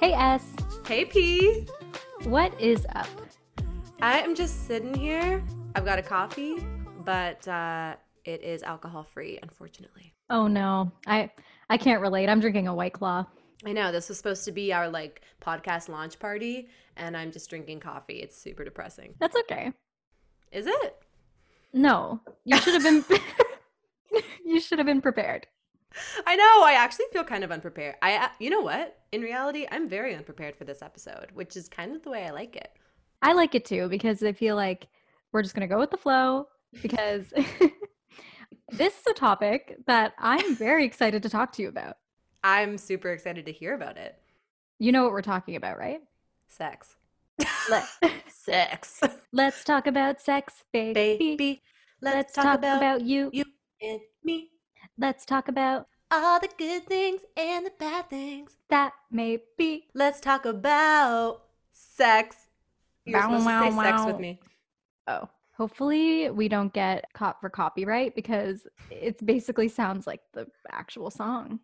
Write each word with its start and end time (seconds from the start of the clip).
Hey 0.00 0.12
S, 0.12 0.44
Hey, 0.86 1.04
P. 1.04 1.66
what 2.24 2.58
is 2.60 2.86
up? 2.94 3.08
I 4.00 4.20
am 4.20 4.34
just 4.34 4.66
sitting 4.66 4.94
here. 4.94 5.42
I've 5.74 5.84
got 5.84 5.98
a 5.98 6.02
coffee, 6.02 6.56
but 7.04 7.46
uh, 7.48 7.96
it 8.24 8.42
is 8.42 8.62
alcohol 8.62 9.02
free, 9.02 9.38
unfortunately. 9.42 10.14
Oh 10.30 10.46
no, 10.46 10.92
I 11.06 11.30
I 11.68 11.78
can't 11.78 12.00
relate. 12.00 12.28
I'm 12.28 12.40
drinking 12.40 12.68
a 12.68 12.74
white 12.74 12.92
claw. 12.92 13.26
I 13.66 13.72
know 13.72 13.90
this 13.90 14.08
was 14.08 14.18
supposed 14.18 14.44
to 14.44 14.52
be 14.52 14.72
our 14.72 14.88
like 14.88 15.22
podcast 15.42 15.88
launch 15.88 16.18
party, 16.18 16.68
and 16.96 17.16
I'm 17.16 17.32
just 17.32 17.50
drinking 17.50 17.80
coffee. 17.80 18.20
It's 18.20 18.40
super 18.40 18.64
depressing. 18.64 19.14
That's 19.18 19.36
okay. 19.36 19.72
Is 20.52 20.66
it? 20.66 20.96
No, 21.72 22.20
you 22.44 22.56
should 22.58 22.74
have 22.74 22.82
been 22.82 23.04
you 24.44 24.60
should 24.60 24.78
have 24.78 24.86
been 24.86 25.02
prepared. 25.02 25.46
I 26.26 26.36
know. 26.36 26.64
I 26.64 26.74
actually 26.76 27.06
feel 27.12 27.24
kind 27.24 27.44
of 27.44 27.50
unprepared. 27.50 27.96
I, 28.02 28.16
uh, 28.16 28.28
you 28.38 28.50
know 28.50 28.60
what? 28.60 28.98
In 29.12 29.22
reality, 29.22 29.66
I'm 29.70 29.88
very 29.88 30.14
unprepared 30.14 30.56
for 30.56 30.64
this 30.64 30.82
episode, 30.82 31.28
which 31.34 31.56
is 31.56 31.68
kind 31.68 31.94
of 31.96 32.02
the 32.02 32.10
way 32.10 32.26
I 32.26 32.30
like 32.30 32.56
it. 32.56 32.70
I 33.22 33.32
like 33.32 33.54
it 33.54 33.64
too 33.64 33.88
because 33.88 34.22
I 34.22 34.32
feel 34.32 34.54
like 34.54 34.88
we're 35.32 35.42
just 35.42 35.54
going 35.54 35.68
to 35.68 35.72
go 35.72 35.78
with 35.80 35.90
the 35.90 35.96
flow 35.96 36.48
because 36.82 37.32
this 38.72 38.94
is 39.00 39.06
a 39.10 39.14
topic 39.14 39.76
that 39.86 40.12
I'm 40.18 40.54
very 40.54 40.84
excited 40.84 41.22
to 41.22 41.28
talk 41.28 41.52
to 41.52 41.62
you 41.62 41.68
about. 41.68 41.96
I'm 42.44 42.78
super 42.78 43.10
excited 43.10 43.46
to 43.46 43.52
hear 43.52 43.74
about 43.74 43.96
it. 43.96 44.16
You 44.78 44.92
know 44.92 45.02
what 45.02 45.12
we're 45.12 45.22
talking 45.22 45.56
about, 45.56 45.78
right? 45.78 46.00
Sex. 46.46 46.94
Let, 47.68 47.84
Sex. 48.28 49.00
let's 49.32 49.64
talk 49.64 49.86
about 49.86 50.20
sex, 50.20 50.64
baby. 50.72 51.18
Baby, 51.18 51.62
Let's, 52.00 52.32
talk, 52.32 52.58
about, 52.58 53.00
you. 53.02 53.30
you 53.32 53.44
and 53.82 54.00
me. 54.22 54.50
Let's 55.00 55.24
talk 55.24 55.46
about 55.46 55.86
All 56.10 56.40
the 56.40 56.48
good 56.58 56.86
things 56.86 57.20
and 57.36 57.64
the 57.64 57.72
bad 57.78 58.10
things. 58.10 58.56
that 58.68 58.94
may 59.10 59.38
be. 59.56 59.86
Let's 59.94 60.18
talk 60.20 60.44
about 60.44 61.42
sex. 61.70 62.48
You're 63.04 63.20
Bow, 63.20 63.38
supposed 63.38 63.46
to 63.46 63.70
say 63.70 63.76
wow, 63.76 63.82
sex 63.84 64.02
with 64.06 64.18
me. 64.20 64.40
Oh, 65.06 65.28
hopefully 65.52 66.30
we 66.30 66.48
don't 66.48 66.72
get 66.72 67.04
caught 67.12 67.40
for 67.40 67.48
copyright 67.48 68.14
because 68.16 68.66
it 68.90 69.24
basically 69.24 69.68
sounds 69.68 70.06
like 70.06 70.20
the 70.32 70.48
actual 70.70 71.10
song. 71.10 71.60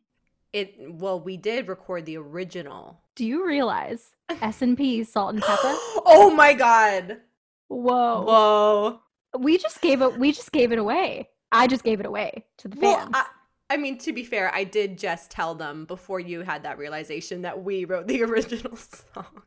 It 0.53 0.77
well, 0.89 1.19
we 1.19 1.37
did 1.37 1.67
record 1.67 2.07
the 2.07 2.17
original. 2.17 3.01
Do 3.17 3.27
you 3.27 3.45
realize 3.45 4.15
S&P 4.29 5.03
Salt 5.03 5.35
and 5.35 5.43
Pepper? 5.43 5.61
oh 6.07 6.33
my 6.35 6.53
god. 6.55 7.19
Whoa. 7.67 8.23
Whoa. 8.23 9.01
We 9.39 9.59
just 9.59 9.81
gave 9.81 10.01
it 10.03 10.19
we 10.19 10.31
just 10.31 10.53
gave 10.53 10.71
it 10.71 10.79
away. 10.79 11.31
I 11.55 11.67
just 11.67 11.85
gave 11.85 12.01
it 12.01 12.07
away 12.07 12.45
to 12.59 12.69
the 12.69 12.77
Well, 12.81 12.99
fans. 12.99 13.11
I, 13.15 13.27
I 13.71 13.77
mean, 13.79 13.97
to 13.99 14.13
be 14.13 14.25
fair, 14.25 14.55
I 14.55 14.65
did 14.65 14.99
just 14.99 15.31
tell 15.31 15.55
them 15.55 15.85
before 15.87 16.21
you 16.21 16.43
had 16.43 16.65
that 16.65 16.79
realization 16.79 17.43
that 17.43 17.63
we 17.63 17.85
wrote 17.87 18.07
the 18.09 18.23
original 18.29 18.77
song. 18.77 19.43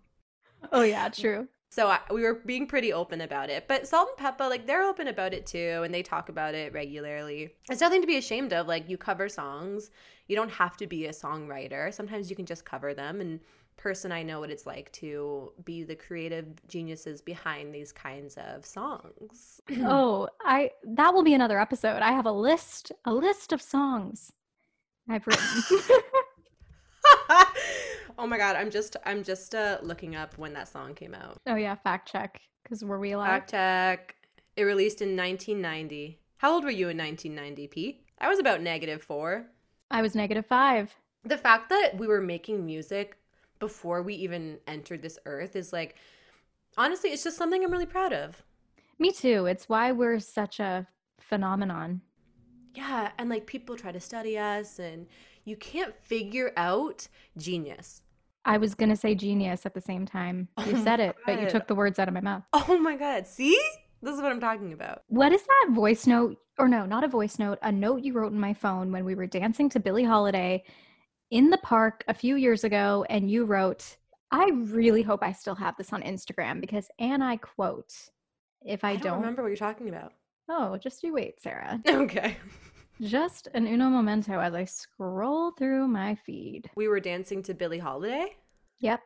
oh 0.72 0.82
yeah, 0.82 1.10
true. 1.10 1.48
So 1.70 1.88
I, 1.90 2.00
we 2.12 2.24
were 2.24 2.36
being 2.46 2.66
pretty 2.66 2.94
open 2.94 3.22
about 3.22 3.50
it. 3.50 3.68
But 3.68 3.88
Salt-N-Pepa, 3.88 4.50
like, 4.50 4.66
they're 4.66 4.84
open 4.84 5.08
about 5.10 5.34
it 5.34 5.46
too, 5.46 5.82
and 5.84 5.94
they 5.94 6.02
talk 6.02 6.30
about 6.30 6.56
it 6.56 6.74
regularly. 6.74 7.54
It's 7.70 7.82
nothing 7.82 8.02
to 8.02 8.08
be 8.08 8.18
ashamed 8.18 8.54
of. 8.54 8.68
Like, 8.68 8.90
you 8.90 8.98
cover 8.98 9.28
songs, 9.30 9.92
you 10.28 10.36
don't 10.36 10.50
have 10.52 10.78
to 10.78 10.88
be 10.88 11.06
a 11.08 11.12
songwriter. 11.12 11.94
Sometimes 11.94 12.30
you 12.30 12.36
can 12.38 12.46
just 12.46 12.64
cover 12.66 12.94
them. 12.94 13.20
And 13.22 13.42
person, 13.78 14.12
I 14.12 14.24
know 14.24 14.40
what 14.40 14.50
it's 14.50 14.66
like 14.66 14.92
to 14.94 15.52
be 15.64 15.84
the 15.84 15.96
creative 15.96 16.46
geniuses 16.68 17.22
behind 17.22 17.74
these 17.74 17.92
kinds 17.92 18.38
of 18.38 18.66
songs. 18.66 19.62
Oh, 19.84 20.28
I 20.42 20.72
that 20.84 21.14
will 21.14 21.24
be 21.24 21.34
another 21.34 21.60
episode. 21.60 22.02
I 22.02 22.12
have 22.12 22.26
a 22.26 22.32
list, 22.32 22.92
a 23.06 23.14
list 23.14 23.54
of 23.54 23.62
songs 23.62 24.32
I've 25.10 25.26
written. 25.26 25.44
oh 28.18 28.28
my 28.28 28.38
god, 28.38 28.56
I'm 28.56 28.72
just 28.72 28.98
I'm 29.06 29.24
just 29.24 29.56
uh, 29.56 29.78
looking 29.82 30.16
up 30.16 30.38
when 30.38 30.54
that 30.54 30.68
song 30.68 30.94
came 30.94 31.14
out. 31.14 31.40
oh 31.48 31.56
yeah, 31.56 31.76
fact 31.76 32.12
check 32.12 32.42
because 32.64 32.84
were 32.84 33.00
we 33.00 33.12
allowed? 33.12 33.28
Fact 33.28 33.52
check. 33.52 34.16
It 34.56 34.64
released 34.64 35.02
in 35.02 35.16
1990. 35.16 36.20
How 36.38 36.54
old 36.54 36.64
were 36.64 36.72
you 36.72 36.90
in 36.90 36.98
1990, 36.98 37.68
Pete? 37.68 38.04
I 38.20 38.28
was 38.28 38.40
about 38.40 38.62
negative 38.62 39.02
four. 39.04 39.46
I 39.92 40.02
was 40.02 40.16
negative 40.16 40.46
five. 40.46 40.96
The 41.24 41.38
fact 41.38 41.70
that 41.70 41.98
we 41.98 42.08
were 42.08 42.22
making 42.22 42.66
music 42.66 43.18
before 43.60 44.02
we 44.02 44.16
even 44.16 44.60
entered 44.68 45.02
this 45.02 45.20
earth 45.26 45.56
is 45.56 45.74
like, 45.74 45.96
honestly, 46.78 47.10
it's 47.12 47.24
just 47.24 47.38
something 47.38 47.64
I'm 47.64 47.72
really 47.72 47.86
proud 47.86 48.14
of. 48.14 48.44
Me 49.00 49.12
too. 49.12 49.46
It's 49.46 49.70
why 49.70 49.92
we're 49.92 50.20
such 50.20 50.60
a 50.60 50.88
phenomenon. 51.20 52.02
Yeah, 52.74 53.12
and 53.18 53.30
like 53.30 53.46
people 53.48 53.76
try 53.76 53.92
to 53.92 54.00
study 54.00 54.38
us, 54.38 54.80
and 54.80 55.08
you 55.46 55.56
can't 55.56 55.96
figure 56.04 56.52
out 56.58 57.08
genius. 57.38 58.02
I 58.46 58.58
was 58.58 58.76
gonna 58.76 58.96
say 58.96 59.14
genius 59.14 59.66
at 59.66 59.74
the 59.74 59.82
same 59.82 60.06
time. 60.06 60.48
Oh 60.58 60.66
you 60.66 60.78
Oh 60.78 60.84
said 60.84 61.00
it, 61.00 61.16
but 61.26 61.42
you 61.42 61.50
took 61.50 61.68
the 61.68 61.76
words 61.76 62.00
out 62.00 62.08
of 62.08 62.14
my 62.14 62.22
mouth. 62.22 62.44
Oh 62.54 62.78
my 62.78 62.96
god, 62.96 63.28
see? 63.28 63.60
This 64.02 64.16
is 64.16 64.22
what 64.22 64.32
I'm 64.32 64.40
talking 64.40 64.74
about. 64.74 65.04
What 65.08 65.34
is 65.34 65.42
that 65.44 65.72
voice 65.72 66.06
note? 66.06 66.38
Or 66.60 66.68
no, 66.68 66.86
not 66.86 67.04
a 67.04 67.08
voice 67.08 67.40
note, 67.40 67.60
a 67.62 67.72
note 67.72 68.04
you 68.04 68.14
wrote 68.14 68.32
in 68.32 68.40
my 68.40 68.54
phone 68.54 68.92
when 68.92 69.06
we 69.06 69.16
were 69.16 69.28
dancing 69.28 69.70
to 69.70 69.80
Billie 69.80 70.04
Holiday 70.04 70.64
in 71.32 71.50
the 71.50 71.58
park 71.58 72.04
a 72.08 72.14
few 72.14 72.36
years 72.36 72.64
ago. 72.64 73.06
And 73.10 73.30
you 73.30 73.46
wrote, 73.46 73.98
I 74.32 74.50
really 74.54 75.02
hope 75.02 75.24
I 75.24 75.32
still 75.32 75.56
have 75.56 75.76
this 75.78 75.94
on 75.94 76.02
Instagram 76.02 76.62
because, 76.62 76.88
and 77.00 77.24
I 77.24 77.38
quote, 77.38 77.94
if 78.66 78.84
I, 78.84 78.92
I 78.92 78.94
don't, 78.94 79.04
don't, 79.04 79.20
remember 79.20 79.42
what 79.44 79.50
you're 79.50 79.58
talking 79.58 79.90
about. 79.90 80.14
oh, 80.50 80.78
just 80.78 81.04
you 81.04 81.14
wait, 81.14 81.42
Sarah. 81.42 81.82
Okay. 81.88 82.38
Just 83.00 83.48
an 83.54 83.68
uno 83.68 83.90
momento 83.90 84.40
as 84.40 84.56
I 84.56 84.66
scroll 84.66 85.52
through 85.52 85.88
my 85.88 86.16
feed. 86.16 86.72
We 86.76 86.88
were 86.88 87.00
dancing 87.00 87.44
to 87.44 87.54
Billie 87.54 87.78
Holiday? 87.78 88.36
Yep, 88.80 89.02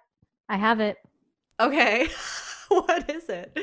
I 0.48 0.56
have 0.56 0.80
it. 0.80 0.98
Okay. 1.59 2.08
what 2.70 3.09
is 3.09 3.28
it? 3.28 3.59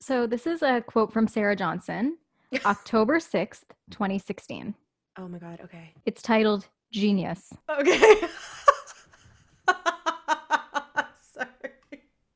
So 0.00 0.26
this 0.26 0.46
is 0.46 0.62
a 0.62 0.80
quote 0.80 1.12
from 1.12 1.28
Sarah 1.28 1.54
Johnson, 1.54 2.16
October 2.64 3.18
6th, 3.18 3.64
2016. 3.90 4.74
Oh 5.18 5.28
my 5.28 5.38
god, 5.38 5.60
okay. 5.64 5.92
It's 6.06 6.22
titled 6.22 6.68
Genius. 6.92 7.52
Okay. 7.68 7.98
Sorry. 11.32 11.48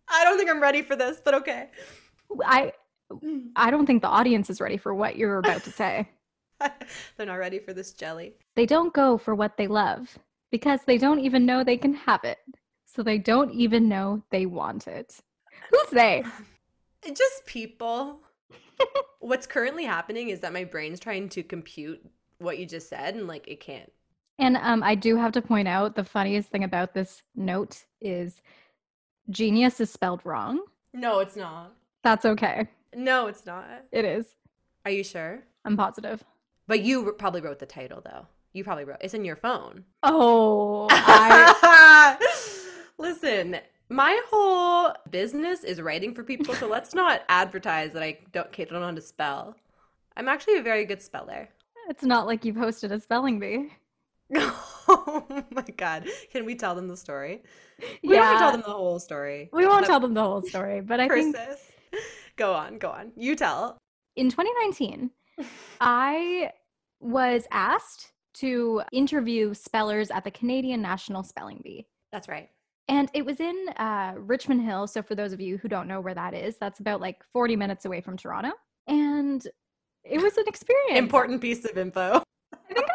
I 0.09 0.25
don't 0.25 0.37
think 0.37 0.51
I'm 0.51 0.61
ready 0.61 0.83
for 0.83 0.97
this, 0.97 1.21
but 1.25 1.35
okay. 1.35 1.71
I 2.45 2.73
mm. 3.13 3.49
I 3.57 3.71
don't 3.71 3.87
think 3.87 4.03
the 4.03 4.09
audience 4.09 4.51
is 4.51 4.61
ready 4.61 4.77
for 4.77 4.95
what 4.95 5.17
you're 5.17 5.39
about 5.39 5.65
to 5.65 5.71
say. 5.71 6.09
They're 7.17 7.27
not 7.27 7.35
ready 7.35 7.59
for 7.59 7.73
this 7.73 7.93
jelly. 7.93 8.35
They 8.57 8.67
don't 8.67 8.93
go 8.93 9.17
for 9.19 9.35
what 9.35 9.57
they 9.57 9.67
love 9.67 10.19
because 10.51 10.81
they 10.87 10.99
don't 10.99 11.21
even 11.21 11.47
know 11.47 11.65
they 11.65 11.79
can 11.79 11.95
have 11.95 12.25
it. 12.25 12.39
So 12.87 13.03
they 13.03 13.19
don't 13.19 13.53
even 13.53 13.89
know 13.89 14.23
they 14.31 14.47
want 14.47 14.89
it. 14.89 15.17
Who's 15.71 15.91
they? 15.91 16.25
Just 17.07 17.47
people. 17.47 18.21
What's 19.21 19.47
currently 19.47 19.85
happening 19.85 20.31
is 20.31 20.41
that 20.41 20.53
my 20.53 20.65
brain's 20.65 21.01
trying 21.01 21.29
to 21.31 21.43
compute 21.43 22.05
what 22.39 22.59
you 22.59 22.67
just 22.67 22.89
said 22.89 23.15
and 23.15 23.29
like 23.29 23.47
it 23.47 23.61
can't. 23.61 23.93
And 24.41 24.57
um, 24.57 24.83
I 24.83 24.95
do 24.95 25.17
have 25.17 25.33
to 25.33 25.43
point 25.43 25.69
out 25.69 25.95
the 25.95 26.05
funniest 26.05 26.49
thing 26.49 26.65
about 26.65 26.95
this 26.95 27.23
note 27.37 27.85
is 28.01 28.41
genius 29.29 29.81
is 29.81 29.91
spelled 29.91 30.23
wrong. 30.25 30.65
No, 30.95 31.21
it's 31.21 31.37
not. 31.37 31.75
That's 32.03 32.25
okay. 32.25 32.67
No, 32.97 33.27
it's 33.27 33.45
not. 33.45 33.67
It 33.93 34.07
is. 34.07 34.35
Are 34.87 34.91
you 34.91 35.05
sure? 35.05 35.43
I'm 35.67 35.77
positive. 35.77 36.25
But 36.67 36.81
you 36.81 37.13
probably 37.19 37.43
wrote 37.43 37.59
the 37.59 37.67
title 37.67 38.01
though. 38.03 38.27
You 38.55 38.65
probably 38.65 38.85
wrote. 38.85 38.97
It's 39.03 39.13
in 39.13 39.27
your 39.27 39.37
phone. 39.37 39.85
Oh, 40.03 40.89
I, 40.91 42.17
Listen, 42.97 43.59
my 43.91 44.21
whole 44.31 44.93
business 45.11 45.65
is 45.65 45.83
writing 45.83 46.15
for 46.15 46.25
people, 46.25 46.55
so 46.55 46.67
let's 46.67 46.95
not 46.95 47.23
advertise 47.29 47.93
that 47.93 48.03
I 48.03 48.19
don't, 48.33 48.51
don't 48.51 48.73
know 48.73 48.81
how 48.81 48.91
to 48.93 49.01
spell. 49.03 49.55
I'm 50.17 50.29
actually 50.29 50.57
a 50.57 50.63
very 50.63 50.87
good 50.87 51.03
speller. 51.03 51.49
It's 51.89 52.05
not 52.05 52.27
like 52.27 52.45
you've 52.45 52.57
hosted 52.57 52.91
a 52.91 53.01
spelling 53.01 53.39
bee. 53.39 53.71
oh 54.89 55.45
my 55.51 55.65
god. 55.77 56.07
Can 56.33 56.45
we 56.45 56.55
tell 56.55 56.75
them 56.75 56.89
the 56.89 56.97
story? 56.97 57.43
We 58.03 58.15
yeah. 58.15 58.31
don't 58.31 58.39
tell 58.39 58.53
them 58.53 58.63
the 58.67 58.73
whole 58.73 58.99
story. 58.99 59.49
We 59.53 59.67
won't 59.67 59.87
tell 59.87 60.01
them 60.01 60.15
the 60.15 60.23
whole 60.23 60.43
story, 60.43 60.81
but 60.81 61.01
I 61.01 61.09
think 61.09 61.37
Go 62.37 62.55
on, 62.55 62.79
go 62.79 62.91
on. 62.91 63.13
You 63.17 63.37
tell. 63.37 63.77
In 64.17 64.31
2019, 64.31 65.11
I 65.81 66.51
was 67.01 67.47
asked 67.51 68.13
to 68.35 68.83
interview 68.93 69.53
spellers 69.53 70.11
at 70.11 70.25
the 70.25 70.31
Canadian 70.31 70.81
National 70.81 71.23
Spelling 71.23 71.61
Bee. 71.63 71.87
That's 72.13 72.29
right. 72.29 72.49
And 72.89 73.11
it 73.15 73.25
was 73.25 73.41
in 73.41 73.57
uh, 73.77 74.15
Richmond 74.17 74.63
Hill. 74.63 74.87
So, 74.87 75.03
for 75.03 75.15
those 75.15 75.33
of 75.33 75.41
you 75.41 75.59
who 75.59 75.69
don't 75.69 75.87
know 75.87 76.01
where 76.01 76.15
that 76.15 76.35
is, 76.35 76.57
that's 76.57 76.81
about 76.81 77.01
like 77.01 77.23
40 77.33 77.57
minutes 77.57 77.85
away 77.85 78.01
from 78.01 78.17
Toronto. 78.17 78.53
And 78.87 79.47
it 80.03 80.21
was 80.21 80.37
an 80.39 80.45
experience. 80.47 80.99
Important 80.99 81.41
piece 81.41 81.65
of 81.65 81.77
info. 81.77 82.23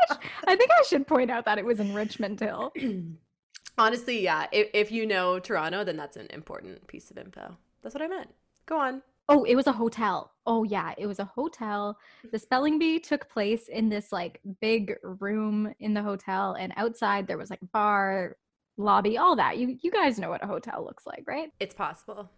I 0.10 0.16
think 0.16 0.22
I, 0.22 0.25
sh- 0.25 0.44
I 0.48 0.56
think 0.56 0.72
I 0.72 0.84
should 0.84 1.07
point 1.07 1.31
out 1.31 1.46
that 1.46 1.57
it 1.57 1.66
was 1.66 1.80
in 1.80 1.94
Richmond 1.94 2.40
Hill. 2.40 2.74
Honestly, 3.78 4.22
yeah. 4.22 4.48
If, 4.52 4.69
if 4.74 4.92
you 4.92 5.06
know 5.06 5.40
Toronto, 5.40 5.84
then 5.84 5.98
that's 5.98 6.18
an 6.18 6.28
important 6.30 6.88
piece 6.88 7.12
of 7.12 7.18
info. 7.18 7.57
That's 7.84 7.94
what 7.94 8.02
I 8.02 8.07
meant. 8.07 8.30
Go 8.66 8.80
on. 8.80 9.02
Oh, 9.28 9.44
it 9.44 9.56
was 9.56 9.68
a 9.68 9.72
hotel. 9.72 10.31
Oh 10.46 10.63
yeah, 10.63 10.94
it 10.98 11.07
was 11.07 11.19
a 11.19 11.25
hotel. 11.25 11.98
The 12.31 12.38
spelling 12.38 12.78
bee 12.78 13.00
took 13.00 13.28
place 13.28 13.68
in 13.69 13.90
this 13.90 14.12
like 14.12 14.40
big 14.62 14.96
room 15.02 15.74
in 15.80 15.94
the 15.94 16.04
hotel, 16.04 16.54
and 16.54 16.72
outside 16.78 17.25
there 17.25 17.38
was 17.38 17.50
like 17.50 17.60
bar, 17.74 18.38
lobby, 18.78 19.18
all 19.18 19.36
that. 19.36 19.58
You 19.58 19.78
you 19.81 19.90
guys 19.90 20.19
know 20.19 20.30
what 20.30 20.44
a 20.44 20.48
hotel 20.48 20.84
looks 20.86 21.08
like, 21.08 21.24
right? 21.25 21.51
It's 21.60 21.74
possible. 21.74 22.30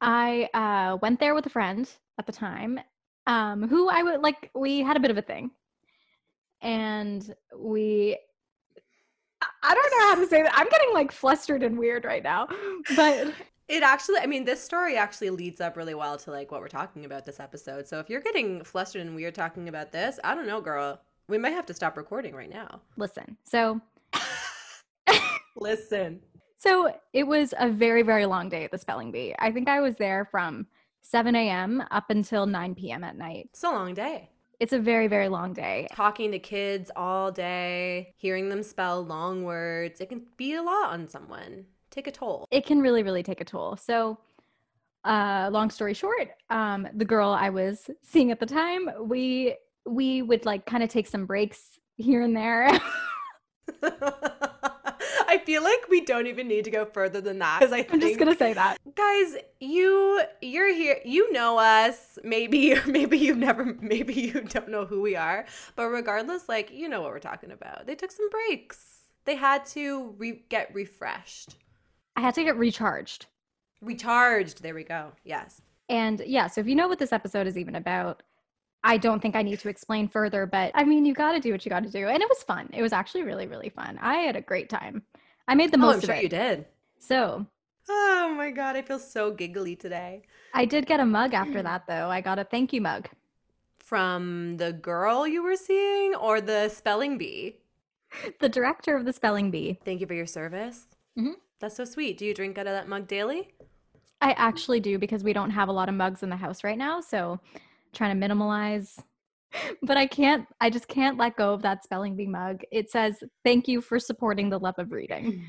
I 0.00 0.48
uh, 0.52 0.98
went 1.00 1.20
there 1.20 1.34
with 1.34 1.46
a 1.46 1.50
friend 1.50 1.88
at 2.18 2.26
the 2.26 2.32
time, 2.32 2.80
um, 3.28 3.68
who 3.68 3.88
I 3.88 4.02
would 4.02 4.20
like. 4.20 4.50
We 4.52 4.80
had 4.80 4.96
a 4.96 5.00
bit 5.00 5.12
of 5.12 5.18
a 5.18 5.22
thing, 5.22 5.52
and 6.62 7.34
we. 7.56 8.16
I 9.64 9.74
don't 9.74 9.90
know 9.98 10.06
how 10.06 10.14
to 10.14 10.26
say 10.28 10.42
that. 10.42 10.52
I'm 10.54 10.68
getting 10.68 10.92
like 10.92 11.10
flustered 11.10 11.64
and 11.64 11.76
weird 11.76 12.04
right 12.04 12.22
now, 12.22 12.48
but 12.96 13.34
it 13.68 13.82
actually 13.82 14.18
i 14.18 14.26
mean 14.26 14.44
this 14.44 14.62
story 14.62 14.96
actually 14.96 15.30
leads 15.30 15.60
up 15.60 15.76
really 15.76 15.94
well 15.94 16.18
to 16.18 16.30
like 16.30 16.50
what 16.50 16.60
we're 16.60 16.68
talking 16.68 17.04
about 17.04 17.24
this 17.24 17.40
episode. 17.40 17.88
So 17.88 17.98
if 17.98 18.10
you're 18.10 18.20
getting 18.20 18.62
flustered 18.64 19.02
and 19.02 19.14
weird 19.14 19.34
talking 19.34 19.68
about 19.68 19.92
this 19.92 20.20
i 20.22 20.34
don't 20.34 20.46
know 20.46 20.60
girl. 20.60 21.00
We 21.28 21.38
might 21.38 21.50
have 21.50 21.66
to 21.66 21.74
stop 21.74 21.96
recording 21.96 22.34
right 22.34 22.50
now. 22.50 22.82
Listen. 22.96 23.36
So 23.44 23.80
listen. 25.56 26.20
So 26.56 26.94
it 27.12 27.22
was 27.26 27.54
a 27.58 27.70
very 27.70 28.02
very 28.02 28.26
long 28.26 28.48
day 28.48 28.64
at 28.64 28.70
the 28.70 28.78
spelling 28.78 29.10
bee. 29.10 29.34
I 29.38 29.50
think 29.50 29.68
i 29.68 29.80
was 29.80 29.96
there 29.96 30.26
from 30.30 30.66
7 31.00 31.34
a.m 31.34 31.82
up 31.90 32.10
until 32.10 32.46
9 32.46 32.74
p.m 32.74 33.04
at 33.04 33.16
night. 33.16 33.48
It's 33.52 33.62
a 33.62 33.70
long 33.70 33.94
day 33.94 34.31
it's 34.62 34.72
a 34.72 34.78
very 34.78 35.08
very 35.08 35.28
long 35.28 35.52
day 35.52 35.86
talking 35.92 36.30
to 36.30 36.38
kids 36.38 36.90
all 36.96 37.30
day 37.32 38.14
hearing 38.16 38.48
them 38.48 38.62
spell 38.62 39.04
long 39.04 39.42
words 39.44 40.00
it 40.00 40.08
can 40.08 40.22
be 40.36 40.54
a 40.54 40.62
lot 40.62 40.90
on 40.90 41.08
someone 41.08 41.64
take 41.92 42.06
a 42.08 42.10
toll. 42.10 42.48
It 42.50 42.66
can 42.66 42.80
really, 42.80 43.04
really 43.04 43.22
take 43.22 43.40
a 43.40 43.44
toll. 43.44 43.76
So, 43.76 44.18
uh, 45.04 45.50
long 45.52 45.70
story 45.70 45.94
short, 45.94 46.30
um, 46.50 46.88
the 46.94 47.04
girl 47.04 47.30
I 47.30 47.50
was 47.50 47.90
seeing 48.02 48.30
at 48.30 48.40
the 48.40 48.46
time, 48.46 48.88
we 49.00 49.56
we 49.84 50.22
would 50.22 50.44
like 50.46 50.64
kind 50.64 50.82
of 50.82 50.88
take 50.88 51.06
some 51.06 51.26
breaks 51.26 51.78
here 51.96 52.22
and 52.22 52.36
there. 52.36 52.80
I 55.32 55.38
feel 55.38 55.64
like 55.64 55.88
we 55.88 56.02
don't 56.02 56.26
even 56.26 56.46
need 56.46 56.64
to 56.64 56.70
go 56.70 56.84
further 56.84 57.22
than 57.22 57.38
that 57.38 57.60
because 57.60 57.72
I'm 57.72 58.00
just 58.00 58.18
gonna 58.18 58.36
say 58.36 58.52
that, 58.52 58.76
guys. 58.94 59.36
You 59.60 60.20
you're 60.42 60.74
here. 60.74 60.98
You 61.06 61.32
know 61.32 61.58
us. 61.58 62.18
Maybe 62.22 62.74
maybe 62.86 63.16
you've 63.16 63.38
never. 63.38 63.64
Maybe 63.80 64.12
you 64.12 64.42
don't 64.42 64.68
know 64.68 64.84
who 64.84 65.00
we 65.00 65.16
are. 65.16 65.46
But 65.74 65.88
regardless, 65.88 66.50
like 66.50 66.70
you 66.70 66.86
know 66.86 67.00
what 67.00 67.12
we're 67.12 67.18
talking 67.18 67.50
about. 67.50 67.86
They 67.86 67.94
took 67.94 68.12
some 68.12 68.28
breaks. 68.28 69.04
They 69.24 69.36
had 69.36 69.64
to 69.66 70.14
re- 70.18 70.44
get 70.50 70.74
refreshed. 70.74 71.56
I 72.14 72.20
had 72.20 72.34
to 72.34 72.44
get 72.44 72.58
recharged. 72.58 73.24
Recharged. 73.80 74.62
There 74.62 74.74
we 74.74 74.84
go. 74.84 75.12
Yes. 75.24 75.62
And 75.88 76.22
yeah, 76.26 76.46
so 76.46 76.60
if 76.60 76.66
you 76.66 76.74
know 76.74 76.88
what 76.88 76.98
this 76.98 77.12
episode 77.12 77.46
is 77.46 77.56
even 77.56 77.74
about, 77.74 78.22
I 78.84 78.96
don't 78.96 79.20
think 79.20 79.36
I 79.36 79.42
need 79.42 79.60
to 79.60 79.68
explain 79.68 80.08
further, 80.08 80.44
but 80.46 80.72
I 80.74 80.84
mean, 80.84 81.04
you 81.04 81.14
got 81.14 81.32
to 81.32 81.40
do 81.40 81.52
what 81.52 81.64
you 81.64 81.70
got 81.70 81.84
to 81.84 81.90
do. 81.90 82.08
And 82.08 82.22
it 82.22 82.28
was 82.28 82.42
fun. 82.42 82.68
It 82.72 82.82
was 82.82 82.92
actually 82.92 83.22
really, 83.22 83.46
really 83.46 83.68
fun. 83.68 83.98
I 84.00 84.16
had 84.16 84.36
a 84.36 84.40
great 84.40 84.68
time. 84.68 85.02
I 85.46 85.54
made 85.54 85.70
the 85.70 85.76
oh, 85.76 85.80
most 85.80 85.96
I'm 85.96 86.00
sure 86.02 86.14
of 86.14 86.18
it. 86.18 86.22
You 86.24 86.28
did. 86.28 86.66
So. 86.98 87.46
Oh 87.88 88.34
my 88.36 88.50
God. 88.50 88.76
I 88.76 88.82
feel 88.82 88.98
so 88.98 89.32
giggly 89.32 89.76
today. 89.76 90.22
I 90.52 90.64
did 90.64 90.86
get 90.86 91.00
a 91.00 91.04
mug 91.04 91.32
after 91.32 91.62
that, 91.62 91.86
though. 91.86 92.08
I 92.08 92.20
got 92.20 92.38
a 92.38 92.44
thank 92.44 92.72
you 92.72 92.80
mug. 92.80 93.08
From 93.78 94.56
the 94.56 94.72
girl 94.72 95.26
you 95.26 95.42
were 95.42 95.56
seeing 95.56 96.14
or 96.14 96.40
the 96.40 96.68
spelling 96.68 97.18
bee? 97.18 97.58
The 98.40 98.48
director 98.50 98.94
of 98.94 99.06
the 99.06 99.12
spelling 99.14 99.50
bee. 99.50 99.78
Thank 99.86 100.02
you 100.02 100.06
for 100.06 100.12
your 100.12 100.26
service. 100.26 100.86
Mm-hmm. 101.18 101.32
That's 101.60 101.76
so 101.76 101.86
sweet. 101.86 102.18
Do 102.18 102.26
you 102.26 102.34
drink 102.34 102.58
out 102.58 102.66
of 102.66 102.74
that 102.74 102.86
mug 102.86 103.06
daily? 103.06 103.48
I 104.20 104.32
actually 104.32 104.80
do 104.80 104.98
because 104.98 105.24
we 105.24 105.32
don't 105.32 105.50
have 105.50 105.68
a 105.68 105.72
lot 105.72 105.88
of 105.88 105.94
mugs 105.94 106.22
in 106.22 106.28
the 106.28 106.36
house 106.36 106.62
right 106.62 106.76
now. 106.76 107.00
So 107.00 107.40
trying 107.92 108.18
to 108.18 108.26
minimalize. 108.26 108.98
But 109.82 109.98
I 109.98 110.06
can't, 110.06 110.46
I 110.60 110.70
just 110.70 110.88
can't 110.88 111.18
let 111.18 111.36
go 111.36 111.52
of 111.52 111.62
that 111.62 111.84
spelling 111.84 112.16
bee 112.16 112.26
mug. 112.26 112.62
It 112.70 112.90
says, 112.90 113.22
Thank 113.44 113.68
you 113.68 113.80
for 113.80 113.98
supporting 113.98 114.48
the 114.48 114.58
love 114.58 114.78
of 114.78 114.92
reading. 114.92 115.44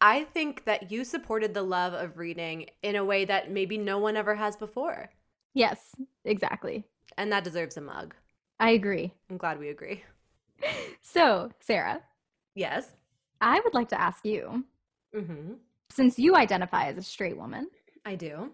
I 0.00 0.24
think 0.24 0.64
that 0.66 0.90
you 0.90 1.04
supported 1.04 1.54
the 1.54 1.62
love 1.62 1.94
of 1.94 2.18
reading 2.18 2.66
in 2.82 2.94
a 2.94 3.04
way 3.04 3.24
that 3.24 3.50
maybe 3.50 3.78
no 3.78 3.98
one 3.98 4.16
ever 4.16 4.34
has 4.34 4.54
before. 4.54 5.10
Yes, 5.54 5.94
exactly. 6.24 6.84
And 7.16 7.32
that 7.32 7.42
deserves 7.42 7.76
a 7.76 7.80
mug. 7.80 8.14
I 8.60 8.70
agree. 8.70 9.12
I'm 9.30 9.38
glad 9.38 9.58
we 9.58 9.68
agree. 9.68 10.04
So, 11.00 11.50
Sarah. 11.60 12.02
Yes. 12.54 12.92
I 13.40 13.60
would 13.60 13.72
like 13.72 13.88
to 13.90 14.00
ask 14.00 14.26
you 14.26 14.64
Mm-hmm. 15.14 15.54
Since 15.90 16.18
you 16.18 16.36
identify 16.36 16.86
as 16.86 16.98
a 16.98 17.02
straight 17.02 17.36
woman, 17.36 17.68
I 18.04 18.14
do. 18.14 18.50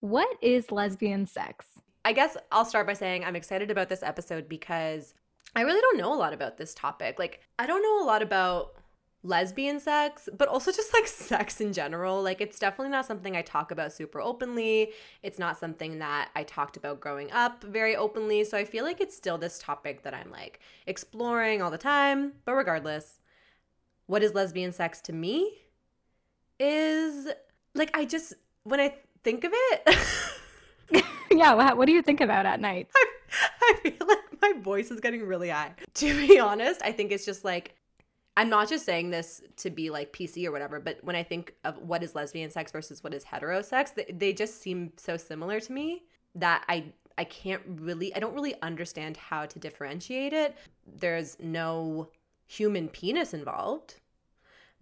What 0.00 0.28
is 0.42 0.70
lesbian 0.70 1.26
sex? 1.26 1.66
I 2.04 2.12
guess 2.12 2.36
I'll 2.50 2.64
start 2.64 2.86
by 2.86 2.94
saying 2.94 3.24
I'm 3.24 3.36
excited 3.36 3.70
about 3.70 3.88
this 3.88 4.02
episode 4.02 4.48
because 4.48 5.14
I 5.54 5.62
really 5.62 5.80
don't 5.80 5.98
know 5.98 6.12
a 6.12 6.16
lot 6.16 6.32
about 6.32 6.56
this 6.56 6.74
topic. 6.74 7.18
Like, 7.18 7.40
I 7.58 7.66
don't 7.66 7.82
know 7.82 8.02
a 8.02 8.06
lot 8.06 8.22
about 8.22 8.74
lesbian 9.22 9.78
sex, 9.78 10.28
but 10.36 10.48
also 10.48 10.72
just 10.72 10.92
like 10.92 11.06
sex 11.06 11.60
in 11.60 11.72
general. 11.72 12.22
Like, 12.22 12.40
it's 12.40 12.58
definitely 12.58 12.90
not 12.90 13.06
something 13.06 13.36
I 13.36 13.42
talk 13.42 13.70
about 13.70 13.92
super 13.92 14.20
openly. 14.20 14.90
It's 15.22 15.38
not 15.38 15.58
something 15.58 16.00
that 16.00 16.30
I 16.34 16.42
talked 16.42 16.76
about 16.76 17.00
growing 17.00 17.30
up 17.30 17.62
very 17.62 17.94
openly. 17.94 18.44
So 18.44 18.58
I 18.58 18.64
feel 18.64 18.84
like 18.84 19.00
it's 19.00 19.16
still 19.16 19.38
this 19.38 19.58
topic 19.58 20.02
that 20.02 20.14
I'm 20.14 20.30
like 20.30 20.60
exploring 20.86 21.62
all 21.62 21.70
the 21.70 21.78
time. 21.78 22.32
But 22.44 22.54
regardless, 22.54 23.20
what 24.06 24.22
is 24.22 24.34
lesbian 24.34 24.72
sex 24.72 25.00
to 25.02 25.12
me 25.12 25.58
is 26.58 27.28
like 27.74 27.96
I 27.96 28.04
just 28.04 28.34
when 28.64 28.80
I 28.80 28.96
think 29.22 29.44
of 29.44 29.52
it. 29.54 29.96
yeah, 31.30 31.54
what, 31.54 31.76
what 31.76 31.86
do 31.86 31.92
you 31.92 32.02
think 32.02 32.20
about 32.20 32.46
at 32.46 32.60
night? 32.60 32.88
I, 32.94 33.06
I 33.62 33.74
feel 33.82 34.06
like 34.06 34.18
my 34.40 34.52
voice 34.60 34.90
is 34.90 35.00
getting 35.00 35.26
really 35.26 35.48
high. 35.48 35.72
To 35.94 36.26
be 36.26 36.38
honest, 36.38 36.80
I 36.82 36.92
think 36.92 37.12
it's 37.12 37.24
just 37.24 37.44
like 37.44 37.74
I'm 38.36 38.48
not 38.48 38.68
just 38.68 38.86
saying 38.86 39.10
this 39.10 39.42
to 39.58 39.70
be 39.70 39.90
like 39.90 40.12
PC 40.12 40.46
or 40.46 40.52
whatever, 40.52 40.80
but 40.80 40.98
when 41.02 41.14
I 41.14 41.22
think 41.22 41.54
of 41.64 41.76
what 41.78 42.02
is 42.02 42.14
lesbian 42.14 42.50
sex 42.50 42.72
versus 42.72 43.04
what 43.04 43.12
is 43.12 43.24
hetero 43.24 43.60
sex, 43.60 43.90
they, 43.90 44.06
they 44.10 44.32
just 44.32 44.60
seem 44.60 44.92
so 44.96 45.18
similar 45.18 45.60
to 45.60 45.72
me 45.72 46.02
that 46.34 46.64
I 46.68 46.86
I 47.18 47.24
can't 47.24 47.62
really 47.66 48.14
I 48.14 48.20
don't 48.20 48.34
really 48.34 48.54
understand 48.62 49.16
how 49.16 49.46
to 49.46 49.58
differentiate 49.58 50.32
it. 50.32 50.56
There's 50.86 51.36
no 51.40 52.08
human 52.46 52.88
penis 52.88 53.34
involved 53.34 53.96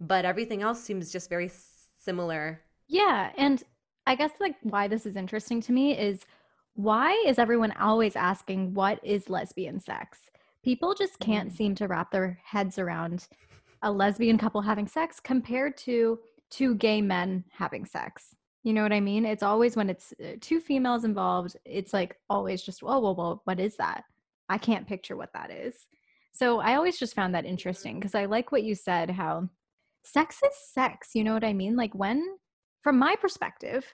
but 0.01 0.25
everything 0.25 0.63
else 0.63 0.81
seems 0.81 1.11
just 1.11 1.29
very 1.29 1.49
similar. 1.97 2.59
Yeah, 2.87 3.31
and 3.37 3.63
I 4.05 4.15
guess 4.15 4.31
like 4.39 4.55
why 4.63 4.87
this 4.87 5.05
is 5.05 5.15
interesting 5.15 5.61
to 5.61 5.71
me 5.71 5.97
is 5.97 6.25
why 6.75 7.11
is 7.27 7.37
everyone 7.37 7.73
always 7.73 8.15
asking 8.15 8.73
what 8.73 8.99
is 9.03 9.29
lesbian 9.29 9.79
sex? 9.79 10.19
People 10.63 10.93
just 10.93 11.19
can't 11.19 11.49
mm. 11.49 11.55
seem 11.55 11.75
to 11.75 11.87
wrap 11.87 12.11
their 12.11 12.39
heads 12.43 12.79
around 12.79 13.27
a 13.81 13.91
lesbian 13.91 14.37
couple 14.37 14.61
having 14.61 14.87
sex 14.87 15.19
compared 15.19 15.75
to 15.77 16.19
two 16.49 16.75
gay 16.75 17.01
men 17.01 17.43
having 17.51 17.85
sex. 17.85 18.35
You 18.63 18.73
know 18.73 18.83
what 18.83 18.93
I 18.93 18.99
mean? 18.99 19.25
It's 19.25 19.43
always 19.43 19.75
when 19.75 19.89
it's 19.89 20.13
uh, 20.23 20.33
two 20.39 20.59
females 20.59 21.03
involved, 21.03 21.57
it's 21.65 21.93
like 21.93 22.17
always 22.29 22.61
just, 22.61 22.83
oh, 22.83 22.99
well, 22.99 23.15
well, 23.15 23.41
what 23.45 23.59
is 23.59 23.75
that? 23.77 24.03
I 24.49 24.57
can't 24.57 24.87
picture 24.87 25.17
what 25.17 25.33
that 25.33 25.49
is. 25.49 25.75
So 26.31 26.59
I 26.59 26.75
always 26.75 26.99
just 26.99 27.15
found 27.15 27.33
that 27.33 27.45
interesting 27.45 27.99
because 27.99 28.13
I 28.13 28.25
like 28.25 28.51
what 28.51 28.63
you 28.63 28.75
said, 28.75 29.09
how 29.09 29.49
sex 30.03 30.41
is 30.43 30.55
sex. 30.73 31.09
You 31.15 31.23
know 31.23 31.33
what 31.33 31.43
I 31.43 31.53
mean? 31.53 31.75
Like, 31.75 31.95
when, 31.95 32.23
from 32.81 32.97
my 32.97 33.15
perspective, 33.15 33.85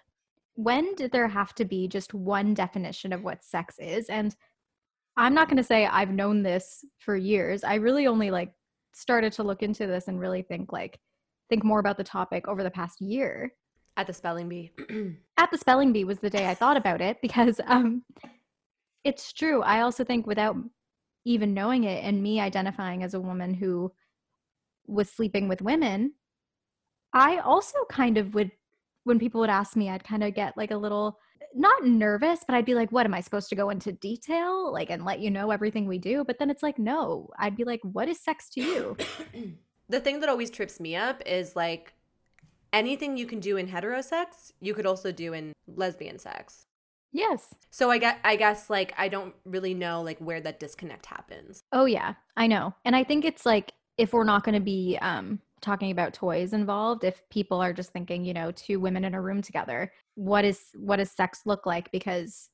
when 0.55 0.95
did 0.95 1.11
there 1.11 1.27
have 1.27 1.53
to 1.55 1.65
be 1.65 1.87
just 1.87 2.13
one 2.13 2.53
definition 2.53 3.13
of 3.13 3.23
what 3.23 3.43
sex 3.43 3.75
is? 3.79 4.07
And 4.07 4.35
I'm 5.15 5.33
not 5.33 5.47
going 5.47 5.57
to 5.57 5.63
say 5.63 5.85
I've 5.85 6.11
known 6.11 6.43
this 6.43 6.85
for 6.99 7.15
years. 7.15 7.63
I 7.63 7.75
really 7.75 8.07
only 8.07 8.31
like 8.31 8.51
started 8.93 9.33
to 9.33 9.43
look 9.43 9.61
into 9.61 9.85
this 9.85 10.07
and 10.07 10.19
really 10.19 10.41
think 10.41 10.71
like 10.71 10.99
think 11.49 11.63
more 11.63 11.79
about 11.79 11.97
the 11.97 12.03
topic 12.03 12.47
over 12.47 12.63
the 12.63 12.71
past 12.71 13.01
year. 13.01 13.53
At 13.95 14.07
the 14.07 14.13
spelling 14.13 14.47
bee. 14.47 14.71
At 15.37 15.51
the 15.51 15.57
spelling 15.57 15.91
bee 15.91 16.03
was 16.03 16.19
the 16.19 16.29
day 16.29 16.47
I 16.47 16.53
thought 16.53 16.77
about 16.77 17.01
it 17.01 17.17
because 17.21 17.59
um, 17.65 18.03
it's 19.03 19.33
true. 19.33 19.61
I 19.63 19.81
also 19.81 20.03
think 20.03 20.27
without 20.27 20.55
even 21.25 21.53
knowing 21.53 21.83
it 21.83 22.03
and 22.03 22.21
me 22.21 22.39
identifying 22.39 23.03
as 23.03 23.13
a 23.13 23.19
woman 23.19 23.53
who 23.53 23.91
was 24.85 25.09
sleeping 25.09 25.47
with 25.47 25.61
women, 25.61 26.13
I 27.13 27.37
also 27.37 27.77
kind 27.89 28.17
of 28.17 28.33
would, 28.35 28.51
when 29.07 29.19
people 29.19 29.41
would 29.41 29.49
ask 29.49 29.75
me, 29.75 29.89
I'd 29.89 30.03
kind 30.03 30.23
of 30.23 30.35
get 30.35 30.57
like 30.57 30.71
a 30.71 30.77
little, 30.77 31.17
not 31.55 31.85
nervous, 31.85 32.41
but 32.45 32.55
I'd 32.55 32.65
be 32.65 32.75
like, 32.75 32.91
what 32.91 33.05
am 33.05 33.13
I 33.13 33.21
supposed 33.21 33.49
to 33.49 33.55
go 33.55 33.69
into 33.69 33.91
detail? 33.93 34.71
Like, 34.71 34.89
and 34.89 35.05
let 35.05 35.19
you 35.19 35.31
know 35.31 35.51
everything 35.51 35.87
we 35.87 35.97
do? 35.97 36.23
But 36.23 36.39
then 36.39 36.49
it's 36.49 36.61
like, 36.61 36.77
no, 36.77 37.29
I'd 37.39 37.55
be 37.55 37.63
like, 37.63 37.79
what 37.83 38.09
is 38.09 38.19
sex 38.19 38.49
to 38.49 38.61
you? 38.61 38.97
the 39.89 39.99
thing 39.99 40.19
that 40.19 40.29
always 40.29 40.51
trips 40.51 40.79
me 40.79 40.95
up 40.95 41.23
is 41.25 41.55
like 41.55 41.93
anything 42.73 43.17
you 43.17 43.25
can 43.25 43.39
do 43.39 43.57
in 43.57 43.69
heterosex, 43.69 44.51
you 44.59 44.73
could 44.73 44.85
also 44.85 45.11
do 45.11 45.33
in 45.33 45.53
lesbian 45.67 46.19
sex. 46.19 46.65
Yes. 47.13 47.55
So 47.71 47.89
I 47.89 47.97
get 47.97 48.19
I 48.23 48.35
guess 48.35 48.69
like 48.69 48.93
I 48.97 49.07
don't 49.07 49.33
really 49.45 49.73
know 49.73 50.01
like 50.01 50.19
where 50.19 50.41
that 50.41 50.59
disconnect 50.59 51.05
happens. 51.05 51.63
Oh 51.71 51.85
yeah, 51.85 52.15
I 52.35 52.47
know. 52.47 52.75
And 52.83 52.95
I 52.95 53.03
think 53.03 53.23
it's 53.23 53.45
like 53.45 53.71
if 53.97 54.13
we're 54.13 54.25
not 54.25 54.43
going 54.43 54.55
to 54.55 54.61
be 54.61 54.97
um 55.01 55.39
talking 55.61 55.91
about 55.91 56.13
toys 56.13 56.53
involved, 56.53 57.03
if 57.03 57.21
people 57.29 57.61
are 57.61 57.73
just 57.73 57.91
thinking, 57.91 58.23
you 58.23 58.33
know, 58.33 58.51
two 58.51 58.79
women 58.79 59.03
in 59.03 59.13
a 59.13 59.21
room 59.21 59.41
together, 59.41 59.91
what 60.15 60.45
is 60.45 60.61
what 60.75 60.97
does 60.97 61.11
sex 61.11 61.41
look 61.45 61.65
like 61.65 61.91
because 61.91 62.49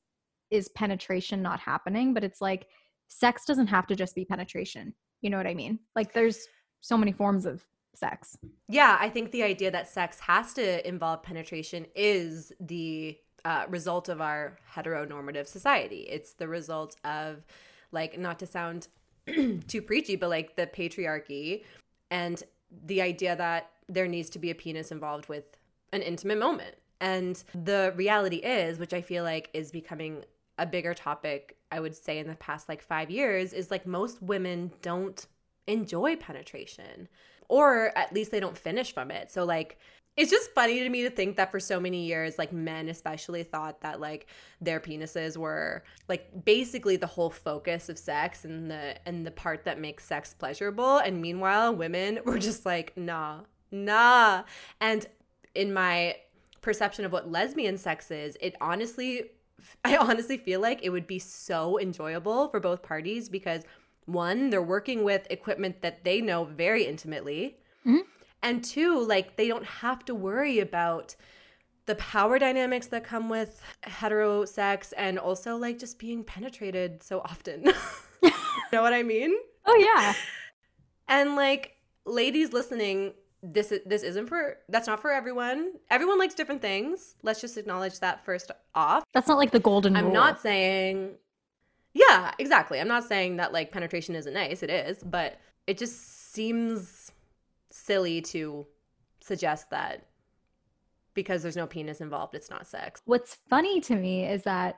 is 0.50 0.68
penetration 0.70 1.42
not 1.42 1.60
happening? 1.60 2.14
But 2.14 2.24
it's 2.24 2.40
like 2.40 2.66
sex 3.08 3.44
doesn't 3.44 3.66
have 3.68 3.86
to 3.88 3.96
just 3.96 4.14
be 4.14 4.24
penetration. 4.24 4.94
You 5.20 5.30
know 5.30 5.36
what 5.36 5.46
I 5.46 5.54
mean? 5.54 5.78
Like 5.94 6.12
there's 6.12 6.46
so 6.80 6.96
many 6.96 7.12
forms 7.12 7.46
of 7.46 7.64
sex. 7.94 8.36
Yeah, 8.68 8.96
I 9.00 9.08
think 9.08 9.30
the 9.30 9.42
idea 9.42 9.70
that 9.70 9.88
sex 9.88 10.20
has 10.20 10.52
to 10.54 10.86
involve 10.86 11.22
penetration 11.22 11.86
is 11.94 12.52
the 12.60 13.18
uh, 13.44 13.64
result 13.68 14.08
of 14.08 14.20
our 14.20 14.58
heteronormative 14.74 15.46
society. 15.46 16.06
It's 16.10 16.34
the 16.34 16.48
result 16.48 16.96
of, 17.04 17.44
like, 17.92 18.18
not 18.18 18.38
to 18.40 18.46
sound 18.46 18.88
too 19.26 19.82
preachy, 19.82 20.16
but 20.16 20.28
like 20.30 20.56
the 20.56 20.66
patriarchy 20.66 21.64
and 22.10 22.42
the 22.84 23.02
idea 23.02 23.36
that 23.36 23.70
there 23.88 24.08
needs 24.08 24.30
to 24.30 24.38
be 24.38 24.50
a 24.50 24.54
penis 24.54 24.90
involved 24.90 25.28
with 25.28 25.44
an 25.92 26.02
intimate 26.02 26.38
moment. 26.38 26.76
And 27.00 27.42
the 27.54 27.92
reality 27.96 28.36
is, 28.36 28.78
which 28.78 28.94
I 28.94 29.02
feel 29.02 29.24
like 29.24 29.50
is 29.52 29.70
becoming 29.70 30.24
a 30.58 30.66
bigger 30.66 30.94
topic, 30.94 31.56
I 31.70 31.80
would 31.80 31.94
say, 31.94 32.18
in 32.18 32.28
the 32.28 32.36
past 32.36 32.68
like 32.68 32.80
five 32.82 33.10
years, 33.10 33.52
is 33.52 33.70
like 33.70 33.86
most 33.86 34.22
women 34.22 34.72
don't 34.82 35.26
enjoy 35.66 36.16
penetration, 36.16 37.08
or 37.48 37.96
at 37.96 38.12
least 38.12 38.30
they 38.30 38.40
don't 38.40 38.56
finish 38.56 38.94
from 38.94 39.10
it. 39.10 39.30
So, 39.30 39.44
like, 39.44 39.78
it's 40.16 40.30
just 40.30 40.52
funny 40.52 40.78
to 40.80 40.88
me 40.88 41.02
to 41.02 41.10
think 41.10 41.36
that 41.36 41.50
for 41.50 41.58
so 41.58 41.80
many 41.80 42.04
years 42.04 42.38
like 42.38 42.52
men 42.52 42.88
especially 42.88 43.42
thought 43.42 43.80
that 43.80 44.00
like 44.00 44.26
their 44.60 44.78
penises 44.78 45.36
were 45.36 45.82
like 46.08 46.28
basically 46.44 46.96
the 46.96 47.06
whole 47.06 47.30
focus 47.30 47.88
of 47.88 47.98
sex 47.98 48.44
and 48.44 48.70
the 48.70 48.96
and 49.06 49.26
the 49.26 49.30
part 49.30 49.64
that 49.64 49.80
makes 49.80 50.04
sex 50.04 50.34
pleasurable. 50.34 50.98
And 50.98 51.20
meanwhile 51.20 51.74
women 51.74 52.20
were 52.24 52.38
just 52.38 52.64
like 52.64 52.96
nah 52.96 53.40
nah. 53.70 54.44
And 54.80 55.06
in 55.54 55.72
my 55.72 56.16
perception 56.60 57.04
of 57.04 57.12
what 57.12 57.30
lesbian 57.30 57.76
sex 57.76 58.10
is 58.10 58.38
it 58.40 58.56
honestly 58.58 59.24
i 59.84 59.98
honestly 59.98 60.38
feel 60.38 60.60
like 60.60 60.82
it 60.82 60.88
would 60.88 61.06
be 61.06 61.18
so 61.18 61.78
enjoyable 61.78 62.48
for 62.48 62.58
both 62.58 62.82
parties 62.82 63.28
because 63.28 63.62
one 64.06 64.48
they're 64.48 64.62
working 64.62 65.04
with 65.04 65.26
equipment 65.28 65.82
that 65.82 66.04
they 66.04 66.20
know 66.20 66.44
very 66.44 66.84
intimately. 66.84 67.58
Mm-hmm 67.86 68.13
and 68.44 68.62
two 68.62 69.04
like 69.04 69.36
they 69.36 69.48
don't 69.48 69.64
have 69.64 70.04
to 70.04 70.14
worry 70.14 70.60
about 70.60 71.16
the 71.86 71.94
power 71.96 72.38
dynamics 72.38 72.86
that 72.88 73.04
come 73.04 73.28
with 73.28 73.60
heterosex 73.82 74.92
and 74.96 75.18
also 75.18 75.56
like 75.56 75.78
just 75.78 75.98
being 75.98 76.22
penetrated 76.22 77.02
so 77.02 77.20
often. 77.20 77.72
You 78.72 78.78
know 78.78 78.82
what 78.82 78.94
i 78.94 79.02
mean? 79.02 79.36
Oh 79.66 79.76
yeah. 79.76 80.12
And 81.08 81.36
like 81.36 81.76
ladies 82.04 82.52
listening 82.52 83.14
this 83.42 83.72
is 83.72 83.80
this 83.86 84.02
isn't 84.02 84.26
for 84.26 84.58
that's 84.68 84.86
not 84.86 85.00
for 85.00 85.10
everyone. 85.12 85.72
Everyone 85.90 86.18
likes 86.18 86.34
different 86.34 86.60
things. 86.60 87.14
Let's 87.22 87.40
just 87.40 87.56
acknowledge 87.56 88.00
that 88.00 88.24
first 88.24 88.50
off. 88.74 89.04
That's 89.14 89.28
not 89.28 89.38
like 89.38 89.52
the 89.52 89.60
golden 89.60 89.96
i'm 89.96 90.06
rule. 90.06 90.14
not 90.14 90.40
saying 90.40 91.14
yeah 91.94 92.32
exactly. 92.38 92.80
I'm 92.80 92.88
not 92.88 93.04
saying 93.04 93.36
that 93.36 93.52
like 93.52 93.70
penetration 93.72 94.14
isn't 94.16 94.34
nice. 94.34 94.62
It 94.62 94.70
is. 94.70 94.98
But 95.02 95.38
it 95.66 95.78
just 95.78 96.32
seems 96.34 97.03
silly 97.74 98.20
to 98.20 98.66
suggest 99.20 99.68
that 99.70 100.06
because 101.12 101.42
there's 101.42 101.56
no 101.56 101.66
penis 101.66 102.00
involved, 102.00 102.34
it's 102.34 102.50
not 102.50 102.66
sex. 102.66 103.02
What's 103.04 103.38
funny 103.48 103.80
to 103.82 103.96
me 103.96 104.24
is 104.24 104.42
that 104.44 104.76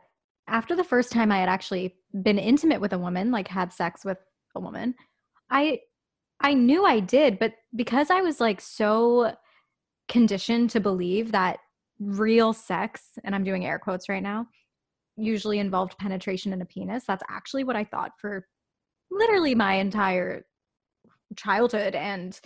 after 0.49 0.75
the 0.75 0.85
first 0.85 1.13
time 1.13 1.31
I 1.31 1.39
had 1.39 1.49
actually 1.49 1.97
been 2.23 2.39
intimate 2.39 2.81
with 2.81 2.93
a 2.93 2.99
woman, 2.99 3.31
like 3.31 3.49
had 3.49 3.73
sex 3.73 4.05
with 4.05 4.19
a 4.55 4.61
woman, 4.61 4.95
I 5.51 5.81
I 6.41 6.55
knew 6.55 6.85
I 6.85 7.01
did, 7.01 7.39
but 7.39 7.53
because 7.75 8.11
I 8.11 8.21
was 8.21 8.41
like 8.41 8.61
so 8.61 9.35
conditioned 10.09 10.71
to 10.71 10.81
believe 10.81 11.33
that 11.33 11.59
real 11.99 12.53
sex, 12.53 13.19
and 13.25 13.35
I'm 13.35 13.45
doing 13.45 13.65
air 13.65 13.79
quotes 13.79 14.09
right 14.09 14.23
now, 14.23 14.47
usually 15.17 15.59
involved 15.59 15.99
penetration 15.99 16.53
in 16.53 16.61
a 16.61 16.67
penis, 16.67 17.05
that's 17.07 17.23
actually 17.29 17.65
what 17.65 17.77
I 17.77 17.85
thought 17.85 18.13
for 18.21 18.47
literally 19.11 19.55
my 19.55 19.75
entire 19.75 20.45
childhood 21.37 21.95
and 21.95 22.39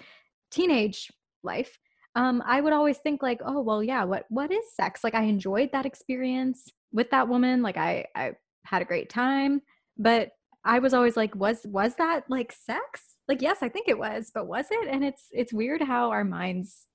teenage 0.51 1.11
life 1.43 1.79
um, 2.17 2.43
I 2.45 2.61
would 2.61 2.73
always 2.73 2.99
think 2.99 3.23
like, 3.23 3.41
oh 3.45 3.61
well, 3.61 3.83
yeah, 3.83 4.05
what 4.05 4.27
what 4.29 4.51
is 4.51 4.75
sex? 4.75 5.05
Like 5.05 5.15
I 5.15 5.23
enjoyed 5.23 5.71
that 5.73 5.87
experience 5.87 6.69
with 6.93 7.11
that 7.11 7.29
woman. 7.29 7.63
Like 7.63 7.77
I 7.77 8.07
I 8.15 8.33
had 8.65 8.83
a 8.83 8.87
great 8.87 9.09
time, 9.09 9.63
but 9.97 10.31
I 10.65 10.81
was 10.81 10.93
always 10.93 11.17
like, 11.17 11.35
was 11.37 11.61
was 11.65 11.95
that 11.97 12.25
like 12.29 12.53
sex? 12.53 13.17
Like 13.29 13.43
yes, 13.43 13.59
I 13.63 13.69
think 13.69 13.89
it 13.89 13.99
was, 13.99 14.31
but 14.35 14.49
was 14.49 14.67
it? 14.71 14.89
And 14.89 15.05
it's 15.05 15.29
it's 15.31 15.53
weird 15.53 15.83
how 15.83 16.11
our 16.11 16.25
minds 16.25 16.87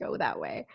go 0.00 0.16
that 0.16 0.40
way. 0.40 0.66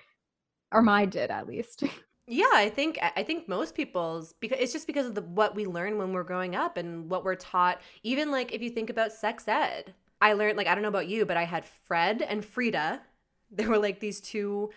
Or 0.71 0.81
mine 0.81 1.09
did 1.09 1.31
at 1.31 1.47
least. 1.47 1.83
Yeah, 2.27 2.51
I 2.53 2.69
think 2.69 2.97
I 3.01 3.23
think 3.23 3.49
most 3.49 3.75
people's 3.75 4.35
because 4.39 4.59
it's 4.61 4.71
just 4.71 4.87
because 4.87 5.05
of 5.05 5.15
the 5.15 5.21
what 5.21 5.53
we 5.53 5.65
learn 5.65 5.97
when 5.97 6.13
we're 6.13 6.23
growing 6.23 6.55
up 6.55 6.77
and 6.77 7.09
what 7.09 7.25
we're 7.25 7.35
taught. 7.35 7.81
Even 8.03 8.31
like 8.31 8.53
if 8.53 8.61
you 8.61 8.69
think 8.69 8.89
about 8.89 9.11
sex 9.11 9.49
ed, 9.49 9.93
I 10.21 10.33
learned 10.33 10.57
like 10.57 10.67
I 10.67 10.75
don't 10.75 10.83
know 10.83 10.89
about 10.89 11.07
you, 11.07 11.25
but 11.25 11.37
I 11.37 11.43
had 11.43 11.65
Fred 11.65 12.21
and 12.21 12.43
Frida. 12.43 13.01
There 13.53 13.67
were 13.67 13.79
like 13.79 13.99
these 13.99 14.21
two 14.21 14.69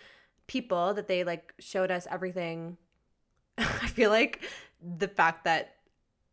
people 0.47 0.93
that 0.95 1.07
they 1.07 1.23
like 1.23 1.53
showed 1.59 1.91
us 1.91 2.07
everything. 2.11 2.75
I 3.57 3.87
feel 3.87 4.09
like 4.09 4.41
the 4.81 5.07
fact 5.07 5.45
that 5.45 5.75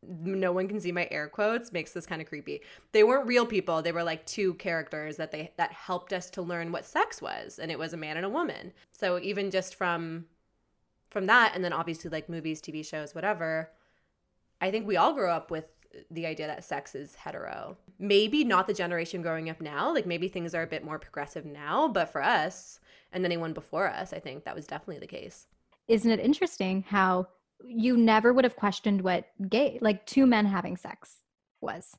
no 0.02 0.50
one 0.50 0.66
can 0.66 0.81
see 0.81 0.90
my 0.90 1.07
air 1.12 1.28
quotes 1.28 1.71
makes 1.71 1.92
this 1.92 2.07
kind 2.07 2.21
of 2.21 2.28
creepy. 2.28 2.61
They 2.90 3.04
weren't 3.04 3.28
real 3.28 3.47
people. 3.47 3.81
They 3.81 3.92
were 3.92 4.02
like 4.02 4.26
two 4.26 4.54
characters 4.54 5.19
that 5.19 5.31
they 5.31 5.52
that 5.57 5.71
helped 5.73 6.12
us 6.12 6.28
to 6.31 6.42
learn 6.42 6.73
what 6.73 6.85
sex 6.85 7.23
was, 7.23 7.61
and 7.61 7.71
it 7.71 7.78
was 7.78 7.92
a 7.92 7.97
man 7.97 8.16
and 8.16 8.26
a 8.26 8.31
woman. 8.31 8.73
So 8.90 9.21
even 9.21 9.52
just 9.52 9.76
from 9.76 10.26
from 11.09 11.26
that 11.26 11.52
and 11.54 11.62
then 11.62 11.73
obviously 11.73 12.11
like 12.11 12.28
movies, 12.28 12.61
TV 12.61 12.85
shows, 12.85 13.14
whatever, 13.14 13.71
I 14.61 14.71
think 14.71 14.87
we 14.87 14.97
all 14.97 15.12
grow 15.12 15.31
up 15.31 15.50
with 15.50 15.66
the 16.11 16.27
idea 16.27 16.47
that 16.47 16.65
sex 16.65 16.95
is 16.95 17.15
hetero. 17.15 17.77
Maybe 17.99 18.45
not 18.45 18.67
the 18.67 18.75
generation 18.75 19.23
growing 19.23 19.51
up 19.51 19.61
now, 19.61 19.93
like 19.93 20.07
maybe 20.07 20.29
things 20.29 20.55
are 20.55 20.63
a 20.63 20.67
bit 20.67 20.85
more 20.85 20.99
progressive 20.99 21.45
now, 21.45 21.89
but 21.89 22.11
for 22.11 22.23
us 22.23 22.81
and 23.13 23.25
anyone 23.25 23.53
before 23.53 23.89
us, 23.89 24.13
I 24.13 24.19
think 24.19 24.45
that 24.45 24.55
was 24.55 24.67
definitely 24.67 25.01
the 25.01 25.07
case. 25.07 25.47
Isn't 25.89 26.11
it 26.11 26.21
interesting 26.21 26.85
how 26.89 27.29
you 27.65 27.97
never 27.97 28.33
would 28.33 28.45
have 28.45 28.57
questioned 28.57 29.03
what 29.03 29.27
gay, 29.49 29.79
like 29.81 30.07
two 30.07 30.27
men 30.27 30.47
having 30.47 30.77
sex 30.77 31.17
was, 31.61 31.97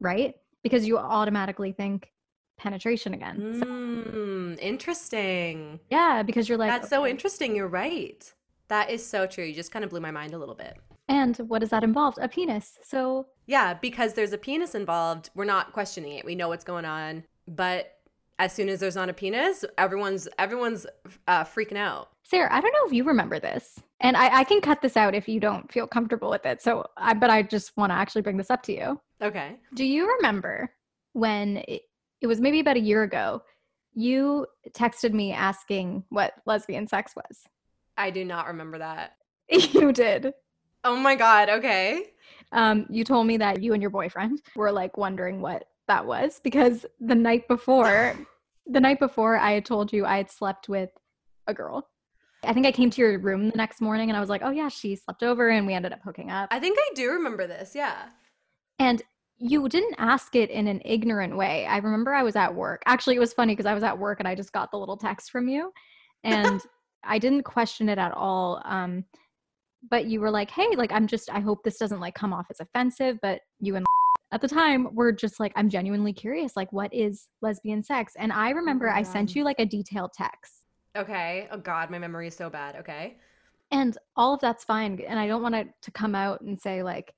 right? 0.00 0.34
Because 0.62 0.86
you 0.86 0.98
automatically 0.98 1.72
think 1.72 2.10
penetration 2.56 3.14
again. 3.14 3.60
Mm, 3.62 4.56
so, 4.56 4.62
interesting. 4.62 5.80
Yeah, 5.90 6.22
because 6.22 6.48
you're 6.48 6.58
like, 6.58 6.70
that's 6.70 6.86
okay. 6.86 6.96
so 6.96 7.06
interesting. 7.06 7.54
You're 7.54 7.68
right. 7.68 8.32
That 8.68 8.90
is 8.90 9.06
so 9.06 9.26
true. 9.26 9.44
You 9.44 9.54
just 9.54 9.70
kind 9.70 9.84
of 9.84 9.90
blew 9.90 10.00
my 10.00 10.10
mind 10.10 10.32
a 10.34 10.38
little 10.38 10.54
bit. 10.54 10.76
And 11.08 11.36
what 11.36 11.60
does 11.60 11.70
that 11.70 11.84
involve? 11.84 12.14
A 12.20 12.28
penis. 12.28 12.78
So 12.82 13.26
yeah, 13.46 13.74
because 13.74 14.14
there's 14.14 14.32
a 14.32 14.38
penis 14.38 14.74
involved, 14.74 15.30
we're 15.34 15.44
not 15.44 15.72
questioning 15.72 16.12
it. 16.12 16.24
We 16.24 16.34
know 16.34 16.48
what's 16.48 16.64
going 16.64 16.84
on, 16.84 17.24
but 17.46 17.94
as 18.38 18.52
soon 18.52 18.68
as 18.68 18.80
there's 18.80 18.96
not 18.96 19.08
a 19.08 19.12
penis, 19.12 19.64
everyone's 19.78 20.28
everyone's 20.38 20.86
uh, 21.28 21.44
freaking 21.44 21.76
out. 21.76 22.08
Sarah, 22.22 22.52
I 22.52 22.60
don't 22.60 22.72
know 22.72 22.86
if 22.86 22.92
you 22.92 23.04
remember 23.04 23.38
this, 23.38 23.80
and 24.00 24.16
I, 24.16 24.40
I 24.40 24.44
can 24.44 24.60
cut 24.60 24.80
this 24.80 24.96
out 24.96 25.14
if 25.14 25.28
you 25.28 25.40
don't 25.40 25.70
feel 25.70 25.86
comfortable 25.86 26.30
with 26.30 26.46
it. 26.46 26.62
So, 26.62 26.86
I, 26.96 27.14
but 27.14 27.30
I 27.30 27.42
just 27.42 27.76
want 27.76 27.90
to 27.90 27.96
actually 27.96 28.22
bring 28.22 28.38
this 28.38 28.50
up 28.50 28.62
to 28.64 28.72
you. 28.72 29.00
Okay. 29.22 29.56
Do 29.74 29.84
you 29.84 30.10
remember 30.16 30.70
when 31.12 31.58
it, 31.68 31.82
it 32.20 32.26
was 32.26 32.40
maybe 32.40 32.60
about 32.60 32.76
a 32.76 32.80
year 32.80 33.02
ago? 33.02 33.42
You 33.92 34.46
texted 34.70 35.12
me 35.12 35.32
asking 35.32 36.04
what 36.08 36.32
lesbian 36.46 36.88
sex 36.88 37.14
was. 37.14 37.44
I 37.96 38.10
do 38.10 38.24
not 38.24 38.48
remember 38.48 38.78
that. 38.78 39.16
you 39.48 39.92
did. 39.92 40.32
Oh 40.84 40.96
my 40.96 41.16
god. 41.16 41.48
Okay. 41.48 42.10
Um, 42.52 42.86
you 42.90 43.04
told 43.04 43.26
me 43.26 43.38
that 43.38 43.62
you 43.62 43.72
and 43.72 43.82
your 43.82 43.90
boyfriend 43.90 44.40
were 44.54 44.70
like 44.70 44.96
wondering 44.96 45.40
what 45.40 45.64
that 45.88 46.06
was 46.06 46.40
because 46.44 46.86
the 47.00 47.14
night 47.14 47.48
before 47.48 48.14
the 48.66 48.80
night 48.80 48.98
before 48.98 49.36
I 49.36 49.52
had 49.52 49.64
told 49.64 49.92
you 49.92 50.06
I 50.06 50.18
had 50.18 50.30
slept 50.30 50.68
with 50.68 50.90
a 51.46 51.54
girl. 51.54 51.88
I 52.44 52.52
think 52.52 52.66
I 52.66 52.72
came 52.72 52.90
to 52.90 53.00
your 53.00 53.18
room 53.18 53.48
the 53.48 53.56
next 53.56 53.80
morning 53.80 54.10
and 54.10 54.16
I 54.16 54.20
was 54.20 54.28
like, 54.28 54.42
oh 54.44 54.50
yeah, 54.50 54.68
she 54.68 54.96
slept 54.96 55.22
over 55.22 55.48
and 55.48 55.66
we 55.66 55.72
ended 55.72 55.92
up 55.92 56.00
hooking 56.04 56.30
up. 56.30 56.48
I 56.52 56.60
think 56.60 56.78
I 56.78 56.90
do 56.94 57.10
remember 57.10 57.46
this. 57.46 57.74
Yeah. 57.74 58.08
And 58.78 59.02
you 59.38 59.68
didn't 59.68 59.96
ask 59.98 60.36
it 60.36 60.50
in 60.50 60.68
an 60.68 60.80
ignorant 60.84 61.36
way. 61.36 61.66
I 61.66 61.78
remember 61.78 62.14
I 62.14 62.22
was 62.22 62.36
at 62.36 62.54
work. 62.54 62.82
Actually, 62.86 63.16
it 63.16 63.20
was 63.20 63.32
funny 63.32 63.52
because 63.54 63.66
I 63.66 63.74
was 63.74 63.82
at 63.82 63.98
work 63.98 64.20
and 64.20 64.28
I 64.28 64.34
just 64.34 64.52
got 64.52 64.70
the 64.70 64.78
little 64.78 64.96
text 64.96 65.30
from 65.30 65.48
you 65.48 65.72
and 66.24 66.60
I 67.02 67.18
didn't 67.18 67.42
question 67.42 67.88
it 67.88 67.98
at 67.98 68.12
all. 68.12 68.62
Um, 68.64 69.04
but 69.90 70.06
you 70.06 70.20
were 70.20 70.30
like, 70.30 70.50
hey, 70.50 70.68
like, 70.76 70.92
I'm 70.92 71.06
just, 71.06 71.30
I 71.30 71.40
hope 71.40 71.62
this 71.62 71.78
doesn't 71.78 72.00
like 72.00 72.14
come 72.14 72.32
off 72.32 72.46
as 72.50 72.60
offensive. 72.60 73.18
But 73.22 73.40
you 73.60 73.76
and 73.76 73.86
at 74.32 74.40
the 74.40 74.48
time 74.48 74.94
were 74.94 75.12
just 75.12 75.40
like, 75.40 75.52
I'm 75.56 75.68
genuinely 75.68 76.12
curious, 76.12 76.56
like, 76.56 76.72
what 76.72 76.92
is 76.92 77.28
lesbian 77.42 77.82
sex? 77.82 78.14
And 78.18 78.32
I 78.32 78.50
remember 78.50 78.88
oh 78.88 78.94
I 78.94 79.02
sent 79.02 79.34
you 79.34 79.44
like 79.44 79.58
a 79.58 79.66
detailed 79.66 80.12
text. 80.14 80.62
Okay. 80.96 81.48
Oh, 81.50 81.58
God, 81.58 81.90
my 81.90 81.98
memory 81.98 82.28
is 82.28 82.36
so 82.36 82.48
bad. 82.48 82.76
Okay. 82.76 83.16
And 83.70 83.98
all 84.16 84.34
of 84.34 84.40
that's 84.40 84.64
fine. 84.64 85.00
And 85.06 85.18
I 85.18 85.26
don't 85.26 85.42
want 85.42 85.54
it 85.56 85.68
to 85.82 85.90
come 85.90 86.14
out 86.14 86.40
and 86.42 86.60
say, 86.60 86.82
like, 86.82 87.12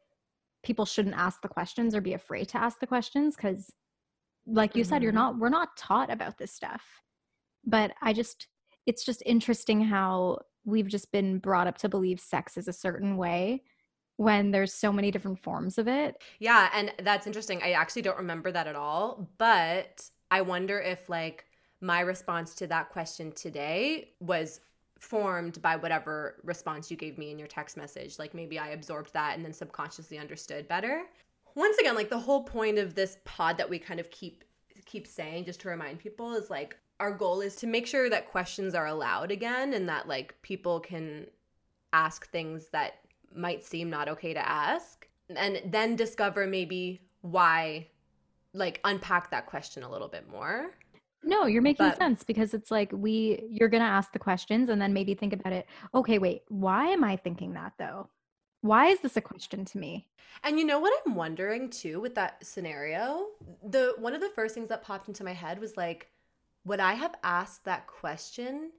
people 0.66 0.85
shouldn't 0.85 1.14
ask 1.14 1.40
the 1.42 1.49
questions 1.49 1.94
or 1.94 2.00
be 2.00 2.14
afraid 2.14 2.49
to 2.49 2.58
ask 2.58 2.80
the 2.80 2.87
questions 2.87 3.37
because 3.37 3.73
like 4.46 4.75
you 4.75 4.82
mm-hmm. 4.82 4.88
said 4.88 5.02
you're 5.02 5.12
mm-hmm. 5.12 5.18
not 5.18 5.38
we're 5.38 5.49
not 5.49 5.76
taught 5.76 6.11
about 6.11 6.38
this 6.38 6.52
stuff 6.52 6.82
but 7.64 7.92
i 8.02 8.12
just 8.12 8.49
it's 8.86 9.04
just 9.04 9.22
interesting 9.26 9.82
how 9.82 10.38
we've 10.64 10.88
just 10.88 11.12
been 11.12 11.38
brought 11.38 11.66
up 11.66 11.78
to 11.78 11.88
believe 11.88 12.20
sex 12.20 12.56
is 12.56 12.68
a 12.68 12.72
certain 12.72 13.16
way 13.16 13.62
when 14.16 14.50
there's 14.50 14.72
so 14.72 14.90
many 14.90 15.10
different 15.10 15.42
forms 15.42 15.78
of 15.78 15.88
it 15.88 16.22
yeah 16.38 16.70
and 16.74 16.92
that's 17.02 17.26
interesting 17.26 17.60
i 17.62 17.72
actually 17.72 18.02
don't 18.02 18.18
remember 18.18 18.50
that 18.50 18.66
at 18.66 18.76
all 18.76 19.28
but 19.38 20.08
i 20.30 20.40
wonder 20.40 20.80
if 20.80 21.08
like 21.08 21.44
my 21.80 22.00
response 22.00 22.54
to 22.54 22.66
that 22.66 22.88
question 22.90 23.30
today 23.32 24.12
was 24.20 24.60
formed 24.98 25.60
by 25.62 25.76
whatever 25.76 26.36
response 26.42 26.90
you 26.90 26.96
gave 26.96 27.18
me 27.18 27.30
in 27.30 27.38
your 27.38 27.48
text 27.48 27.76
message. 27.76 28.18
Like 28.18 28.34
maybe 28.34 28.58
I 28.58 28.68
absorbed 28.70 29.12
that 29.12 29.36
and 29.36 29.44
then 29.44 29.52
subconsciously 29.52 30.18
understood 30.18 30.68
better. 30.68 31.02
Once 31.54 31.78
again, 31.78 31.94
like 31.94 32.10
the 32.10 32.18
whole 32.18 32.44
point 32.44 32.78
of 32.78 32.94
this 32.94 33.18
pod 33.24 33.58
that 33.58 33.68
we 33.68 33.78
kind 33.78 34.00
of 34.00 34.10
keep 34.10 34.44
keep 34.84 35.06
saying 35.06 35.44
just 35.44 35.60
to 35.60 35.68
remind 35.68 35.98
people 35.98 36.34
is 36.34 36.50
like 36.50 36.76
our 36.98 37.12
goal 37.12 37.40
is 37.40 37.56
to 37.56 37.66
make 37.66 37.86
sure 37.86 38.08
that 38.08 38.30
questions 38.30 38.74
are 38.74 38.86
allowed 38.86 39.30
again 39.30 39.74
and 39.74 39.88
that 39.88 40.08
like 40.08 40.34
people 40.42 40.80
can 40.80 41.26
ask 41.92 42.30
things 42.30 42.68
that 42.72 43.00
might 43.34 43.64
seem 43.64 43.90
not 43.90 44.08
okay 44.08 44.32
to 44.32 44.48
ask 44.48 45.06
and 45.34 45.60
then 45.66 45.96
discover 45.96 46.46
maybe 46.46 47.00
why 47.20 47.86
like 48.54 48.80
unpack 48.84 49.30
that 49.30 49.46
question 49.46 49.82
a 49.82 49.90
little 49.90 50.08
bit 50.08 50.28
more 50.30 50.70
no, 51.26 51.46
you're 51.46 51.62
making 51.62 51.88
but, 51.88 51.96
sense 51.96 52.22
because 52.22 52.54
it's 52.54 52.70
like 52.70 52.90
we 52.92 53.42
you're 53.50 53.68
going 53.68 53.82
to 53.82 53.88
ask 53.88 54.12
the 54.12 54.18
questions 54.18 54.68
and 54.68 54.80
then 54.80 54.92
maybe 54.92 55.14
think 55.14 55.32
about 55.32 55.52
it. 55.52 55.66
Okay, 55.92 56.18
wait, 56.18 56.42
why 56.48 56.86
am 56.88 57.02
I 57.02 57.16
thinking 57.16 57.54
that 57.54 57.72
though? 57.78 58.08
Why 58.60 58.86
is 58.86 59.00
this 59.00 59.16
a 59.16 59.20
question 59.20 59.64
to 59.66 59.78
me? 59.78 60.06
And 60.44 60.58
you 60.58 60.64
know 60.64 60.78
what 60.78 60.92
I'm 61.04 61.16
wondering 61.16 61.68
too 61.68 62.00
with 62.00 62.14
that 62.14 62.44
scenario? 62.46 63.26
The 63.64 63.94
one 63.98 64.14
of 64.14 64.20
the 64.20 64.30
first 64.30 64.54
things 64.54 64.68
that 64.68 64.82
popped 64.82 65.08
into 65.08 65.24
my 65.24 65.32
head 65.32 65.58
was 65.58 65.76
like 65.76 66.08
would 66.66 66.80
I 66.80 66.94
have 66.94 67.14
asked 67.23 67.64
that 67.64 67.87
question 67.87 68.73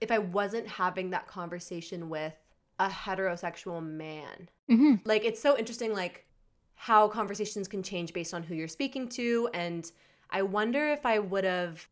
if 0.00 0.10
I 0.10 0.18
wasn't 0.18 0.68
having 0.68 1.10
that 1.10 1.26
conversation 1.26 2.10
with 2.10 2.34
a 2.78 2.88
heterosexual 2.88 3.82
man? 3.84 4.50
Mm-hmm. 4.70 4.96
Like 5.04 5.24
it's 5.24 5.40
so 5.40 5.56
interesting 5.58 5.94
like 5.94 6.26
how 6.74 7.08
conversations 7.08 7.68
can 7.68 7.82
change 7.82 8.12
based 8.12 8.34
on 8.34 8.42
who 8.42 8.54
you're 8.54 8.68
speaking 8.68 9.08
to 9.08 9.48
and 9.54 9.90
I 10.30 10.42
wonder 10.42 10.88
if 10.88 11.06
I 11.06 11.18
would 11.18 11.44
have 11.44 11.88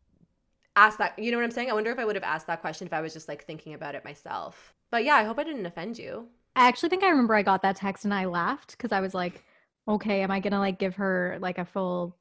asked 0.75 0.99
that. 0.99 1.17
You 1.17 1.31
know 1.31 1.37
what 1.37 1.43
I'm 1.43 1.51
saying? 1.51 1.71
I 1.71 1.73
wonder 1.73 1.91
if 1.91 1.99
I 1.99 2.05
would 2.05 2.15
have 2.15 2.23
asked 2.23 2.47
that 2.47 2.61
question 2.61 2.87
if 2.87 2.93
I 2.93 3.01
was 3.01 3.13
just 3.13 3.27
like 3.27 3.45
thinking 3.45 3.73
about 3.73 3.95
it 3.95 4.05
myself. 4.05 4.73
But 4.91 5.03
yeah, 5.03 5.15
I 5.15 5.23
hope 5.23 5.39
I 5.39 5.43
didn't 5.43 5.65
offend 5.65 5.97
you. 5.97 6.27
I 6.55 6.67
actually 6.67 6.89
think 6.89 7.03
I 7.03 7.09
remember 7.09 7.33
I 7.33 7.43
got 7.43 7.63
that 7.63 7.77
text 7.77 8.05
and 8.05 8.13
I 8.13 8.25
laughed 8.25 8.71
because 8.71 8.91
I 8.91 8.99
was 8.99 9.15
like, 9.15 9.43
okay, 9.87 10.21
am 10.21 10.29
I 10.29 10.39
going 10.39 10.53
to 10.53 10.59
like 10.59 10.77
give 10.77 10.95
her 10.95 11.37
like 11.39 11.57
a 11.57 11.65
full 11.65 12.15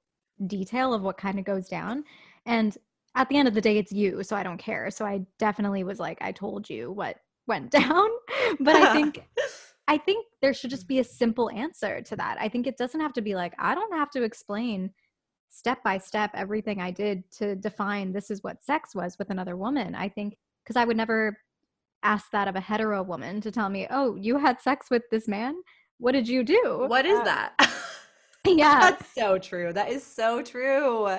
detail 0.47 0.95
of 0.95 1.03
what 1.03 1.19
kind 1.19 1.39
of 1.39 1.45
goes 1.45 1.69
down? 1.69 2.05
And 2.47 2.77
at 3.15 3.29
the 3.29 3.37
end 3.37 3.49
of 3.49 3.55
the 3.55 3.61
day, 3.61 3.79
it's 3.79 3.93
you, 3.93 4.23
so 4.23 4.37
I 4.37 4.43
don't 4.43 4.59
care. 4.59 4.91
So 4.91 5.05
I 5.05 5.23
definitely 5.39 5.85
was 5.85 5.99
like, 5.99 6.19
I 6.21 6.33
told 6.33 6.69
you 6.69 6.93
what 6.93 7.17
went 7.47 7.71
down. 7.71 8.09
but 8.61 8.77
I 8.77 8.93
think. 8.93 9.25
I 9.89 9.99
think 9.99 10.27
there 10.41 10.55
should 10.55 10.71
just 10.71 10.87
be 10.87 11.01
a 11.01 11.05
simple 11.05 11.51
answer 11.51 12.01
to 12.01 12.15
that. 12.15 12.37
I 12.41 12.49
think 12.49 12.69
it 12.69 12.77
doesn't 12.77 13.01
have 13.01 13.13
to 13.15 13.23
be 13.23 13.35
like, 13.35 13.55
I 13.59 13.75
don't 13.75 13.93
have 13.93 14.09
to 14.11 14.23
explain 14.23 14.93
step 15.49 15.83
by 15.83 15.99
step 15.99 16.31
everything 16.33 16.81
I 16.81 16.93
did 16.93 17.29
to 17.39 17.57
define 17.57 18.13
this 18.13 18.31
is 18.31 18.45
what 18.45 18.63
sex 18.63 18.95
was 18.95 19.19
with 19.19 19.31
another 19.31 19.57
woman. 19.57 19.97
I 19.97 20.09
think 20.09 20.37
because 20.63 20.77
I 20.77 20.85
would 20.85 20.97
never 20.97 21.37
ask 22.05 22.31
that 22.31 22.47
of 22.47 22.55
a 22.55 22.61
hetero 22.61 23.03
woman 23.03 23.41
to 23.41 23.51
tell 23.51 23.69
me, 23.69 23.89
"Oh, 23.91 24.15
you 24.15 24.39
had 24.39 24.61
sex 24.61 24.91
with 24.93 25.03
this 25.11 25.27
man? 25.27 25.57
What 25.99 26.13
did 26.13 26.29
you 26.29 26.45
do?" 26.45 26.85
What 26.87 27.05
is 27.05 27.19
uh, 27.19 27.25
that? 27.25 27.71
yeah. 28.47 28.79
That's 28.79 29.13
so 29.13 29.39
true. 29.39 29.73
That 29.73 29.91
is 29.91 30.07
so 30.07 30.41
true 30.41 31.19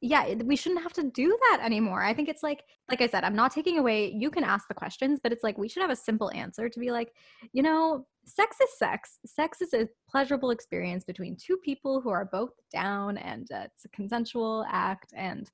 yeah 0.00 0.34
we 0.44 0.56
shouldn't 0.56 0.82
have 0.82 0.92
to 0.92 1.04
do 1.04 1.36
that 1.50 1.60
anymore. 1.62 2.02
I 2.02 2.14
think 2.14 2.28
it's 2.28 2.42
like 2.42 2.62
like 2.90 3.00
i 3.00 3.06
said 3.08 3.24
i'm 3.24 3.34
not 3.34 3.50
taking 3.50 3.78
away 3.78 4.12
you 4.16 4.30
can 4.30 4.44
ask 4.44 4.68
the 4.68 4.74
questions 4.74 5.18
but 5.22 5.32
it's 5.32 5.42
like 5.42 5.58
we 5.58 5.68
should 5.68 5.80
have 5.80 5.90
a 5.90 5.96
simple 5.96 6.30
answer 6.32 6.68
to 6.68 6.78
be 6.78 6.90
like 6.90 7.10
you 7.52 7.62
know 7.62 8.06
sex 8.26 8.56
is 8.60 8.76
sex. 8.78 9.18
Sex 9.24 9.62
is 9.62 9.72
a 9.72 9.88
pleasurable 10.10 10.50
experience 10.50 11.04
between 11.04 11.36
two 11.36 11.56
people 11.58 12.00
who 12.00 12.10
are 12.10 12.24
both 12.24 12.50
down 12.72 13.16
and 13.18 13.48
uh, 13.52 13.60
it's 13.64 13.84
a 13.84 13.88
consensual 13.90 14.66
act 14.68 15.12
and 15.16 15.50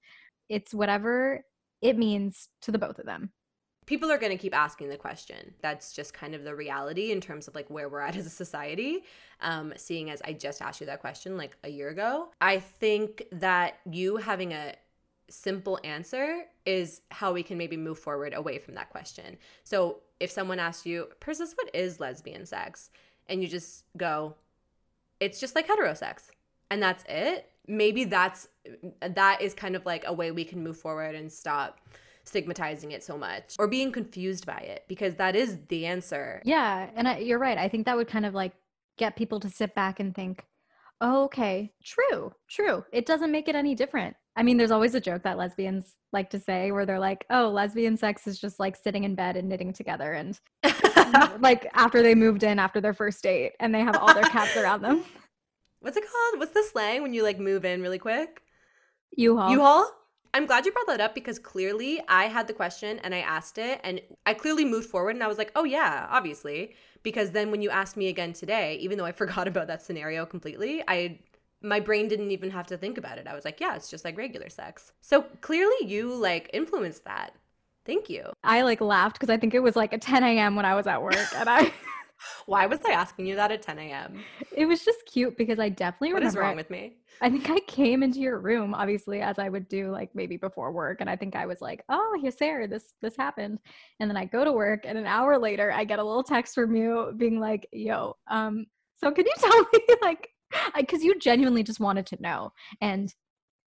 it's 0.48 0.74
whatever 0.74 1.44
it 1.82 1.98
means 1.98 2.48
to 2.62 2.72
the 2.72 2.78
both 2.78 2.98
of 2.98 3.06
them 3.06 3.30
people 3.86 4.10
are 4.10 4.18
going 4.18 4.30
to 4.30 4.38
keep 4.38 4.54
asking 4.54 4.88
the 4.88 4.96
question. 4.96 5.54
That's 5.60 5.92
just 5.92 6.14
kind 6.14 6.34
of 6.34 6.44
the 6.44 6.54
reality 6.54 7.10
in 7.10 7.20
terms 7.20 7.48
of 7.48 7.54
like 7.54 7.68
where 7.68 7.88
we're 7.88 8.00
at 8.00 8.16
as 8.16 8.26
a 8.26 8.30
society. 8.30 9.04
Um, 9.40 9.72
seeing 9.76 10.08
as 10.08 10.22
i 10.24 10.32
just 10.32 10.62
asked 10.62 10.80
you 10.80 10.86
that 10.86 11.00
question 11.00 11.36
like 11.36 11.56
a 11.64 11.68
year 11.68 11.88
ago 11.88 12.28
i 12.40 12.60
think 12.60 13.24
that 13.32 13.78
you 13.90 14.16
having 14.18 14.52
a 14.52 14.76
simple 15.28 15.80
answer 15.82 16.42
is 16.64 17.00
how 17.10 17.32
we 17.32 17.42
can 17.42 17.58
maybe 17.58 17.76
move 17.76 17.98
forward 17.98 18.34
away 18.34 18.58
from 18.58 18.74
that 18.74 18.90
question. 18.90 19.36
So 19.64 20.00
if 20.20 20.30
someone 20.30 20.58
asks 20.60 20.86
you 20.86 21.08
persis 21.20 21.54
what 21.56 21.74
is 21.74 21.98
lesbian 21.98 22.46
sex? 22.46 22.90
and 23.28 23.42
you 23.42 23.48
just 23.48 23.84
go 23.96 24.34
it's 25.20 25.38
just 25.38 25.54
like 25.54 25.68
heterosex. 25.68 26.30
And 26.70 26.82
that's 26.82 27.04
it. 27.08 27.48
Maybe 27.68 28.04
that's 28.04 28.48
that 29.00 29.40
is 29.40 29.54
kind 29.54 29.76
of 29.76 29.86
like 29.86 30.02
a 30.04 30.12
way 30.12 30.32
we 30.32 30.44
can 30.44 30.62
move 30.62 30.76
forward 30.76 31.14
and 31.14 31.30
stop 31.30 31.80
stigmatizing 32.24 32.92
it 32.92 33.02
so 33.02 33.18
much 33.18 33.56
or 33.58 33.66
being 33.66 33.92
confused 33.92 34.46
by 34.46 34.58
it 34.58 34.84
because 34.88 35.14
that 35.16 35.36
is 35.36 35.58
the 35.68 35.86
answer. 35.86 36.40
Yeah, 36.44 36.88
and 36.94 37.08
I, 37.08 37.18
you're 37.18 37.38
right. 37.38 37.58
I 37.58 37.68
think 37.68 37.86
that 37.86 37.96
would 37.96 38.08
kind 38.08 38.26
of 38.26 38.34
like 38.34 38.52
get 38.98 39.16
people 39.16 39.40
to 39.40 39.50
sit 39.50 39.74
back 39.74 40.00
and 40.00 40.14
think, 40.14 40.44
oh, 41.00 41.24
okay, 41.24 41.72
true, 41.84 42.32
true. 42.48 42.84
It 42.92 43.06
doesn't 43.06 43.32
make 43.32 43.48
it 43.48 43.56
any 43.56 43.74
different. 43.74 44.16
I 44.36 44.42
mean, 44.42 44.56
there's 44.56 44.70
always 44.70 44.94
a 44.94 45.00
joke 45.00 45.24
that 45.24 45.36
lesbians 45.36 45.96
like 46.12 46.30
to 46.30 46.38
say 46.38 46.72
where 46.72 46.86
they're 46.86 46.98
like, 46.98 47.26
oh, 47.28 47.50
lesbian 47.50 47.96
sex 47.96 48.26
is 48.26 48.38
just 48.38 48.58
like 48.60 48.76
sitting 48.76 49.04
in 49.04 49.14
bed 49.14 49.36
and 49.36 49.48
knitting 49.48 49.72
together. 49.72 50.12
And 50.12 50.38
like 51.40 51.68
after 51.74 52.02
they 52.02 52.14
moved 52.14 52.42
in 52.42 52.58
after 52.58 52.80
their 52.80 52.94
first 52.94 53.22
date 53.22 53.52
and 53.60 53.74
they 53.74 53.80
have 53.80 53.96
all 53.96 54.14
their 54.14 54.22
cats 54.24 54.56
around 54.56 54.82
them. 54.82 55.04
What's 55.80 55.96
it 55.96 56.04
called? 56.04 56.38
What's 56.38 56.52
the 56.52 56.62
slang 56.70 57.02
when 57.02 57.12
you 57.12 57.24
like 57.24 57.40
move 57.40 57.64
in 57.64 57.82
really 57.82 57.98
quick? 57.98 58.40
U-Haul. 59.16 59.50
U-Haul? 59.50 59.90
I'm 60.34 60.46
glad 60.46 60.64
you 60.64 60.72
brought 60.72 60.86
that 60.86 61.00
up 61.00 61.14
because 61.14 61.38
clearly 61.38 62.00
I 62.08 62.24
had 62.24 62.46
the 62.46 62.54
question 62.54 62.98
and 63.00 63.14
I 63.14 63.18
asked 63.18 63.58
it 63.58 63.80
and 63.84 64.00
I 64.24 64.32
clearly 64.32 64.64
moved 64.64 64.88
forward 64.88 65.14
and 65.14 65.22
I 65.22 65.26
was 65.26 65.36
like, 65.36 65.52
oh 65.54 65.64
yeah, 65.64 66.06
obviously. 66.10 66.74
Because 67.02 67.32
then 67.32 67.50
when 67.50 67.60
you 67.60 67.68
asked 67.68 67.96
me 67.96 68.08
again 68.08 68.32
today, 68.32 68.76
even 68.76 68.96
though 68.96 69.04
I 69.04 69.12
forgot 69.22 69.46
about 69.46 69.66
that 69.66 69.82
scenario 69.82 70.24
completely, 70.24 70.82
I 70.88 71.18
my 71.64 71.78
brain 71.78 72.08
didn't 72.08 72.32
even 72.32 72.50
have 72.50 72.66
to 72.68 72.76
think 72.76 72.98
about 72.98 73.18
it. 73.18 73.28
I 73.28 73.34
was 73.34 73.44
like, 73.44 73.60
yeah, 73.60 73.76
it's 73.76 73.88
just 73.88 74.04
like 74.04 74.16
regular 74.16 74.48
sex. 74.48 74.92
So 75.00 75.22
clearly 75.42 75.76
you 75.86 76.12
like 76.12 76.50
influenced 76.52 77.04
that. 77.04 77.34
Thank 77.84 78.08
you. 78.08 78.32
I 78.42 78.62
like 78.62 78.80
laughed 78.80 79.14
because 79.14 79.30
I 79.30 79.36
think 79.36 79.54
it 79.54 79.60
was 79.60 79.76
like 79.76 79.92
a 79.92 79.98
10 79.98 80.24
a.m. 80.24 80.56
when 80.56 80.64
I 80.64 80.74
was 80.74 80.86
at 80.86 81.02
work 81.02 81.16
and 81.36 81.48
I 81.48 81.72
Why 82.46 82.66
was 82.66 82.80
I 82.86 82.92
asking 82.92 83.26
you 83.26 83.36
that 83.36 83.50
at 83.52 83.62
10 83.62 83.78
a.m.? 83.78 84.24
It 84.56 84.66
was 84.66 84.84
just 84.84 85.04
cute 85.06 85.36
because 85.36 85.58
I 85.58 85.68
definitely 85.68 86.12
what 86.12 86.20
remember. 86.20 86.40
What 86.40 86.44
is 86.44 86.48
wrong 86.48 86.56
with 86.56 86.70
me? 86.70 86.96
I 87.20 87.30
think 87.30 87.48
I 87.50 87.60
came 87.60 88.02
into 88.02 88.18
your 88.18 88.38
room, 88.38 88.74
obviously, 88.74 89.20
as 89.20 89.38
I 89.38 89.48
would 89.48 89.68
do, 89.68 89.90
like 89.90 90.10
maybe 90.14 90.36
before 90.36 90.72
work, 90.72 91.00
and 91.00 91.08
I 91.08 91.14
think 91.16 91.36
I 91.36 91.46
was 91.46 91.60
like, 91.60 91.84
"Oh, 91.88 92.18
here, 92.20 92.32
Sarah, 92.32 92.66
this 92.66 92.94
this 93.00 93.16
happened," 93.16 93.60
and 94.00 94.10
then 94.10 94.16
I 94.16 94.24
go 94.24 94.44
to 94.44 94.52
work, 94.52 94.80
and 94.84 94.98
an 94.98 95.06
hour 95.06 95.38
later, 95.38 95.70
I 95.70 95.84
get 95.84 96.00
a 96.00 96.04
little 96.04 96.24
text 96.24 96.54
from 96.54 96.74
you 96.74 97.12
being 97.16 97.38
like, 97.38 97.68
"Yo, 97.72 98.16
um, 98.28 98.66
so 98.96 99.12
can 99.12 99.24
you 99.26 99.32
tell 99.38 99.66
me, 99.72 99.80
like, 100.02 100.30
because 100.76 101.04
you 101.04 101.18
genuinely 101.18 101.62
just 101.62 101.80
wanted 101.80 102.06
to 102.06 102.20
know, 102.20 102.52
and 102.80 103.14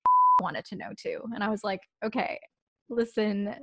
wanted 0.41 0.65
to 0.65 0.75
know 0.75 0.89
too," 0.97 1.21
and 1.33 1.43
I 1.43 1.49
was 1.49 1.63
like, 1.63 1.81
"Okay, 2.03 2.37
listen, 2.89 3.55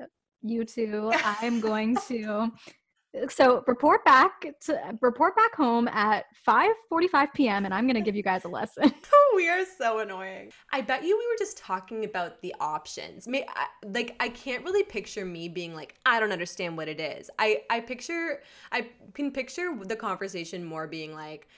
you 0.42 0.64
two, 0.64 1.10
I'm 1.12 1.60
going 1.60 1.96
to." 2.08 2.50
So 3.28 3.62
report 3.66 4.04
back 4.06 4.46
to 4.60 4.96
report 5.02 5.36
back 5.36 5.54
home 5.54 5.86
at 5.88 6.24
5:45 6.46 7.32
p.m. 7.34 7.66
and 7.66 7.74
I'm 7.74 7.84
going 7.84 7.94
to 7.94 8.00
give 8.00 8.16
you 8.16 8.22
guys 8.22 8.44
a 8.44 8.48
lesson. 8.48 8.92
Oh, 9.14 9.34
we 9.36 9.48
are 9.48 9.64
so 9.78 10.00
annoying. 10.00 10.52
I 10.72 10.82
bet 10.82 11.04
you 11.04 11.16
we 11.16 11.26
were 11.26 11.38
just 11.38 11.56
talking 11.56 12.04
about 12.04 12.42
the 12.42 12.54
options. 12.60 13.26
May, 13.26 13.46
I, 13.48 13.66
like 13.86 14.14
I 14.20 14.28
can't 14.28 14.62
really 14.64 14.82
picture 14.82 15.24
me 15.24 15.48
being 15.48 15.74
like 15.74 15.94
I 16.04 16.20
don't 16.20 16.32
understand 16.32 16.76
what 16.76 16.88
it 16.88 17.00
is. 17.00 17.30
I 17.38 17.62
I 17.70 17.80
picture 17.80 18.42
I 18.72 18.88
can 19.14 19.30
picture 19.30 19.74
the 19.82 19.96
conversation 19.96 20.64
more 20.64 20.86
being 20.86 21.14
like 21.14 21.48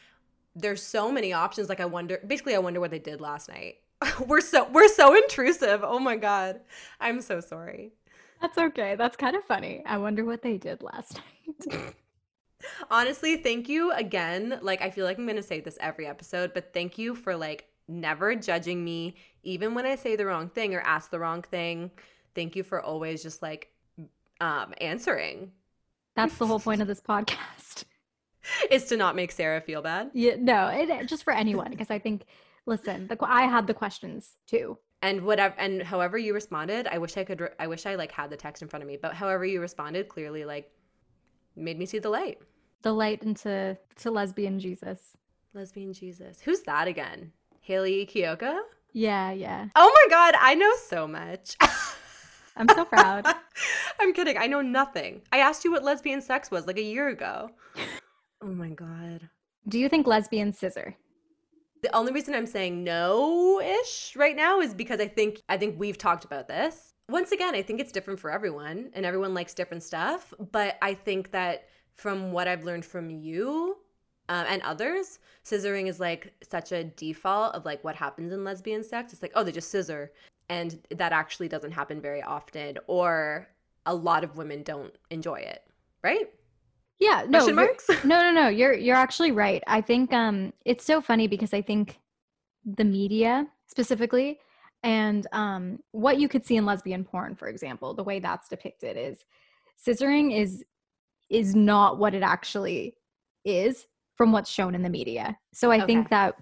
there's 0.55 0.83
so 0.83 1.11
many 1.11 1.33
options 1.33 1.69
like 1.69 1.81
I 1.81 1.87
wonder 1.87 2.21
basically 2.27 2.55
I 2.55 2.59
wonder 2.59 2.81
what 2.81 2.91
they 2.91 2.99
did 2.99 3.21
last 3.21 3.49
night. 3.49 3.77
we're 4.27 4.41
so 4.41 4.69
we're 4.71 4.89
so 4.89 5.15
intrusive. 5.15 5.81
Oh 5.83 5.99
my 5.99 6.17
god. 6.17 6.61
I'm 7.01 7.21
so 7.21 7.41
sorry. 7.41 7.93
That's 8.41 8.59
okay. 8.59 8.95
That's 8.97 9.17
kind 9.17 9.37
of 9.37 9.45
funny. 9.45 9.83
I 9.87 9.99
wonder 9.99 10.25
what 10.25 10.43
they 10.43 10.59
did 10.59 10.83
last 10.83 11.21
night. 11.69 11.95
Honestly, 12.91 13.37
thank 13.37 13.69
you 13.69 13.93
again. 13.93 14.59
Like 14.63 14.83
I 14.83 14.91
feel 14.91 15.05
like 15.05 15.19
I'm 15.19 15.27
going 15.27 15.37
to 15.37 15.43
say 15.43 15.61
this 15.61 15.79
every 15.81 16.07
episode, 16.07 16.53
but 16.55 16.73
thank 16.73 16.99
you 16.99 17.15
for 17.15 17.37
like 17.37 17.67
never 17.89 18.35
judging 18.35 18.83
me 18.83 19.15
even 19.43 19.75
when 19.75 19.85
I 19.85 19.97
say 19.97 20.17
the 20.17 20.25
wrong 20.25 20.49
thing 20.49 20.75
or 20.75 20.81
ask 20.81 21.11
the 21.11 21.19
wrong 21.19 21.43
thing. 21.43 21.91
Thank 22.35 22.57
you 22.57 22.63
for 22.63 22.81
always 22.81 23.23
just 23.23 23.43
like 23.43 23.71
um 24.41 24.75
answering. 24.81 25.53
That's 26.17 26.37
the 26.39 26.47
whole 26.47 26.61
point 26.61 26.81
of 26.81 26.89
this 26.89 27.01
podcast. 27.01 27.85
Is 28.71 28.85
to 28.87 28.97
not 28.97 29.17
make 29.17 29.33
Sarah 29.33 29.61
feel 29.61 29.81
bad. 29.81 30.11
Yeah, 30.13 30.37
no, 30.39 30.69
it, 30.69 31.09
just 31.09 31.25
for 31.25 31.33
anyone 31.33 31.71
because 31.71 31.91
I 31.91 31.99
think 31.99 32.25
listen, 32.67 33.07
the 33.07 33.17
I 33.23 33.43
had 33.43 33.67
the 33.67 33.75
questions 33.75 34.37
too 34.47 34.79
and 35.05 35.21
whatever 35.21 35.55
and 35.59 35.83
however 35.83 36.17
you 36.17 36.33
responded 36.33 36.87
i 36.87 36.97
wish 36.97 37.19
i 37.19 37.25
could 37.25 37.51
i 37.59 37.67
wish 37.67 37.85
i 37.85 37.95
like 37.95 38.11
had 38.11 38.31
the 38.31 38.37
text 38.37 38.63
in 38.63 38.69
front 38.69 38.83
of 38.83 38.89
me 38.89 38.97
but 38.97 39.13
however 39.13 39.45
you 39.45 39.61
responded 39.61 40.09
clearly 40.09 40.47
like 40.47 40.73
made 41.57 41.79
me 41.79 41.87
see 41.87 42.01
the 42.01 42.09
light. 42.09 42.39
The 42.83 42.93
light 42.93 43.23
into 43.23 43.79
to 43.97 44.11
lesbian 44.11 44.59
jesus. 44.59 45.17
Lesbian 45.53 45.93
jesus. 45.93 46.41
Who's 46.41 46.63
that 46.63 46.89
again? 46.89 47.33
Hayley 47.61 48.07
Kiyoko 48.07 48.61
yeah 48.93 49.31
yeah. 49.31 49.69
Oh 49.77 49.93
my 49.95 50.11
god 50.11 50.35
i 50.41 50.55
know 50.55 50.73
so 50.89 51.07
much. 51.07 51.57
I'm 52.57 52.69
so 52.69 52.85
proud. 52.85 53.27
I'm 54.01 54.15
kidding 54.15 54.39
i 54.39 54.47
know 54.47 54.63
nothing. 54.63 55.21
I 55.31 55.39
asked 55.39 55.65
you 55.67 55.71
what 55.71 55.85
lesbian 55.85 56.23
sex 56.23 56.51
was 56.51 56.67
like 56.67 56.79
a 56.79 56.83
year 56.83 57.09
ago. 57.09 57.51
Oh 58.43 58.49
my 58.49 58.69
god. 58.69 59.31
Do 59.67 59.79
you 59.79 59.89
think 59.89 60.07
lesbian 60.07 60.53
scissor 60.53 60.97
the 61.85 61.95
only 61.95 62.13
reason 62.13 62.35
I'm 62.35 62.47
saying 62.47 62.83
no-ish 62.83 64.17
right 64.17 64.35
now 64.35 64.61
is 64.61 64.73
because 64.73 65.01
I 65.01 65.07
think 65.07 65.43
I 65.51 65.59
think 65.59 65.79
we've 65.79 65.99
talked 65.99 66.25
about 66.25 66.49
this. 66.49 66.95
Once 67.11 67.31
again, 67.31 67.55
I 67.55 67.61
think 67.61 67.79
it's 67.79 67.93
different 67.93 68.19
for 68.19 68.31
everyone 68.31 68.91
and 68.95 69.05
everyone 69.05 69.35
likes 69.35 69.53
different 69.53 69.83
stuff, 69.83 70.33
but 70.51 70.79
I 70.81 70.95
think 70.95 71.31
that 71.33 71.69
from 71.95 72.33
what 72.33 72.49
I've 72.49 72.65
learned 72.65 72.87
from 72.87 73.11
you 73.11 73.77
uh, 74.31 74.47
and 74.49 74.63
others, 74.63 75.19
scissoring 75.45 75.87
is 75.87 76.01
like 76.01 76.33
such 76.43 76.73
a 76.73 76.85
default 76.85 77.55
of 77.55 77.67
like 77.67 77.85
what 77.85 77.97
happens 77.97 78.33
in 78.33 78.45
lesbian 78.45 78.83
sex. 78.83 79.13
It's 79.13 79.21
like, 79.21 79.33
oh, 79.35 79.45
they 79.45 79.53
just 79.53 79.71
scissor. 79.71 80.11
And 80.49 80.81
that 80.91 81.13
actually 81.13 81.49
doesn't 81.49 81.73
happen 81.73 82.01
very 82.01 82.23
often, 82.23 82.79
or 82.87 83.47
a 83.85 83.95
lot 83.95 84.25
of 84.25 84.39
women 84.39 84.63
don't 84.63 84.95
enjoy 85.11 85.41
it, 85.41 85.63
right? 86.03 86.31
Yeah, 87.01 87.27
no, 87.29 87.47
no, 87.47 87.67
no, 88.05 88.31
no. 88.31 88.49
You're 88.49 88.75
you're 88.75 88.97
actually 88.97 89.33
right. 89.33 89.63
I 89.67 89.81
think 89.81 90.13
um, 90.13 90.53
it's 90.65 90.85
so 90.85 91.01
funny 91.01 91.27
because 91.27 91.53
I 91.53 91.61
think 91.61 91.99
the 92.65 92.85
media 92.85 93.47
specifically 93.67 94.39
and 94.85 95.27
um, 95.33 95.79
what 95.93 96.19
you 96.19 96.29
could 96.29 96.45
see 96.45 96.57
in 96.57 96.67
lesbian 96.67 97.05
porn, 97.05 97.35
for 97.35 97.49
example, 97.49 97.95
the 97.95 98.05
way 98.05 98.21
that's 98.21 98.49
depicted 98.49 98.97
is 98.97 99.25
scissoring 99.85 100.39
is 100.39 100.63
is 101.31 101.55
not 101.55 101.99
what 101.99 102.15
it 102.15 102.23
actually 102.23 102.95
is 103.45 103.87
from 104.15 104.31
what's 104.31 104.51
shown 104.51 104.75
in 104.75 104.83
the 104.83 104.91
media. 104.91 105.37
So 105.53 105.71
I 105.71 105.79
okay. 105.79 105.87
think 105.87 106.11
that 106.11 106.37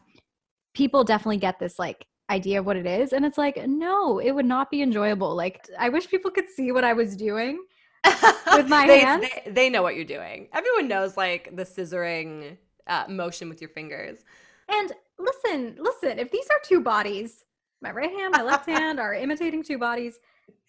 people 0.75 1.05
definitely 1.05 1.39
get 1.39 1.59
this 1.59 1.79
like 1.79 2.07
idea 2.31 2.59
of 2.59 2.67
what 2.67 2.77
it 2.77 2.87
is 2.87 3.13
and 3.13 3.25
it's 3.25 3.37
like 3.37 3.61
no 3.67 4.19
it 4.19 4.31
would 4.31 4.47
not 4.47 4.71
be 4.71 4.81
enjoyable 4.81 5.35
like 5.35 5.69
i 5.79 5.89
wish 5.89 6.09
people 6.09 6.31
could 6.31 6.49
see 6.49 6.73
what 6.73 6.85
i 6.85 6.93
was 6.93 7.15
doing 7.15 7.63
with 8.57 8.69
my 8.69 8.87
they, 8.87 9.01
hands. 9.01 9.27
They, 9.45 9.51
they, 9.51 9.71
know 9.71 9.83
what 9.83 9.95
you're 9.95 10.05
doing. 10.05 10.49
Everyone 10.53 10.89
knows 10.89 11.17
like 11.17 11.55
the 11.55 11.65
scissoring 11.65 12.57
uh, 12.87 13.05
motion 13.09 13.49
with 13.49 13.61
your 13.61 13.71
fingers. 13.71 14.25
And 14.69 14.93
listen, 15.19 15.77
listen, 15.79 16.19
if 16.19 16.31
these 16.31 16.47
are 16.51 16.59
two 16.65 16.81
bodies, 16.81 17.45
my 17.81 17.91
right 17.91 18.11
hand, 18.11 18.33
my 18.37 18.43
left 18.43 18.67
hand 18.69 18.99
are 18.99 19.15
imitating 19.15 19.63
two 19.63 19.79
bodies, 19.79 20.19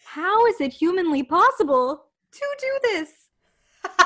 how 0.05 0.45
is 0.47 0.59
it 0.61 0.73
humanly 0.73 1.23
possible 1.23 2.05
to 2.31 2.45
do 2.59 2.79
this? 2.83 3.09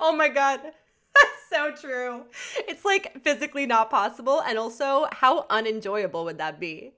oh 0.00 0.14
my 0.16 0.28
God. 0.28 0.60
That's 0.62 1.50
so 1.50 1.72
true. 1.88 2.24
It's 2.68 2.84
like 2.84 3.22
physically 3.24 3.66
not 3.66 3.90
possible. 3.90 4.42
And 4.42 4.58
also, 4.58 5.06
how 5.12 5.46
unenjoyable 5.50 6.24
would 6.24 6.38
that 6.38 6.60
be? 6.60 6.92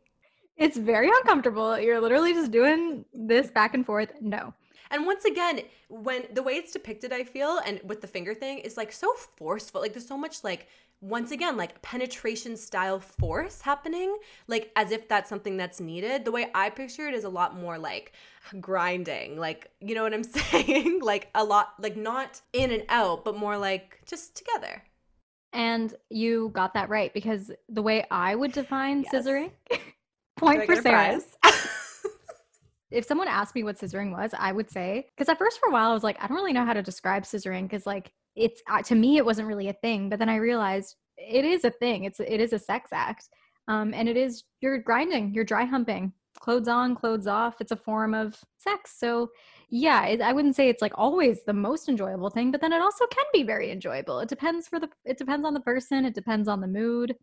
It's 0.56 0.76
very 0.76 1.08
uncomfortable. 1.08 1.78
You're 1.78 2.00
literally 2.00 2.34
just 2.34 2.50
doing 2.50 3.04
this 3.14 3.50
back 3.50 3.74
and 3.74 3.86
forth. 3.86 4.12
No. 4.20 4.54
And 4.92 5.06
once 5.06 5.24
again, 5.24 5.62
when 5.88 6.24
the 6.32 6.42
way 6.42 6.52
it's 6.52 6.72
depicted, 6.72 7.12
I 7.12 7.24
feel, 7.24 7.58
and 7.66 7.80
with 7.82 8.02
the 8.02 8.06
finger 8.06 8.34
thing 8.34 8.58
is 8.58 8.76
like 8.76 8.92
so 8.92 9.12
forceful. 9.14 9.80
Like 9.80 9.94
there's 9.94 10.06
so 10.06 10.18
much 10.18 10.44
like 10.44 10.68
once 11.02 11.32
again 11.32 11.56
like 11.56 11.82
penetration 11.82 12.56
style 12.56 13.00
force 13.00 13.60
happening 13.60 14.16
like 14.46 14.70
as 14.76 14.92
if 14.92 15.08
that's 15.08 15.28
something 15.28 15.56
that's 15.56 15.80
needed 15.80 16.24
the 16.24 16.30
way 16.30 16.48
i 16.54 16.70
picture 16.70 17.08
it 17.08 17.14
is 17.14 17.24
a 17.24 17.28
lot 17.28 17.58
more 17.58 17.76
like 17.76 18.12
grinding 18.60 19.36
like 19.36 19.68
you 19.80 19.96
know 19.96 20.04
what 20.04 20.14
i'm 20.14 20.22
saying 20.22 21.00
like 21.02 21.28
a 21.34 21.42
lot 21.42 21.74
like 21.80 21.96
not 21.96 22.40
in 22.52 22.70
and 22.70 22.84
out 22.88 23.24
but 23.24 23.36
more 23.36 23.58
like 23.58 24.00
just 24.06 24.36
together 24.36 24.80
and 25.52 25.94
you 26.08 26.50
got 26.54 26.72
that 26.72 26.88
right 26.88 27.12
because 27.12 27.50
the 27.68 27.82
way 27.82 28.06
i 28.12 28.36
would 28.36 28.52
define 28.52 29.02
yes. 29.02 29.26
scissoring 29.26 29.50
point 30.36 30.64
for 30.64 30.76
sarah 30.76 31.20
if 32.92 33.04
someone 33.04 33.28
asked 33.28 33.54
me 33.54 33.64
what 33.64 33.78
scissoring 33.78 34.12
was, 34.12 34.32
I 34.38 34.52
would 34.52 34.70
say 34.70 35.06
because 35.16 35.28
at 35.28 35.38
first 35.38 35.58
for 35.60 35.68
a 35.68 35.72
while 35.72 35.90
I 35.90 35.94
was 35.94 36.04
like, 36.04 36.22
I 36.22 36.26
don't 36.26 36.36
really 36.36 36.52
know 36.52 36.64
how 36.64 36.74
to 36.74 36.82
describe 36.82 37.24
scissoring 37.24 37.62
because 37.62 37.86
like 37.86 38.12
it's 38.36 38.62
uh, 38.70 38.82
to 38.82 38.94
me 38.94 39.16
it 39.16 39.24
wasn't 39.24 39.48
really 39.48 39.68
a 39.68 39.74
thing, 39.74 40.08
but 40.08 40.18
then 40.18 40.28
I 40.28 40.36
realized 40.36 40.96
it 41.16 41.44
is 41.44 41.64
a 41.64 41.70
thing. 41.70 42.04
It's 42.04 42.20
it 42.20 42.40
is 42.40 42.52
a 42.52 42.58
sex 42.58 42.90
act, 42.92 43.28
um, 43.68 43.92
and 43.94 44.08
it 44.08 44.16
is 44.16 44.44
you're 44.60 44.78
grinding, 44.78 45.34
you're 45.34 45.44
dry 45.44 45.64
humping, 45.64 46.12
clothes 46.40 46.68
on, 46.68 46.94
clothes 46.94 47.26
off. 47.26 47.60
It's 47.60 47.72
a 47.72 47.76
form 47.76 48.14
of 48.14 48.38
sex. 48.58 48.94
So 48.98 49.30
yeah, 49.70 50.06
it, 50.06 50.20
I 50.20 50.32
wouldn't 50.32 50.56
say 50.56 50.68
it's 50.68 50.82
like 50.82 50.92
always 50.96 51.44
the 51.44 51.52
most 51.52 51.88
enjoyable 51.88 52.30
thing, 52.30 52.50
but 52.50 52.60
then 52.60 52.72
it 52.72 52.82
also 52.82 53.06
can 53.06 53.24
be 53.32 53.42
very 53.42 53.70
enjoyable. 53.70 54.20
It 54.20 54.28
depends 54.28 54.68
for 54.68 54.78
the 54.78 54.88
it 55.04 55.18
depends 55.18 55.46
on 55.46 55.54
the 55.54 55.60
person. 55.60 56.04
It 56.04 56.14
depends 56.14 56.48
on 56.48 56.60
the 56.60 56.66
mood. 56.66 57.16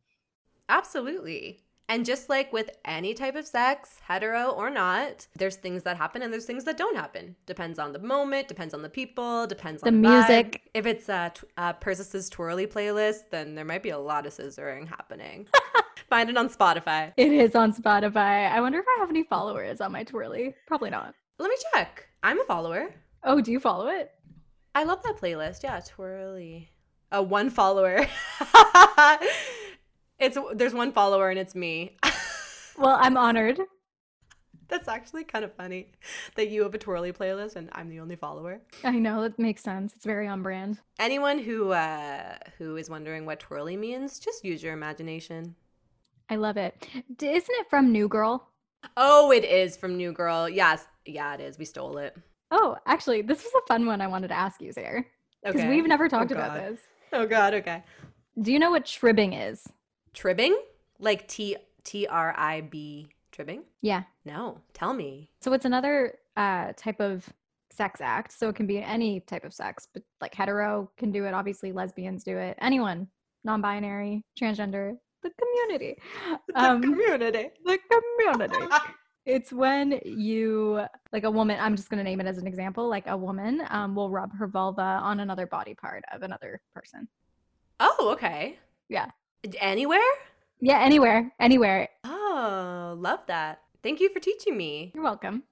Absolutely. 0.68 1.64
And 1.89 2.06
just 2.06 2.30
like 2.30 2.54
with 2.54 2.69
any 2.86 3.15
type 3.15 3.36
of 3.36 3.47
sex, 3.47 3.99
hetero 4.08 4.52
or 4.52 4.69
not, 4.69 5.25
there's 5.36 5.56
things 5.56 5.82
that 5.84 5.97
happen 5.97 6.21
and 6.21 6.32
there's 6.32 6.45
things 6.45 6.63
that 6.65 6.78
don't 6.78 6.95
happen. 6.95 7.36
Depends 7.47 7.80
on 7.80 7.93
the 7.93 7.99
moment, 7.99 8.47
depends 8.47 8.75
on 8.75 8.84
the 8.84 8.89
people, 8.89 9.47
depends 9.47 9.82
on 9.82 9.88
the, 9.88 10.08
the 10.08 10.10
music. 10.10 10.52
Vibe. 10.52 10.69
If 10.75 10.86
it's 10.86 11.10
a, 11.10 11.34
a 11.58 11.62
uh, 11.62 11.73
Persis' 11.73 12.30
twirly 12.30 12.67
playlist, 12.67 13.32
then 13.32 13.56
there 13.56 13.65
might 13.65 13.82
be 13.82 13.89
a 13.89 13.97
lot 13.97 14.28
of 14.28 14.34
scissoring 14.34 14.88
happening. 14.88 15.47
Find 16.10 16.30
it 16.30 16.38
on 16.38 16.47
Spotify. 16.49 17.12
It 17.17 17.32
is 17.32 17.56
on 17.56 17.73
Spotify. 17.73 18.52
I 18.52 18.62
wonder 18.62 18.78
if 18.78 18.86
I 18.88 18.99
have 18.99 19.10
any 19.10 19.23
followers 19.23 19.82
on 19.82 19.91
my 19.91 20.04
twirly. 20.04 20.54
Probably 20.67 20.91
not. 20.91 21.15
Let 21.39 21.49
me 21.49 21.56
check. 21.73 22.08
I'm 22.21 22.39
a 22.39 22.43
follower. 22.43 22.93
Oh, 23.23 23.41
do 23.41 23.52
you 23.52 23.60
follow 23.60 23.88
it? 23.88 24.12
I 24.75 24.84
love 24.84 25.02
that 25.04 25.17
playlist. 25.17 25.63
Yeah, 25.63 25.80
twirly. 25.80 26.69
A 27.12 27.23
one 27.23 27.49
follower. 27.49 28.06
It's 30.20 30.38
there's 30.54 30.74
one 30.74 30.92
follower 30.92 31.30
and 31.30 31.40
it's 31.40 31.56
me. 31.56 31.98
well, 32.78 32.98
I'm 33.00 33.18
honored. 33.18 33.60
That's 34.68 34.88
actually 34.88 35.24
kind 35.24 35.44
of 35.44 35.54
funny 35.56 35.92
that 36.36 36.50
you 36.50 36.62
have 36.64 36.76
a 36.76 36.78
twirly 36.78 37.12
playlist 37.12 37.56
and 37.56 37.70
I'm 37.72 37.90
the 37.90 38.00
only 38.00 38.16
follower. 38.16 38.62
I 38.84 39.00
know 39.00 39.24
that 39.24 39.40
makes 39.40 39.64
sense. 39.64 39.94
It's 39.96 40.06
very 40.06 40.28
on 40.28 40.44
brand. 40.44 40.80
Anyone 41.00 41.40
who 41.40 41.72
uh, 41.72 42.38
who 42.58 42.76
is 42.76 42.90
wondering 42.90 43.26
what 43.26 43.40
twirly 43.40 43.78
means, 43.78 44.20
just 44.20 44.44
use 44.44 44.62
your 44.62 44.74
imagination. 44.74 45.56
I 46.30 46.36
love 46.36 46.58
it. 46.58 46.88
Isn't 46.94 47.56
it 47.56 47.70
from 47.70 47.92
New 47.92 48.08
Girl? 48.08 48.48
Oh, 48.96 49.32
it 49.32 49.44
is 49.44 49.76
from 49.76 49.98
New 49.98 50.12
Girl. 50.12 50.48
Yes, 50.48 50.86
yeah, 51.06 51.34
it 51.34 51.42
is. 51.42 51.58
We 51.58 51.66
stole 51.66 51.98
it. 51.98 52.16
Oh, 52.52 52.78
actually, 52.86 53.22
this 53.22 53.44
was 53.44 53.54
a 53.64 53.68
fun 53.68 53.86
one 53.86 54.02
I 54.02 54.08
wanted 54.08 54.28
to 54.30 54.38
ask 54.38 54.62
you, 54.62 54.72
Sarah. 54.72 55.06
Because 55.44 55.62
okay. 55.62 55.70
we've 55.70 55.88
never 55.88 56.10
talked 56.10 56.32
oh, 56.32 56.36
about 56.36 56.54
this. 56.56 56.80
Oh 57.14 57.26
God. 57.26 57.54
Okay. 57.56 57.84
Do 58.40 58.52
you 58.52 58.60
know 58.60 58.72
what 58.72 58.86
tribbing 58.86 59.34
is? 59.34 59.68
Tribbing? 60.20 60.60
Like 61.00 61.30
T 61.30 61.56
T 61.86 62.06
R 62.06 62.36
I 62.38 62.60
B 62.60 63.08
tribbing? 63.32 63.64
Yeah. 63.82 64.04
No. 64.26 64.60
Tell 64.74 64.94
me. 64.94 65.30
So 65.40 65.54
it's 65.54 65.64
another 65.64 66.16
uh, 66.36 66.74
type 66.76 67.00
of 67.00 67.26
sex 67.72 68.02
act. 68.02 68.38
So 68.38 68.50
it 68.50 68.56
can 68.58 68.68
be 68.68 68.80
any 68.80 69.22
type 69.22 69.46
of 69.46 69.54
sex, 69.54 69.88
but 69.94 70.04
like 70.20 70.36
hetero 70.36 70.92
can 70.98 71.14
do 71.14 71.24
it. 71.24 71.34
Obviously, 71.34 71.72
lesbians 71.72 72.26
do 72.26 72.38
it. 72.38 72.58
Anyone, 72.60 73.08
non 73.46 73.62
binary, 73.62 74.26
transgender, 74.38 74.98
the 75.24 75.32
community. 75.40 75.96
Um, 76.54 76.82
the 76.82 76.88
community. 76.88 77.50
The 77.64 77.80
community. 77.90 78.76
It's 79.26 79.54
when 79.54 80.02
you, 80.04 80.84
like 81.14 81.24
a 81.24 81.32
woman, 81.32 81.58
I'm 81.62 81.78
just 81.78 81.90
going 81.90 82.00
to 82.00 82.04
name 82.04 82.20
it 82.20 82.28
as 82.28 82.40
an 82.40 82.48
example, 82.48 82.90
like 82.90 83.08
a 83.08 83.16
woman 83.16 83.64
um, 83.70 83.96
will 83.96 84.10
rub 84.10 84.36
her 84.36 84.48
vulva 84.48 84.82
on 84.82 85.22
another 85.22 85.48
body 85.48 85.76
part 85.76 86.04
of 86.12 86.24
another 86.24 86.60
person. 86.74 87.08
Oh, 87.80 88.10
okay. 88.12 88.58
Yeah. 88.90 89.12
Anywhere? 89.60 89.99
Yeah, 90.60 90.80
anywhere, 90.82 91.32
anywhere. 91.39 91.89
Oh, 92.04 92.95
love 92.99 93.19
that. 93.28 93.62
Thank 93.82 93.99
you 94.02 94.10
for 94.10 94.19
teaching 94.19 94.58
me. 94.58 94.91
You're 94.93 95.04
welcome. 95.04 95.43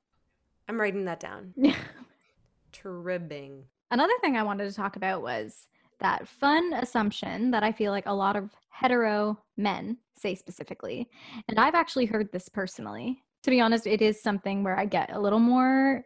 I'm 0.67 0.79
writing 0.79 1.05
that 1.05 1.19
down. 1.21 1.53
Yeah. 1.55 1.75
Tribbing. 2.73 3.63
Another 3.89 4.13
thing 4.21 4.35
I 4.35 4.43
wanted 4.43 4.67
to 4.69 4.75
talk 4.75 4.97
about 4.97 5.21
was 5.21 5.67
that 5.99 6.27
fun 6.27 6.73
assumption 6.73 7.51
that 7.51 7.63
I 7.63 7.71
feel 7.71 7.91
like 7.91 8.05
a 8.05 8.13
lot 8.13 8.35
of 8.35 8.51
hetero 8.69 9.39
men 9.55 9.97
say 10.17 10.35
specifically. 10.35 11.09
And 11.47 11.57
I've 11.57 11.73
actually 11.75 12.05
heard 12.05 12.29
this 12.31 12.49
personally. 12.49 13.23
To 13.43 13.49
be 13.49 13.61
honest, 13.61 13.87
it 13.87 14.01
is 14.01 14.21
something 14.21 14.63
where 14.63 14.77
I 14.77 14.85
get 14.85 15.13
a 15.15 15.19
little 15.19 15.39
more 15.39 16.03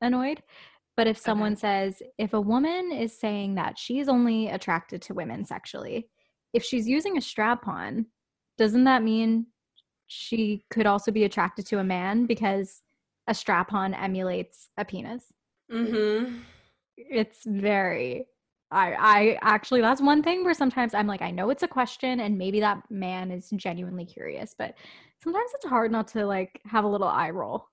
annoyed. 0.00 0.42
But 0.96 1.08
if 1.08 1.18
someone 1.18 1.52
Okay. 1.52 1.60
says, 1.60 2.02
if 2.18 2.34
a 2.34 2.40
woman 2.40 2.92
is 2.92 3.18
saying 3.18 3.56
that 3.56 3.78
she's 3.78 4.08
only 4.08 4.48
attracted 4.48 5.02
to 5.02 5.14
women 5.14 5.44
sexually, 5.44 6.08
if 6.58 6.64
she's 6.64 6.88
using 6.88 7.16
a 7.16 7.20
strap 7.20 7.68
on, 7.68 8.04
doesn't 8.56 8.82
that 8.82 9.04
mean 9.04 9.46
she 10.08 10.64
could 10.70 10.86
also 10.86 11.12
be 11.12 11.22
attracted 11.22 11.64
to 11.66 11.78
a 11.78 11.84
man 11.84 12.26
because 12.26 12.82
a 13.28 13.34
strap 13.34 13.72
on 13.72 13.94
emulates 13.94 14.68
a 14.76 14.84
penis? 14.84 15.32
Mm-hmm. 15.72 16.38
it's 16.96 17.40
very 17.46 18.26
I 18.70 18.86
I 19.16 19.38
actually 19.42 19.82
that's 19.82 20.00
one 20.00 20.22
thing 20.22 20.42
where 20.42 20.54
sometimes 20.54 20.94
I'm 20.94 21.06
like 21.06 21.22
I 21.22 21.30
know 21.30 21.50
it's 21.50 21.62
a 21.62 21.68
question 21.68 22.20
and 22.20 22.38
maybe 22.38 22.58
that 22.60 22.82
man 22.90 23.30
is 23.30 23.50
genuinely 23.54 24.06
curious, 24.06 24.54
but 24.58 24.74
sometimes 25.22 25.50
it's 25.54 25.66
hard 25.66 25.92
not 25.92 26.08
to 26.08 26.26
like 26.26 26.60
have 26.64 26.84
a 26.84 26.88
little 26.88 27.06
eye 27.06 27.30
roll. 27.30 27.66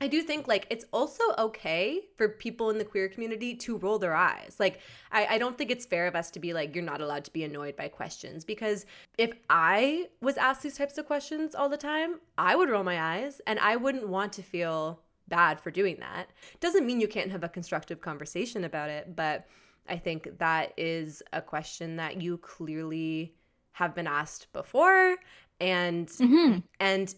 I 0.00 0.08
do 0.08 0.22
think 0.22 0.48
like 0.48 0.66
it's 0.70 0.84
also 0.92 1.22
okay 1.38 2.00
for 2.16 2.28
people 2.28 2.70
in 2.70 2.78
the 2.78 2.84
queer 2.84 3.08
community 3.08 3.54
to 3.56 3.78
roll 3.78 3.98
their 3.98 4.14
eyes. 4.14 4.56
Like 4.58 4.80
I, 5.12 5.26
I 5.26 5.38
don't 5.38 5.56
think 5.56 5.70
it's 5.70 5.86
fair 5.86 6.06
of 6.06 6.16
us 6.16 6.30
to 6.32 6.40
be 6.40 6.52
like 6.52 6.74
you're 6.74 6.84
not 6.84 7.00
allowed 7.00 7.24
to 7.24 7.32
be 7.32 7.44
annoyed 7.44 7.76
by 7.76 7.88
questions 7.88 8.44
because 8.44 8.86
if 9.18 9.32
I 9.48 10.08
was 10.20 10.36
asked 10.36 10.62
these 10.62 10.76
types 10.76 10.98
of 10.98 11.06
questions 11.06 11.54
all 11.54 11.68
the 11.68 11.76
time, 11.76 12.20
I 12.36 12.56
would 12.56 12.68
roll 12.70 12.84
my 12.84 13.00
eyes 13.00 13.40
and 13.46 13.58
I 13.60 13.76
wouldn't 13.76 14.08
want 14.08 14.32
to 14.34 14.42
feel 14.42 15.00
bad 15.28 15.60
for 15.60 15.70
doing 15.70 15.98
that. 16.00 16.26
Doesn't 16.60 16.84
mean 16.86 17.00
you 17.00 17.08
can't 17.08 17.30
have 17.30 17.44
a 17.44 17.48
constructive 17.48 18.00
conversation 18.00 18.64
about 18.64 18.90
it, 18.90 19.16
but 19.16 19.46
I 19.88 19.96
think 19.96 20.38
that 20.38 20.72
is 20.76 21.22
a 21.32 21.40
question 21.40 21.96
that 21.96 22.20
you 22.20 22.38
clearly 22.38 23.34
have 23.72 23.94
been 23.94 24.06
asked 24.06 24.52
before 24.52 25.16
and 25.60 26.08
Mm-hmm. 26.08 26.58
and 26.80 27.14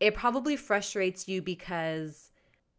it 0.00 0.14
probably 0.14 0.56
frustrates 0.56 1.28
you 1.28 1.42
because 1.42 2.30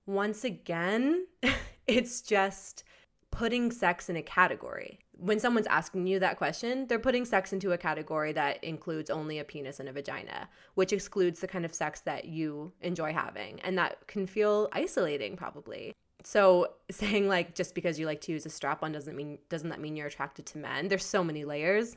once 0.05 0.43
again, 0.43 1.27
it's 1.88 2.21
just 2.21 2.84
putting 3.29 3.71
sex 3.71 4.10
in 4.10 4.17
a 4.17 4.21
category. 4.21 4.99
When 5.13 5.39
someone's 5.39 5.67
asking 5.67 6.07
you 6.07 6.19
that 6.19 6.38
question, 6.38 6.88
they're 6.88 6.99
putting 6.99 7.25
sex 7.25 7.53
into 7.53 7.71
a 7.71 7.77
category 7.77 8.34
that 8.34 8.63
includes 8.63 9.10
only 9.10 9.39
a 9.39 9.43
penis 9.43 9.79
and 9.79 9.88
a 9.88 9.93
vagina, 9.93 10.49
which 10.73 10.91
excludes 10.91 11.39
the 11.39 11.47
kind 11.47 11.63
of 11.63 11.73
sex 11.73 12.01
that 12.01 12.25
you 12.25 12.73
enjoy 12.81 13.13
having. 13.13 13.60
And 13.62 13.77
that 13.77 14.07
can 14.07 14.25
feel 14.25 14.67
isolating 14.73 15.38
probably. 15.38 15.93
So 16.23 16.73
saying 16.91 17.27
like 17.27 17.55
just 17.55 17.75
because 17.75 17.99
you 17.99 18.05
like 18.05 18.21
to 18.21 18.31
use 18.31 18.45
a 18.45 18.49
strap 18.49 18.84
on 18.84 18.91
doesn't 18.91 19.15
mean 19.15 19.38
doesn't 19.49 19.69
that 19.69 19.79
mean 19.79 19.95
you're 19.95 20.07
attracted 20.07 20.45
to 20.47 20.57
men? 20.57 20.88
There's 20.88 21.05
so 21.05 21.23
many 21.23 21.45
layers. 21.45 21.95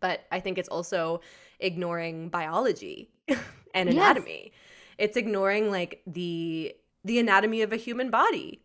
But 0.00 0.26
I 0.32 0.40
think 0.40 0.58
it's 0.58 0.68
also 0.68 1.20
ignoring 1.62 2.28
biology 2.28 3.10
and 3.74 3.88
Yes. 3.92 3.94
anatomy. 3.94 4.52
It's 4.98 5.16
ignoring 5.16 5.70
like 5.70 6.02
the 6.06 6.74
the 7.04 7.18
anatomy 7.18 7.62
of 7.62 7.72
a 7.72 7.76
human 7.76 8.10
body 8.10 8.62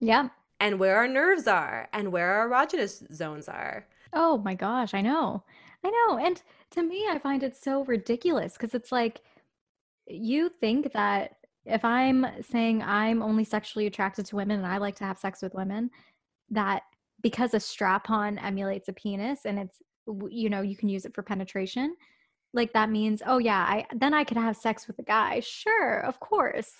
Yeah. 0.00 0.30
and 0.58 0.78
where 0.80 0.96
our 0.96 1.06
nerves 1.06 1.46
are 1.46 1.88
and 1.92 2.10
where 2.12 2.32
our 2.32 2.48
erogenous 2.48 3.12
zones 3.14 3.48
are. 3.48 3.86
Oh 4.12 4.38
my 4.38 4.54
gosh, 4.54 4.92
I 4.94 5.02
know. 5.02 5.44
I 5.84 5.90
know. 5.90 6.18
And 6.18 6.42
to 6.72 6.82
me, 6.82 7.06
I 7.08 7.18
find 7.18 7.42
it 7.42 7.56
so 7.56 7.84
ridiculous 7.84 8.54
because 8.54 8.74
it's 8.74 8.90
like 8.90 9.20
you 10.08 10.48
think 10.48 10.92
that 10.92 11.36
if 11.64 11.84
I'm 11.84 12.26
saying 12.42 12.82
I'm 12.82 13.22
only 13.22 13.44
sexually 13.44 13.86
attracted 13.86 14.26
to 14.26 14.36
women 14.36 14.58
and 14.58 14.66
I 14.66 14.78
like 14.78 14.96
to 14.96 15.04
have 15.04 15.18
sex 15.18 15.40
with 15.42 15.54
women, 15.54 15.90
that 16.50 16.82
because 17.22 17.54
a 17.54 17.60
strap 17.60 18.10
on 18.10 18.38
emulates 18.38 18.88
a 18.88 18.92
penis 18.92 19.44
and 19.44 19.58
it's, 19.58 19.76
you 20.28 20.48
know, 20.50 20.62
you 20.62 20.74
can 20.76 20.88
use 20.88 21.04
it 21.04 21.14
for 21.14 21.22
penetration, 21.22 21.94
like 22.52 22.72
that 22.72 22.90
means, 22.90 23.22
oh 23.26 23.38
yeah, 23.38 23.60
I 23.60 23.86
then 23.94 24.14
I 24.14 24.24
could 24.24 24.36
have 24.36 24.56
sex 24.56 24.86
with 24.86 24.98
a 24.98 25.04
guy. 25.04 25.40
Sure, 25.40 26.00
of 26.00 26.18
course. 26.20 26.72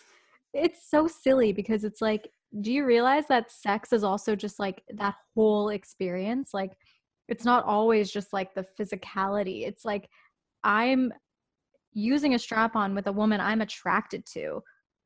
It's 0.52 0.90
so 0.90 1.06
silly 1.06 1.52
because 1.52 1.84
it's 1.84 2.00
like, 2.00 2.28
do 2.60 2.72
you 2.72 2.84
realize 2.84 3.28
that 3.28 3.52
sex 3.52 3.92
is 3.92 4.02
also 4.02 4.34
just 4.34 4.58
like 4.58 4.82
that 4.94 5.14
whole 5.34 5.68
experience? 5.68 6.50
Like, 6.52 6.72
it's 7.28 7.44
not 7.44 7.64
always 7.64 8.10
just 8.10 8.32
like 8.32 8.54
the 8.54 8.66
physicality. 8.78 9.66
It's 9.66 9.84
like 9.84 10.08
I'm 10.64 11.12
using 11.92 12.34
a 12.34 12.38
strap 12.38 12.74
on 12.76 12.94
with 12.94 13.06
a 13.06 13.12
woman 13.12 13.40
I'm 13.40 13.60
attracted 13.60 14.26
to. 14.34 14.62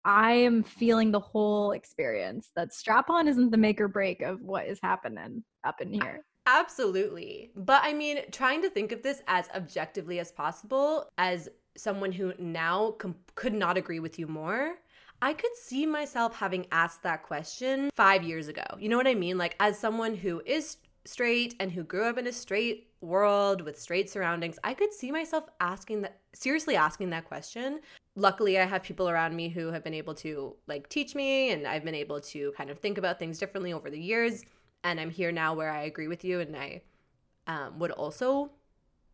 I 0.06 0.32
am 0.32 0.62
feeling 0.62 1.10
the 1.10 1.20
whole 1.20 1.72
experience. 1.72 2.50
That 2.56 2.74
strap 2.74 3.08
on 3.10 3.28
isn't 3.28 3.50
the 3.50 3.56
make 3.56 3.80
or 3.80 3.88
break 3.88 4.22
of 4.22 4.40
what 4.40 4.66
is 4.66 4.78
happening 4.82 5.44
up 5.64 5.80
in 5.80 5.92
here. 5.92 6.24
Absolutely. 6.46 7.50
But 7.56 7.82
I 7.84 7.92
mean, 7.94 8.18
trying 8.30 8.62
to 8.62 8.70
think 8.70 8.92
of 8.92 9.02
this 9.02 9.22
as 9.26 9.48
objectively 9.54 10.18
as 10.18 10.30
possible, 10.30 11.08
as 11.16 11.48
someone 11.76 12.12
who 12.12 12.34
now 12.38 12.92
com- 12.92 13.16
could 13.34 13.54
not 13.54 13.76
agree 13.76 14.00
with 14.00 14.18
you 14.18 14.26
more, 14.26 14.76
I 15.22 15.32
could 15.32 15.56
see 15.56 15.86
myself 15.86 16.36
having 16.36 16.66
asked 16.70 17.02
that 17.02 17.22
question 17.22 17.90
five 17.94 18.22
years 18.22 18.48
ago. 18.48 18.64
You 18.78 18.88
know 18.88 18.96
what 18.96 19.06
I 19.06 19.14
mean? 19.14 19.38
Like, 19.38 19.56
as 19.58 19.78
someone 19.78 20.14
who 20.14 20.42
is 20.44 20.76
straight 21.06 21.54
and 21.60 21.72
who 21.72 21.82
grew 21.82 22.04
up 22.04 22.18
in 22.18 22.26
a 22.26 22.32
straight 22.32 22.90
world 23.00 23.62
with 23.62 23.80
straight 23.80 24.10
surroundings, 24.10 24.58
I 24.64 24.74
could 24.74 24.92
see 24.92 25.10
myself 25.10 25.44
asking 25.60 26.02
that, 26.02 26.18
seriously 26.34 26.76
asking 26.76 27.10
that 27.10 27.26
question. 27.26 27.80
Luckily, 28.16 28.58
I 28.58 28.64
have 28.64 28.82
people 28.82 29.08
around 29.08 29.34
me 29.34 29.48
who 29.48 29.72
have 29.72 29.82
been 29.82 29.94
able 29.94 30.14
to 30.16 30.54
like 30.66 30.88
teach 30.88 31.14
me, 31.14 31.52
and 31.52 31.66
I've 31.66 31.84
been 31.84 31.94
able 31.94 32.20
to 32.20 32.52
kind 32.56 32.70
of 32.70 32.78
think 32.78 32.98
about 32.98 33.18
things 33.18 33.38
differently 33.38 33.72
over 33.72 33.90
the 33.90 34.00
years 34.00 34.44
and 34.84 35.00
I'm 35.00 35.10
here 35.10 35.32
now 35.32 35.54
where 35.54 35.70
I 35.70 35.82
agree 35.82 36.06
with 36.06 36.24
you, 36.24 36.40
and 36.40 36.54
I 36.54 36.82
um, 37.46 37.78
would 37.78 37.90
also 37.90 38.50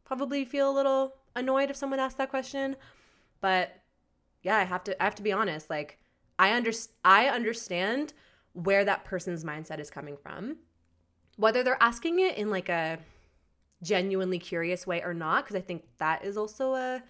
probably 0.04 0.44
feel 0.44 0.68
a 0.68 0.74
little 0.74 1.14
annoyed 1.36 1.70
if 1.70 1.76
someone 1.76 2.00
asked 2.00 2.18
that 2.18 2.28
question. 2.28 2.76
But 3.40 3.80
yeah, 4.42 4.56
I 4.56 4.64
have 4.64 4.84
to 4.84 5.00
I 5.00 5.04
have 5.04 5.14
to 5.14 5.22
be 5.22 5.32
honest. 5.32 5.70
Like 5.70 5.98
I 6.38 6.52
under 6.52 6.72
I 7.04 7.28
understand 7.28 8.12
where 8.52 8.84
that 8.84 9.04
person's 9.04 9.44
mindset 9.44 9.78
is 9.78 9.90
coming 9.90 10.16
from, 10.16 10.56
whether 11.36 11.62
they're 11.62 11.78
asking 11.80 12.18
it 12.18 12.36
in 12.36 12.50
like 12.50 12.68
a 12.68 12.98
genuinely 13.82 14.40
curious 14.40 14.86
way 14.86 15.02
or 15.02 15.14
not. 15.14 15.44
Because 15.44 15.56
I 15.56 15.60
think 15.60 15.84
that 15.98 16.24
is 16.24 16.36
also 16.36 16.74
a, 16.74 17.02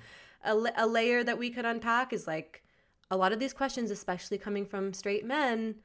a 0.45 0.55
a 0.77 0.87
layer 0.87 1.25
that 1.25 1.39
we 1.39 1.49
could 1.49 1.65
unpack. 1.65 2.13
Is 2.13 2.27
like 2.27 2.63
a 3.11 3.17
lot 3.17 3.33
of 3.33 3.41
these 3.41 3.55
questions, 3.55 3.91
especially 3.91 4.37
coming 4.37 4.67
from 4.67 4.93
straight 4.93 5.25
men 5.25 5.77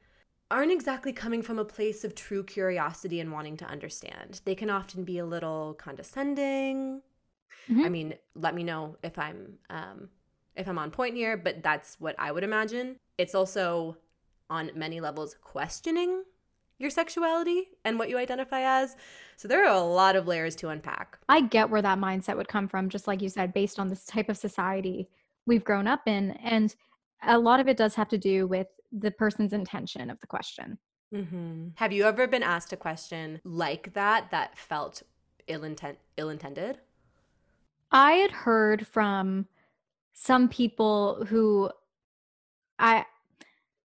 aren't 0.50 0.72
exactly 0.72 1.12
coming 1.12 1.42
from 1.42 1.58
a 1.58 1.64
place 1.64 2.04
of 2.04 2.14
true 2.14 2.44
curiosity 2.44 3.20
and 3.20 3.32
wanting 3.32 3.56
to 3.58 3.64
understand. 3.64 4.40
They 4.44 4.54
can 4.54 4.70
often 4.70 5.04
be 5.04 5.18
a 5.18 5.26
little 5.26 5.74
condescending. 5.74 7.02
Mhm. 7.68 7.84
I 7.84 7.88
mean, 7.88 8.14
let 8.34 8.54
me 8.54 8.62
know 8.62 8.96
if 9.02 9.18
I'm 9.18 9.58
um 9.70 10.10
if 10.54 10.68
I'm 10.68 10.78
on 10.78 10.90
point 10.90 11.16
here, 11.16 11.36
but 11.36 11.62
that's 11.62 12.00
what 12.00 12.14
I 12.18 12.32
would 12.32 12.44
imagine. 12.44 12.96
It's 13.18 13.34
also 13.34 13.98
on 14.48 14.70
many 14.74 15.00
levels 15.00 15.34
questioning 15.42 16.22
your 16.78 16.90
sexuality 16.90 17.68
and 17.84 17.98
what 17.98 18.08
you 18.08 18.18
identify 18.18 18.60
as. 18.60 18.96
So 19.36 19.48
there 19.48 19.64
are 19.64 19.74
a 19.74 19.80
lot 19.80 20.16
of 20.16 20.26
layers 20.26 20.54
to 20.56 20.68
unpack. 20.68 21.18
I 21.28 21.40
get 21.40 21.70
where 21.70 21.82
that 21.82 21.98
mindset 21.98 22.36
would 22.36 22.48
come 22.48 22.68
from, 22.68 22.88
just 22.88 23.06
like 23.06 23.22
you 23.22 23.28
said, 23.28 23.52
based 23.52 23.78
on 23.78 23.88
this 23.88 24.06
type 24.06 24.28
of 24.28 24.36
society 24.36 25.08
we've 25.46 25.64
grown 25.64 25.86
up 25.86 26.06
in. 26.06 26.32
And 26.32 26.74
a 27.22 27.38
lot 27.38 27.60
of 27.60 27.68
it 27.68 27.76
does 27.76 27.94
have 27.94 28.08
to 28.08 28.18
do 28.18 28.46
with 28.46 28.66
the 28.92 29.10
person's 29.10 29.52
intention 29.52 30.10
of 30.10 30.20
the 30.20 30.26
question. 30.26 30.78
Mm-hmm. 31.14 31.68
Have 31.76 31.92
you 31.92 32.04
ever 32.04 32.26
been 32.26 32.42
asked 32.42 32.72
a 32.72 32.76
question 32.76 33.40
like 33.44 33.92
that 33.94 34.30
that 34.30 34.58
felt 34.58 35.02
ill 35.46 35.64
intent 35.64 35.98
ill 36.16 36.30
intended? 36.30 36.78
I 37.92 38.12
had 38.12 38.30
heard 38.32 38.86
from 38.86 39.46
some 40.12 40.48
people 40.48 41.24
who 41.28 41.70
I 42.78 43.04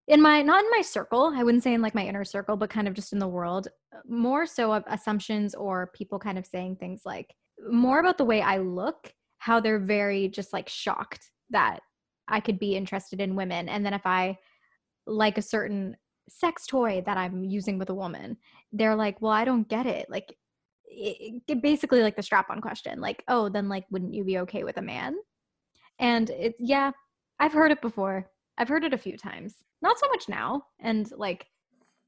in 0.08 0.22
my 0.22 0.42
not 0.42 0.64
in 0.64 0.72
my 0.72 0.82
circle, 0.82 1.32
I 1.36 1.44
wouldn't 1.44 1.64
say 1.64 1.74
in 1.74 1.82
like 1.82 1.96
my 1.96 2.06
inner 2.06 2.26
circle, 2.26 2.58
but 2.58 2.70
kind 2.70 2.88
of 2.88 2.96
just 2.96 3.14
in 3.14 3.20
the 3.20 3.28
world, 3.28 3.68
more 4.08 4.46
so 4.46 4.74
of 4.74 4.84
assumptions 4.88 5.54
or 5.54 5.92
people 5.94 6.18
kind 6.20 6.40
of 6.40 6.46
saying 6.46 6.78
things 6.78 7.04
like 7.06 7.34
more 7.70 8.00
about 8.00 8.18
the 8.18 8.26
way 8.26 8.42
I 8.42 8.58
look, 8.58 9.14
how 9.38 9.60
they're 9.60 9.80
very 9.80 10.28
just 10.28 10.54
like 10.54 10.68
shocked 10.68 11.32
that 11.52 11.80
I 12.28 12.40
could 12.40 12.58
be 12.58 12.76
interested 12.76 13.22
in 13.22 13.36
women 13.36 13.70
and 13.70 13.86
then 13.86 13.94
if 13.94 14.06
I 14.06 14.38
like 15.08 15.38
a 15.38 15.42
certain 15.42 15.96
sex 16.30 16.66
toy 16.68 17.04
that 17.06 17.18
I'm 17.18 17.44
using 17.44 17.78
with 17.78 17.90
a 17.90 17.96
woman, 17.96 18.38
they're 18.72 18.96
like, 18.96 19.22
"Well, 19.22 19.32
I 19.32 19.46
don't 19.46 19.68
get 19.68 19.86
it." 19.86 20.10
Like 20.10 20.36
it, 20.86 21.42
it- 21.48 21.62
basically 21.62 22.02
like 22.02 22.16
the 22.16 22.24
strap 22.24 22.50
on 22.50 22.60
question 22.60 23.00
like 23.00 23.24
oh 23.30 23.48
then 23.48 23.70
like 23.70 23.86
wouldn't 23.92 24.14
you 24.14 24.26
be 24.26 24.40
okay 24.40 24.66
with 24.66 24.76
a 24.78 24.82
man 24.82 25.16
and 26.00 26.30
it 26.32 26.54
yeah 26.60 26.92
I've 27.40 27.54
heard 27.54 27.72
it 27.72 27.82
before. 27.82 28.30
I've 28.60 28.68
heard 28.70 28.84
it 28.84 28.94
a 28.94 28.98
few 29.00 29.18
times. 29.18 29.56
Not 29.82 29.98
so 29.98 30.08
much 30.10 30.30
now. 30.30 30.64
And 30.80 31.12
like 31.18 31.48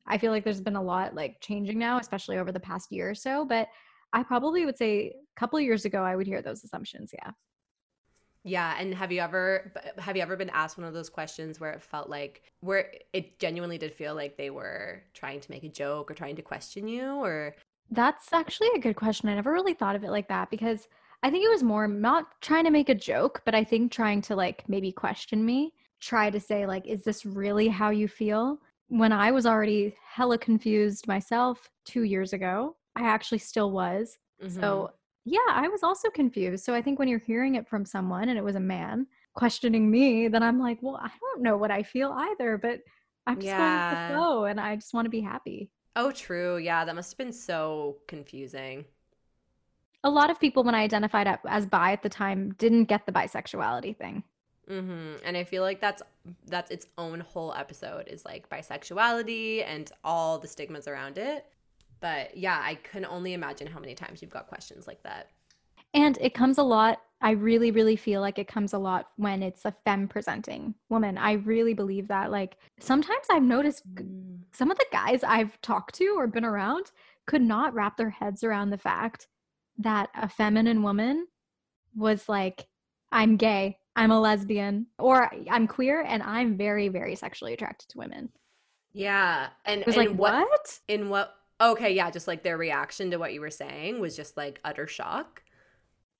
I 0.07 0.19
feel 0.19 0.31
like 0.31 0.43
there's 0.43 0.61
been 0.61 0.75
a 0.75 0.83
lot 0.83 1.15
like 1.15 1.37
changing 1.41 1.79
now, 1.79 1.97
especially 1.97 2.37
over 2.37 2.51
the 2.51 2.59
past 2.59 2.91
year 2.91 3.09
or 3.09 3.15
so, 3.15 3.43
but 3.43 3.67
I 4.13 4.21
probably 4.21 4.63
would 4.65 4.77
say 4.77 5.07
a 5.07 5.39
couple 5.39 5.59
years 5.59 5.85
ago 5.85 6.03
I 6.03 6.15
would 6.15 6.27
hear 6.27 6.43
those 6.43 6.63
assumptions, 6.63 7.09
yeah. 7.13 7.31
Yeah, 8.45 8.75
and 8.77 8.93
have 8.93 9.11
you 9.11 9.21
ever 9.21 9.71
have 9.97 10.17
you 10.17 10.21
ever 10.21 10.35
been 10.35 10.49
asked 10.49 10.77
one 10.77 10.85
of 10.85 10.93
those 10.93 11.09
questions 11.09 11.59
where 11.61 11.71
it 11.71 11.81
felt 11.81 12.09
like 12.09 12.43
where 12.59 12.93
it 13.13 13.39
genuinely 13.39 13.77
did 13.77 13.93
feel 13.93 14.15
like 14.15 14.35
they 14.35 14.49
were 14.49 15.03
trying 15.13 15.39
to 15.39 15.49
make 15.51 15.63
a 15.63 15.69
joke 15.69 16.11
or 16.11 16.13
trying 16.13 16.35
to 16.35 16.41
question 16.41 16.87
you 16.87 17.13
or 17.23 17.55
That's 17.89 18.33
actually 18.33 18.69
a 18.75 18.79
good 18.79 18.95
question. 18.95 19.29
I 19.29 19.35
never 19.35 19.51
really 19.51 19.73
thought 19.73 19.95
of 19.95 20.03
it 20.03 20.09
like 20.11 20.27
that 20.29 20.49
because 20.49 20.87
I 21.21 21.29
think 21.29 21.45
it 21.45 21.49
was 21.49 21.63
more 21.63 21.87
not 21.87 22.41
trying 22.41 22.63
to 22.65 22.71
make 22.71 22.89
a 22.89 22.95
joke, 22.95 23.41
but 23.45 23.55
I 23.55 23.63
think 23.63 23.91
trying 23.91 24.21
to 24.23 24.35
like 24.35 24.67
maybe 24.67 24.91
question 24.91 25.45
me, 25.45 25.73
try 25.99 26.29
to 26.29 26.39
say 26.39 26.65
like 26.65 26.85
is 26.87 27.03
this 27.03 27.25
really 27.25 27.67
how 27.67 27.89
you 27.89 28.07
feel? 28.07 28.59
When 28.87 29.11
I 29.11 29.31
was 29.31 29.45
already 29.45 29.95
hella 30.01 30.37
confused 30.37 31.07
myself 31.07 31.69
2 31.85 32.03
years 32.03 32.33
ago, 32.33 32.77
I 32.95 33.03
actually 33.07 33.39
still 33.39 33.71
was. 33.71 34.17
Mhm. 34.39 34.85
So 34.87 34.91
yeah, 35.25 35.39
I 35.49 35.67
was 35.69 35.83
also 35.83 36.09
confused. 36.09 36.63
So 36.65 36.73
I 36.73 36.81
think 36.81 36.99
when 36.99 37.07
you're 37.07 37.19
hearing 37.19 37.55
it 37.55 37.67
from 37.67 37.85
someone 37.85 38.29
and 38.29 38.37
it 38.37 38.43
was 38.43 38.55
a 38.55 38.59
man 38.59 39.07
questioning 39.33 39.89
me, 39.89 40.27
then 40.27 40.43
I'm 40.43 40.59
like, 40.59 40.79
well, 40.81 40.97
I 41.01 41.11
don't 41.21 41.41
know 41.43 41.57
what 41.57 41.71
I 41.71 41.83
feel 41.83 42.11
either, 42.11 42.57
but 42.57 42.79
I'm 43.25 43.39
just 43.39 43.55
going 43.55 43.75
with 43.75 43.87
Yeah. 43.87 43.89
the 43.89 43.97
flow 43.97 44.45
and 44.45 44.59
I 44.59 44.75
just 44.75 44.93
want 44.93 45.05
to 45.05 45.09
be 45.09 45.21
happy. 45.21 45.69
Oh, 45.95 46.11
true. 46.11 46.57
Yeah, 46.57 46.85
that 46.85 46.93
must 46.95 47.11
have 47.13 47.17
been 47.17 47.33
so 47.33 47.97
confusing. 48.07 48.85
A 50.01 50.09
lot 50.09 50.29
of 50.29 50.39
people, 50.39 50.63
when 50.63 50.75
I 50.75 50.83
identified 50.83 51.27
as 51.45 51.65
bi 51.65 51.91
at 51.91 52.03
the 52.03 52.09
time, 52.09 52.53
didn't 52.53 52.85
get 52.85 53.05
the 53.05 53.11
bisexuality 53.11 53.97
thing. 53.97 54.23
hmm 54.67 55.15
And 55.25 55.35
I 55.35 55.43
feel 55.43 55.61
like 55.61 55.81
that's 55.81 56.01
that's 56.47 56.71
its 56.71 56.87
own 56.97 57.19
whole 57.19 57.53
episode 57.53 58.07
is 58.07 58.23
like 58.23 58.49
bisexuality 58.49 59.63
and 59.65 59.91
all 60.03 60.39
the 60.39 60.47
stigmas 60.47 60.87
around 60.87 61.17
it. 61.17 61.45
But 62.03 62.35
yeah, 62.35 62.59
I 62.61 62.75
can 62.75 63.05
only 63.05 63.31
imagine 63.31 63.65
how 63.65 63.79
many 63.79 63.95
times 63.95 64.21
you've 64.21 64.29
got 64.29 64.47
questions 64.47 64.87
like 64.87 65.01
that. 65.03 65.29
And 65.93 66.17
it 66.19 66.33
comes 66.33 66.57
a 66.57 66.63
lot. 66.63 66.99
I 67.21 67.31
really, 67.31 67.71
really 67.71 67.95
feel 67.95 68.19
like 68.19 68.37
it 68.37 68.49
comes 68.49 68.73
a 68.73 68.77
lot 68.77 69.07
when 69.15 69.41
it's 69.41 69.63
a 69.63 69.73
femme 69.85 70.09
presenting 70.09 70.75
woman. 70.89 71.17
I 71.17 71.33
really 71.33 71.73
believe 71.73 72.09
that. 72.09 72.29
Like 72.29 72.57
sometimes 72.77 73.25
I've 73.31 73.41
noticed 73.43 73.83
g- 73.97 74.03
mm. 74.03 74.39
some 74.51 74.69
of 74.69 74.77
the 74.77 74.85
guys 74.91 75.23
I've 75.23 75.59
talked 75.61 75.95
to 75.95 76.15
or 76.17 76.27
been 76.27 76.43
around 76.43 76.91
could 77.25 77.41
not 77.41 77.73
wrap 77.73 77.95
their 77.95 78.09
heads 78.09 78.43
around 78.43 78.71
the 78.71 78.77
fact 78.77 79.29
that 79.77 80.09
a 80.13 80.27
feminine 80.27 80.83
woman 80.83 81.27
was 81.95 82.27
like, 82.27 82.67
I'm 83.13 83.37
gay, 83.37 83.77
I'm 83.95 84.11
a 84.11 84.19
lesbian, 84.19 84.87
or 84.99 85.31
I'm 85.49 85.67
queer 85.67 86.01
and 86.01 86.21
I'm 86.21 86.57
very, 86.57 86.89
very 86.89 87.15
sexually 87.15 87.53
attracted 87.53 87.87
to 87.91 87.97
women. 87.97 88.27
Yeah, 88.91 89.47
and 89.63 89.79
It 89.79 89.87
was 89.87 89.95
and 89.95 90.09
like, 90.09 90.17
what? 90.17 90.79
in 90.89 91.07
what? 91.07 91.33
Okay, 91.61 91.93
yeah, 91.93 92.09
just 92.11 92.27
like 92.27 92.43
their 92.43 92.57
reaction 92.57 93.11
to 93.11 93.17
what 93.17 93.33
you 93.33 93.41
were 93.41 93.49
saying 93.51 93.99
was 93.99 94.15
just 94.15 94.35
like 94.37 94.59
utter 94.65 94.87
shock. 94.87 95.43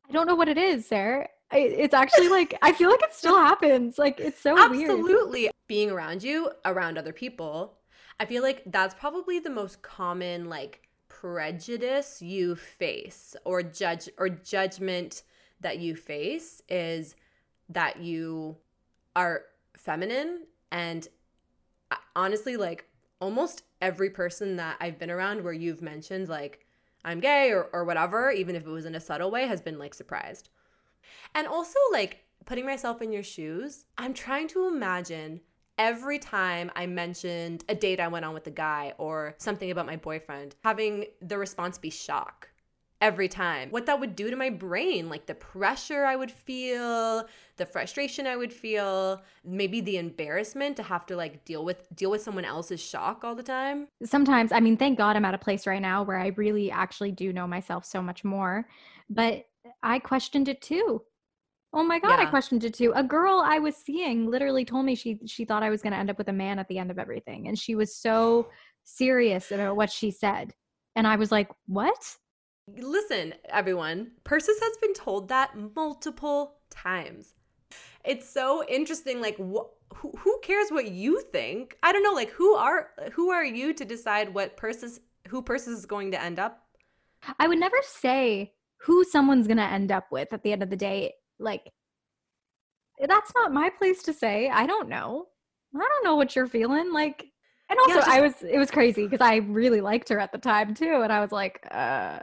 I 0.09 0.13
don't 0.13 0.27
know 0.27 0.35
what 0.35 0.49
it 0.49 0.57
is, 0.57 0.85
Sarah. 0.87 1.27
I- 1.51 1.57
It's 1.59 1.93
actually 1.93 2.29
like, 2.29 2.57
I 2.61 2.71
feel 2.71 2.89
like 2.89 3.01
it 3.03 3.13
still 3.13 3.37
happens. 3.37 3.97
Like, 3.97 4.19
it's 4.19 4.39
so 4.39 4.53
weird. 4.69 4.89
Absolutely. 4.89 5.49
Being 5.67 5.91
around 5.91 6.23
you, 6.23 6.51
around 6.65 6.97
other 6.97 7.13
people, 7.13 7.77
I 8.19 8.25
feel 8.25 8.43
like 8.43 8.63
that's 8.67 8.93
probably 8.93 9.39
the 9.39 9.49
most 9.49 9.81
common 9.81 10.49
like 10.49 10.81
prejudice 11.07 12.21
you 12.21 12.55
face 12.55 13.35
or 13.45 13.63
judge 13.63 14.09
or 14.17 14.29
judgment 14.29 15.23
that 15.61 15.79
you 15.79 15.95
face 15.95 16.61
is 16.67 17.15
that 17.69 18.01
you 18.01 18.57
are 19.15 19.43
feminine 19.77 20.43
and 20.71 21.07
uh, 21.91 21.95
honestly 22.15 22.57
like 22.57 22.89
almost 23.23 23.63
every 23.81 24.09
person 24.09 24.57
that 24.57 24.75
I've 24.81 24.99
been 24.99 25.09
around 25.09 25.43
where 25.43 25.53
you've 25.53 25.81
mentioned 25.81 26.27
like 26.27 26.65
I'm 27.05 27.21
gay 27.21 27.51
or, 27.51 27.69
or 27.71 27.85
whatever, 27.85 28.31
even 28.31 28.55
if 28.55 28.65
it 28.65 28.69
was 28.69 28.85
in 28.85 28.95
a 28.95 28.99
subtle 28.99 29.31
way, 29.31 29.47
has 29.47 29.61
been 29.61 29.79
like 29.79 29.93
surprised. 29.93 30.49
And 31.33 31.47
also, 31.47 31.79
like, 31.91 32.23
putting 32.45 32.65
myself 32.65 33.01
in 33.01 33.11
your 33.11 33.23
shoes, 33.23 33.85
I'm 33.97 34.13
trying 34.13 34.47
to 34.49 34.67
imagine 34.67 35.41
every 35.77 36.19
time 36.19 36.71
I 36.75 36.85
mentioned 36.85 37.63
a 37.67 37.75
date 37.75 37.99
I 37.99 38.07
went 38.07 38.25
on 38.25 38.33
with 38.33 38.47
a 38.47 38.51
guy 38.51 38.93
or 38.97 39.35
something 39.37 39.71
about 39.71 39.85
my 39.85 39.97
boyfriend, 39.97 40.55
having 40.63 41.05
the 41.21 41.37
response 41.37 41.77
be 41.77 41.89
shock 41.89 42.49
every 43.03 43.27
time. 43.27 43.69
What 43.69 43.85
that 43.87 43.99
would 43.99 44.15
do 44.15 44.29
to 44.29 44.35
my 44.37 44.49
brain, 44.49 45.09
like 45.09 45.25
the 45.25 45.35
pressure 45.35 46.05
I 46.05 46.15
would 46.15 46.31
feel, 46.31 47.27
the 47.57 47.65
frustration 47.65 48.25
I 48.25 48.37
would 48.37 48.53
feel, 48.53 49.21
maybe 49.43 49.81
the 49.81 49.97
embarrassment 49.97 50.77
to 50.77 50.83
have 50.83 51.05
to 51.07 51.17
like 51.17 51.43
deal 51.43 51.65
with 51.65 51.85
deal 51.93 52.09
with 52.09 52.21
someone 52.21 52.45
else's 52.45 52.79
shock 52.79 53.25
all 53.25 53.35
the 53.35 53.43
time. 53.43 53.87
sometimes 54.05 54.51
i 54.51 54.59
mean 54.59 54.77
thank 54.77 54.97
god 54.97 55.15
i'm 55.15 55.25
at 55.25 55.33
a 55.33 55.37
place 55.37 55.67
right 55.67 55.81
now 55.81 56.01
where 56.03 56.17
i 56.17 56.27
really 56.37 56.71
actually 56.71 57.11
do 57.11 57.33
know 57.33 57.45
myself 57.45 57.85
so 57.85 58.01
much 58.01 58.23
more 58.23 58.65
but 59.09 59.45
i 59.81 59.99
questioned 59.99 60.47
it 60.47 60.61
too 60.61 61.01
oh 61.73 61.83
my 61.83 61.99
god 61.99 62.19
i 62.19 62.25
questioned 62.25 62.63
it 62.63 62.73
too 62.73 62.93
a 62.95 63.03
girl 63.03 63.41
i 63.43 63.59
was 63.59 63.75
seeing 63.75 64.29
literally 64.29 64.63
told 64.63 64.85
me 64.85 64.95
she 64.95 65.19
she 65.25 65.43
thought 65.43 65.63
i 65.63 65.69
was 65.69 65.81
going 65.81 65.93
to 65.93 65.99
end 65.99 66.09
up 66.09 66.17
with 66.17 66.29
a 66.29 66.33
man 66.33 66.57
at 66.59 66.67
the 66.69 66.77
end 66.77 66.89
of 66.89 66.99
everything 66.99 67.47
and 67.47 67.59
she 67.59 67.75
was 67.75 67.95
so 67.95 68.47
serious 68.85 69.51
about 69.51 69.75
what 69.75 69.91
she 69.91 70.11
said 70.11 70.53
and 70.95 71.07
i 71.07 71.15
was 71.15 71.31
like 71.31 71.49
what 71.67 72.17
Listen, 72.67 73.33
everyone, 73.49 74.11
Persis 74.23 74.59
has 74.59 74.77
been 74.81 74.93
told 74.93 75.29
that 75.29 75.51
multiple 75.75 76.55
times. 76.69 77.33
It's 78.05 78.29
so 78.29 78.63
interesting. 78.67 79.21
Like, 79.21 79.37
wh- 79.37 79.69
who, 79.95 80.11
who 80.17 80.39
cares 80.41 80.69
what 80.69 80.91
you 80.91 81.21
think? 81.31 81.77
I 81.83 81.91
don't 81.91 82.03
know. 82.03 82.13
Like, 82.13 82.31
who 82.31 82.55
are 82.55 82.89
who 83.13 83.31
are 83.31 83.45
you 83.45 83.73
to 83.73 83.85
decide 83.85 84.33
what 84.33 84.57
Persis 84.57 84.99
who 85.27 85.41
Persis 85.41 85.79
is 85.79 85.85
going 85.85 86.11
to 86.11 86.21
end 86.21 86.39
up? 86.39 86.63
i 87.39 87.47
would 87.47 87.59
never 87.59 87.77
say 87.83 88.51
who 88.77 89.03
someone's 89.03 89.47
going 89.47 89.57
to 89.57 89.63
end 89.63 89.91
up 89.91 90.11
with 90.11 90.31
at 90.33 90.43
the 90.43 90.51
end 90.51 90.63
of 90.63 90.69
the 90.69 90.75
day 90.75 91.13
like 91.39 91.71
that's 93.07 93.31
not 93.35 93.53
my 93.53 93.69
place 93.69 94.03
to 94.03 94.13
say 94.13 94.49
i 94.49 94.65
don't 94.65 94.89
know 94.89 95.25
i 95.75 95.79
don't 95.79 96.03
know 96.03 96.15
what 96.15 96.35
you're 96.35 96.47
feeling 96.47 96.91
like 96.91 97.25
and 97.69 97.79
also 97.79 97.95
just- 97.95 98.07
i 98.07 98.21
was 98.21 98.33
it 98.43 98.57
was 98.57 98.69
crazy 98.71 99.05
because 99.07 99.21
i 99.25 99.35
really 99.37 99.81
liked 99.81 100.09
her 100.09 100.19
at 100.19 100.31
the 100.31 100.37
time 100.37 100.73
too 100.73 101.01
and 101.01 101.11
i 101.11 101.19
was 101.19 101.31
like 101.31 101.65
uh 101.71 102.19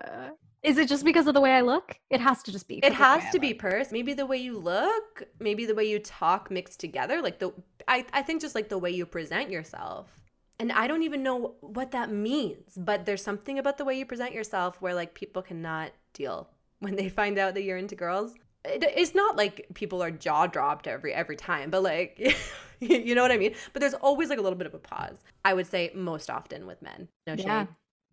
is 0.62 0.76
it 0.76 0.88
just 0.88 1.04
because 1.04 1.26
of 1.26 1.34
the 1.34 1.40
way 1.40 1.52
i 1.52 1.60
look 1.62 1.96
it 2.10 2.20
has 2.20 2.42
to 2.42 2.52
just 2.52 2.68
be 2.68 2.76
It 2.76 2.82
because 2.82 2.92
of 2.92 2.98
the 2.98 3.04
has 3.04 3.32
to 3.32 3.38
be. 3.40 3.54
Purse. 3.54 3.90
Maybe 3.92 4.12
the 4.12 4.26
way 4.26 4.36
you 4.36 4.58
look, 4.58 5.22
maybe 5.38 5.64
the 5.64 5.74
way 5.74 5.84
you 5.84 5.98
talk 6.00 6.50
mixed 6.50 6.78
together. 6.80 7.22
Like 7.22 7.38
the 7.38 7.52
I, 7.88 8.04
I 8.12 8.20
think 8.22 8.42
just 8.42 8.54
like 8.54 8.68
the 8.68 8.76
way 8.78 8.90
you 8.90 9.06
present 9.06 9.50
yourself. 9.50 10.10
And 10.58 10.70
I 10.72 10.86
don't 10.86 11.02
even 11.02 11.22
know 11.22 11.54
what 11.62 11.92
that 11.92 12.10
means, 12.10 12.74
but 12.76 13.06
there's 13.06 13.22
something 13.22 13.58
about 13.58 13.78
the 13.78 13.84
way 13.86 13.96
you 13.98 14.04
present 14.04 14.34
yourself 14.34 14.82
where 14.82 14.92
like 14.94 15.14
people 15.14 15.40
cannot 15.40 15.92
deal 16.12 16.50
when 16.80 16.94
they 16.96 17.08
find 17.08 17.38
out 17.38 17.54
that 17.54 17.62
you're 17.62 17.78
into 17.78 17.94
girls. 17.96 18.34
It, 18.66 18.84
it's 18.94 19.14
not 19.14 19.36
like 19.36 19.66
people 19.72 20.02
are 20.02 20.10
jaw 20.10 20.46
dropped 20.46 20.86
every 20.86 21.14
every 21.14 21.36
time, 21.36 21.70
but 21.70 21.82
like 21.82 22.36
you 23.06 23.14
know 23.14 23.22
what 23.22 23.32
I 23.32 23.36
mean. 23.36 23.54
But 23.72 23.80
there's 23.80 23.94
always 23.94 24.28
like 24.28 24.38
a 24.38 24.42
little 24.42 24.58
bit 24.58 24.66
of 24.66 24.74
a 24.74 24.78
pause. 24.78 25.18
I 25.44 25.54
would 25.54 25.66
say 25.66 25.90
most 25.94 26.30
often 26.30 26.66
with 26.66 26.80
men. 26.82 27.08
No 27.26 27.36
shade, 27.36 27.46
yeah 27.46 27.66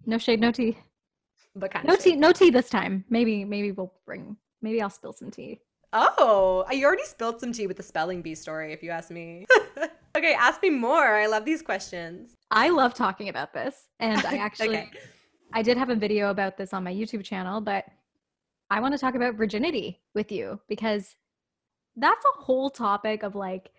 no 0.06 0.18
shade 0.18 0.40
no 0.40 0.52
tea 0.52 0.78
but 1.56 1.72
kind 1.72 1.86
of. 1.86 1.90
no 1.90 1.94
of 1.96 2.00
tea 2.00 2.16
no 2.16 2.32
tea 2.32 2.50
this 2.50 2.70
time 2.70 3.04
maybe 3.10 3.44
maybe 3.44 3.72
we'll 3.72 3.94
bring 4.06 4.38
maybe 4.62 4.82
i'll 4.82 4.90
spill 4.90 5.14
some 5.14 5.32
tea 5.32 5.60
Oh, 5.94 6.66
you 6.70 6.86
already 6.86 7.06
spilled 7.06 7.40
some 7.40 7.54
tea 7.54 7.66
with 7.66 7.78
the 7.78 7.82
spelling 7.82 8.22
bee 8.22 8.36
story, 8.36 8.74
if 8.74 8.84
you 8.84 8.90
ask 8.90 9.10
me. 9.10 9.46
okay, 10.18 10.34
ask 10.34 10.62
me 10.62 10.70
more. 10.70 11.16
I 11.16 11.28
love 11.28 11.46
these 11.46 11.62
questions. 11.62 12.36
i 12.52 12.68
love 12.68 12.94
talking 12.94 13.30
about 13.30 13.54
this 13.54 13.88
and 14.02 14.24
i 14.26 14.36
actually 14.48 14.80
Okay. 14.80 14.90
I 15.54 15.62
did 15.62 15.78
have 15.78 15.90
a 15.90 15.96
video 15.96 16.30
about 16.30 16.58
this 16.58 16.74
on 16.74 16.84
my 16.84 16.94
YouTube 16.94 17.24
channel, 17.24 17.62
but 17.62 17.86
I 18.70 18.82
want 18.82 18.96
to 18.96 18.98
talk 19.00 19.16
about 19.16 19.36
virginity 19.36 20.02
with 20.14 20.30
you 20.30 20.60
because 20.68 21.16
that's 21.96 22.26
a 22.26 22.42
whole 22.42 22.70
topic 22.70 23.24
of 23.24 23.34
like, 23.34 23.72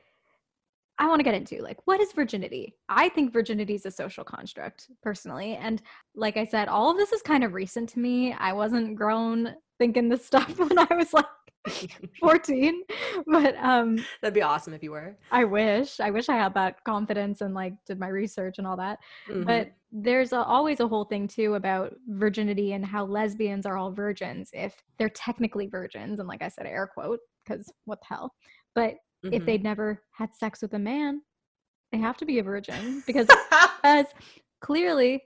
I 0.99 1.07
want 1.07 1.21
to 1.21 1.25
get 1.25 1.35
into 1.35 1.63
like, 1.63 1.79
what 1.87 2.01
is 2.01 2.13
virginity? 2.13 2.75
I 2.89 3.09
think 3.09 3.33
virginity 3.33 3.75
is 3.75 3.87
a 3.87 3.91
social 3.91 4.25
construct 4.25 4.89
personally. 5.03 5.55
And 5.57 5.81
like 6.15 6.37
I 6.37 6.45
said, 6.45 6.69
all 6.69 6.91
of 6.91 6.97
this 6.97 7.13
is 7.13 7.23
kind 7.23 7.45
of 7.45 7.55
recent 7.55 7.89
to 7.91 7.99
me. 8.01 8.33
I 8.33 8.53
wasn't 8.53 8.97
grown 8.97 9.55
thinking 9.79 10.09
this 10.09 10.25
stuff 10.27 10.59
when 10.59 10.79
I 10.79 10.89
was 10.97 11.13
like 11.13 11.27
14, 12.21 12.83
but 13.27 13.55
um, 13.59 13.97
That'd 14.23 14.35
be 14.35 14.43
awesome 14.43 14.73
if 14.75 14.83
you 14.83 14.91
were. 14.93 15.17
I 15.31 15.45
wish, 15.45 16.01
I 16.01 16.11
wish 16.11 16.29
I 16.29 16.37
had 16.37 16.55
that 16.55 16.83
confidence 16.85 17.41
and 17.43 17.55
like 17.55 17.75
did 17.87 17.99
my 18.01 18.09
research 18.09 18.59
and 18.59 18.67
all 18.67 18.77
that 18.79 18.99
Mhm. 19.29 19.45
but 19.47 19.71
there's 19.91 20.33
a, 20.33 20.43
always 20.43 20.81
a 20.81 20.89
whole 20.89 21.05
thing 21.05 21.27
too 21.27 21.55
about 21.55 21.95
virginity 22.09 22.73
and 22.75 22.85
how 22.85 23.05
lesbians 23.07 23.65
are 23.67 23.77
all 23.79 23.91
virgins 23.91 24.51
if 24.53 24.83
they're 24.99 25.09
technically 25.09 25.67
virgins 25.67 26.19
and 26.21 26.29
like 26.29 26.43
i 26.43 26.49
said 26.49 26.67
air 26.67 26.87
quote 26.93 27.21
because 27.43 27.73
what 27.87 27.99
the 28.01 28.15
hell 28.15 28.35
but 28.75 28.97
if 29.25 29.43
Mhm. 29.43 29.47
they'd 29.47 29.63
never 29.63 30.03
had 30.13 30.35
sex 30.35 30.63
with 30.63 30.75
a 30.75 30.79
man 30.79 31.23
they 31.93 31.99
have 31.99 32.17
to 32.19 32.27
be 32.27 32.39
a 32.39 32.43
virgin 32.43 33.03
because 33.07 33.27
because 33.83 34.07
clearly 34.61 35.23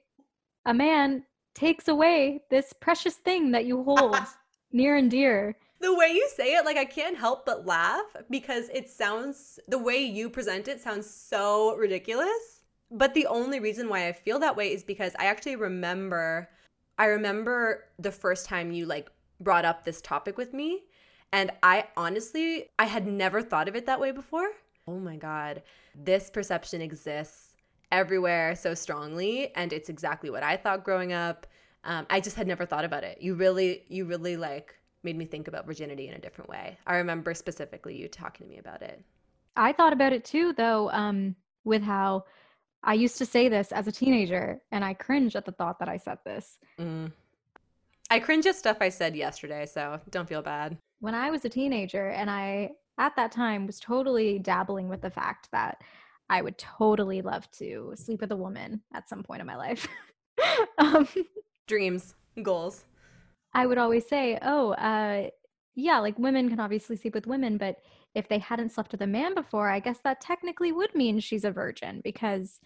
a 0.64 0.74
man 0.74 1.24
takes 1.54 1.88
away 1.88 2.42
this 2.50 2.72
precious 2.72 3.16
thing 3.16 3.50
that 3.50 3.64
you 3.64 3.82
hold 3.82 4.16
near 4.72 4.96
and 4.96 5.10
dear 5.10 5.56
the 5.82 5.94
way 5.94 6.12
you 6.12 6.28
say 6.36 6.54
it, 6.54 6.64
like 6.64 6.76
I 6.76 6.84
can't 6.84 7.18
help 7.18 7.44
but 7.44 7.66
laugh 7.66 8.06
because 8.30 8.68
it 8.72 8.88
sounds 8.88 9.58
the 9.66 9.78
way 9.78 9.98
you 9.98 10.30
present 10.30 10.68
it 10.68 10.80
sounds 10.80 11.10
so 11.10 11.74
ridiculous. 11.76 12.62
But 12.88 13.14
the 13.14 13.26
only 13.26 13.58
reason 13.58 13.88
why 13.88 14.06
I 14.06 14.12
feel 14.12 14.38
that 14.38 14.54
way 14.56 14.72
is 14.72 14.84
because 14.84 15.12
I 15.18 15.24
actually 15.24 15.56
remember 15.56 16.48
I 16.98 17.06
remember 17.06 17.84
the 17.98 18.12
first 18.12 18.46
time 18.46 18.70
you 18.70 18.86
like 18.86 19.10
brought 19.40 19.64
up 19.64 19.84
this 19.84 20.00
topic 20.00 20.36
with 20.38 20.54
me 20.54 20.84
and 21.32 21.50
I 21.62 21.86
honestly 21.96 22.70
I 22.78 22.84
had 22.84 23.06
never 23.06 23.42
thought 23.42 23.68
of 23.68 23.76
it 23.76 23.86
that 23.86 24.00
way 24.00 24.12
before. 24.12 24.50
Oh 24.86 24.98
my 24.98 25.16
god. 25.16 25.62
This 25.94 26.30
perception 26.30 26.82
exists 26.82 27.56
everywhere 27.90 28.54
so 28.54 28.74
strongly 28.74 29.54
and 29.54 29.72
it's 29.72 29.88
exactly 29.88 30.30
what 30.30 30.42
I 30.42 30.56
thought 30.56 30.84
growing 30.84 31.12
up. 31.12 31.46
Um, 31.84 32.06
I 32.10 32.20
just 32.20 32.36
had 32.36 32.46
never 32.46 32.64
thought 32.64 32.84
about 32.84 33.04
it. 33.04 33.18
You 33.20 33.34
really 33.34 33.84
you 33.88 34.04
really 34.04 34.36
like 34.36 34.74
made 35.02 35.16
me 35.16 35.24
think 35.24 35.48
about 35.48 35.66
virginity 35.66 36.08
in 36.08 36.14
a 36.14 36.20
different 36.20 36.48
way. 36.48 36.78
I 36.86 36.96
remember 36.96 37.34
specifically 37.34 37.96
you 37.96 38.08
talking 38.08 38.46
to 38.46 38.52
me 38.52 38.58
about 38.58 38.82
it. 38.82 39.02
I 39.56 39.72
thought 39.72 39.92
about 39.92 40.12
it 40.12 40.24
too, 40.24 40.52
though, 40.52 40.90
um, 40.90 41.36
with 41.64 41.82
how 41.82 42.24
I 42.82 42.94
used 42.94 43.18
to 43.18 43.26
say 43.26 43.48
this 43.48 43.72
as 43.72 43.86
a 43.86 43.92
teenager, 43.92 44.60
and 44.70 44.84
I 44.84 44.94
cringe 44.94 45.36
at 45.36 45.44
the 45.44 45.52
thought 45.52 45.78
that 45.78 45.88
I 45.88 45.98
said 45.98 46.18
this. 46.24 46.58
Mm. 46.78 47.12
I 48.10 48.18
cringe 48.18 48.46
at 48.46 48.56
stuff 48.56 48.78
I 48.80 48.88
said 48.88 49.14
yesterday, 49.16 49.66
so 49.66 50.00
don't 50.10 50.28
feel 50.28 50.42
bad. 50.42 50.76
When 51.02 51.16
I 51.16 51.32
was 51.32 51.44
a 51.44 51.48
teenager, 51.48 52.10
and 52.10 52.30
I 52.30 52.70
at 52.96 53.16
that 53.16 53.32
time 53.32 53.66
was 53.66 53.80
totally 53.80 54.38
dabbling 54.38 54.88
with 54.88 55.00
the 55.00 55.10
fact 55.10 55.48
that 55.50 55.82
I 56.30 56.42
would 56.42 56.56
totally 56.58 57.22
love 57.22 57.50
to 57.58 57.92
sleep 57.96 58.20
with 58.20 58.30
a 58.30 58.36
woman 58.36 58.82
at 58.94 59.08
some 59.08 59.24
point 59.24 59.40
in 59.40 59.46
my 59.48 59.56
life. 59.56 59.88
um, 60.78 61.08
Dreams, 61.66 62.14
goals. 62.44 62.84
I 63.52 63.66
would 63.66 63.78
always 63.78 64.06
say, 64.06 64.38
oh, 64.42 64.74
uh, 64.74 65.30
yeah, 65.74 65.98
like 65.98 66.20
women 66.20 66.48
can 66.48 66.60
obviously 66.60 66.94
sleep 66.94 67.14
with 67.14 67.26
women, 67.26 67.58
but 67.58 67.78
if 68.14 68.28
they 68.28 68.38
hadn't 68.38 68.70
slept 68.70 68.92
with 68.92 69.02
a 69.02 69.06
man 69.08 69.34
before, 69.34 69.68
I 69.68 69.80
guess 69.80 69.98
that 70.04 70.20
technically 70.20 70.70
would 70.70 70.94
mean 70.94 71.18
she's 71.18 71.42
a 71.42 71.50
virgin 71.50 72.00
because 72.04 72.60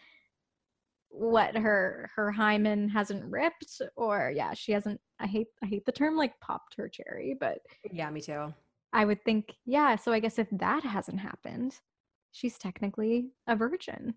what 1.19 1.57
her 1.57 2.11
her 2.15 2.31
hymen 2.31 2.89
hasn't 2.89 3.25
ripped 3.25 3.81
or 3.97 4.33
yeah 4.35 4.53
she 4.53 4.73
hasn't 4.73 5.01
i 5.19 5.27
hate 5.27 5.49
i 5.63 5.67
hate 5.67 5.85
the 5.87 5.93
term 5.93 6.17
like 6.17 6.39
popped 6.41 6.75
her 6.77 6.89
cherry 6.89 7.35
but 7.39 7.59
yeah 7.91 8.11
me 8.11 8.21
too 8.21 8.53
i 8.93 9.05
would 9.05 9.23
think 9.25 9.55
yeah 9.65 9.97
so 9.97 10.13
i 10.13 10.21
guess 10.21 10.39
if 10.39 10.49
that 10.53 10.83
hasn't 10.85 11.19
happened 11.19 11.75
she's 12.33 12.59
technically 12.59 13.31
a 13.47 13.57
virgin 13.57 14.15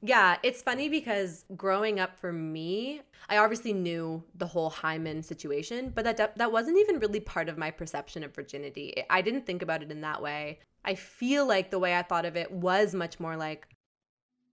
yeah, 0.00 0.36
it's 0.44 0.62
funny 0.62 0.88
because 0.88 1.44
growing 1.56 1.98
up 1.98 2.16
for 2.16 2.32
me, 2.32 3.02
I 3.28 3.38
obviously 3.38 3.72
knew 3.72 4.22
the 4.36 4.46
whole 4.46 4.70
hymen 4.70 5.24
situation, 5.24 5.90
but 5.92 6.04
that 6.04 6.36
that 6.36 6.52
wasn't 6.52 6.78
even 6.78 7.00
really 7.00 7.18
part 7.18 7.48
of 7.48 7.58
my 7.58 7.72
perception 7.72 8.22
of 8.22 8.32
virginity. 8.32 9.02
I 9.10 9.22
didn't 9.22 9.44
think 9.44 9.60
about 9.60 9.82
it 9.82 9.90
in 9.90 10.02
that 10.02 10.22
way. 10.22 10.60
I 10.84 10.94
feel 10.94 11.46
like 11.46 11.70
the 11.70 11.80
way 11.80 11.96
I 11.96 12.02
thought 12.02 12.26
of 12.26 12.36
it 12.36 12.52
was 12.52 12.94
much 12.94 13.18
more 13.18 13.36
like 13.36 13.66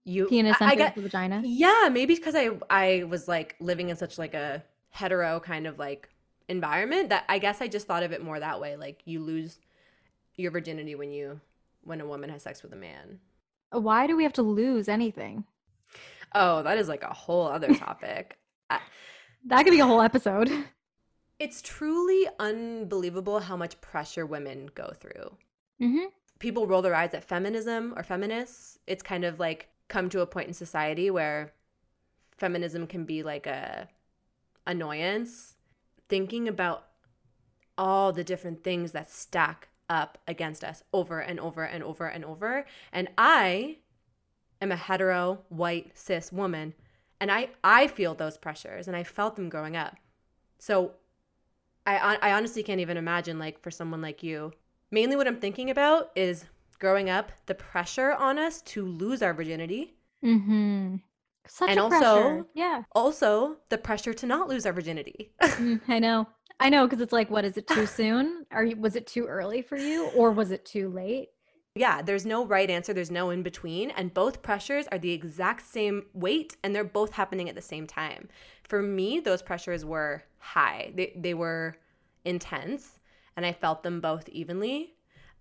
you 0.06 0.26
penis 0.26 0.56
I, 0.60 0.70
I 0.70 0.74
get, 0.76 0.94
the 0.94 1.02
vagina. 1.02 1.42
Yeah, 1.44 1.88
maybe 1.92 2.14
because 2.14 2.34
I 2.34 2.50
I 2.70 3.04
was 3.04 3.26
like 3.28 3.56
living 3.60 3.88
in 3.90 3.96
such 3.96 4.18
like 4.18 4.34
a 4.34 4.62
hetero 4.90 5.40
kind 5.40 5.66
of 5.66 5.78
like 5.78 6.08
environment 6.48 7.10
that 7.10 7.24
I 7.28 7.38
guess 7.38 7.60
I 7.60 7.66
just 7.66 7.86
thought 7.86 8.04
of 8.04 8.12
it 8.12 8.22
more 8.22 8.38
that 8.38 8.60
way. 8.60 8.76
Like 8.76 9.02
you 9.04 9.20
lose 9.20 9.58
your 10.36 10.52
virginity 10.52 10.94
when 10.94 11.10
you 11.10 11.40
when 11.82 12.00
a 12.00 12.06
woman 12.06 12.30
has 12.30 12.42
sex 12.42 12.62
with 12.62 12.72
a 12.72 12.76
man. 12.76 13.18
Why 13.72 14.06
do 14.06 14.16
we 14.16 14.22
have 14.22 14.32
to 14.34 14.42
lose 14.42 14.88
anything? 14.88 15.44
Oh, 16.34 16.62
that 16.62 16.78
is 16.78 16.88
like 16.88 17.02
a 17.02 17.12
whole 17.12 17.46
other 17.46 17.74
topic. 17.74 18.38
that 18.70 19.64
could 19.64 19.72
be 19.72 19.80
a 19.80 19.86
whole 19.86 20.00
episode. 20.00 20.50
It's 21.38 21.60
truly 21.60 22.26
unbelievable 22.38 23.40
how 23.40 23.58
much 23.58 23.78
pressure 23.82 24.24
women 24.24 24.70
go 24.74 24.90
through. 24.98 25.36
Mm-hmm. 25.82 26.06
People 26.38 26.66
roll 26.66 26.80
their 26.80 26.94
eyes 26.94 27.12
at 27.12 27.24
feminism 27.24 27.92
or 27.94 28.02
feminists. 28.02 28.78
It's 28.86 29.02
kind 29.02 29.22
of 29.22 29.38
like 29.38 29.68
come 29.88 30.08
to 30.10 30.20
a 30.20 30.26
point 30.26 30.48
in 30.48 30.54
society 30.54 31.10
where 31.10 31.52
feminism 32.36 32.86
can 32.86 33.04
be 33.04 33.22
like 33.22 33.46
a 33.46 33.88
annoyance. 34.66 35.54
Thinking 36.08 36.46
about 36.46 36.86
all 37.76 38.12
the 38.12 38.24
different 38.24 38.62
things 38.62 38.92
that 38.92 39.10
stack 39.10 39.68
up 39.88 40.18
against 40.26 40.64
us 40.64 40.82
over 40.92 41.20
and 41.20 41.38
over 41.38 41.64
and 41.64 41.82
over 41.82 42.06
and 42.06 42.24
over. 42.24 42.64
And 42.92 43.08
I 43.16 43.78
am 44.60 44.72
a 44.72 44.76
hetero, 44.76 45.40
white, 45.48 45.92
cis 45.94 46.32
woman, 46.32 46.74
and 47.20 47.30
I 47.30 47.50
I 47.62 47.86
feel 47.86 48.14
those 48.14 48.36
pressures 48.36 48.88
and 48.88 48.96
I 48.96 49.04
felt 49.04 49.36
them 49.36 49.48
growing 49.48 49.76
up. 49.76 49.96
So 50.58 50.92
I 51.86 52.18
I 52.20 52.32
honestly 52.32 52.62
can't 52.62 52.80
even 52.80 52.96
imagine 52.96 53.38
like 53.38 53.60
for 53.60 53.70
someone 53.70 54.02
like 54.02 54.22
you. 54.22 54.52
Mainly 54.90 55.16
what 55.16 55.26
I'm 55.26 55.40
thinking 55.40 55.70
about 55.70 56.10
is 56.14 56.46
growing 56.78 57.10
up, 57.10 57.32
the 57.46 57.54
pressure 57.54 58.12
on 58.12 58.38
us 58.38 58.62
to 58.62 58.84
lose 58.84 59.22
our 59.22 59.34
virginity. 59.34 59.96
Mm-hmm. 60.24 60.96
Such 61.48 61.70
and 61.70 61.78
also, 61.78 61.98
pressure. 61.98 62.46
yeah. 62.54 62.82
Also, 62.92 63.56
the 63.68 63.78
pressure 63.78 64.12
to 64.14 64.26
not 64.26 64.48
lose 64.48 64.66
our 64.66 64.72
virginity. 64.72 65.32
mm, 65.42 65.80
I 65.88 65.98
know. 65.98 66.26
I 66.58 66.70
know 66.70 66.86
because 66.86 67.00
it's 67.00 67.12
like, 67.12 67.30
what 67.30 67.44
is 67.44 67.56
it 67.56 67.66
too 67.66 67.86
soon? 67.86 68.46
Are 68.50 68.64
you 68.64 68.76
was 68.76 68.96
it 68.96 69.06
too 69.06 69.26
early 69.26 69.62
for 69.62 69.76
you, 69.76 70.06
or 70.16 70.30
was 70.30 70.50
it 70.50 70.64
too 70.64 70.88
late? 70.88 71.28
Yeah, 71.74 72.00
there's 72.00 72.24
no 72.24 72.46
right 72.46 72.70
answer. 72.70 72.94
There's 72.94 73.10
no 73.10 73.30
in 73.30 73.42
between, 73.42 73.90
and 73.90 74.14
both 74.14 74.42
pressures 74.42 74.86
are 74.90 74.98
the 74.98 75.12
exact 75.12 75.66
same 75.66 76.06
weight, 76.14 76.56
and 76.64 76.74
they're 76.74 76.84
both 76.84 77.12
happening 77.12 77.48
at 77.50 77.54
the 77.54 77.62
same 77.62 77.86
time. 77.86 78.28
For 78.64 78.82
me, 78.82 79.20
those 79.20 79.42
pressures 79.42 79.84
were 79.84 80.24
high. 80.38 80.92
They 80.94 81.12
they 81.16 81.34
were 81.34 81.76
intense, 82.24 82.98
and 83.36 83.44
I 83.44 83.52
felt 83.52 83.82
them 83.82 84.00
both 84.00 84.28
evenly. 84.30 84.94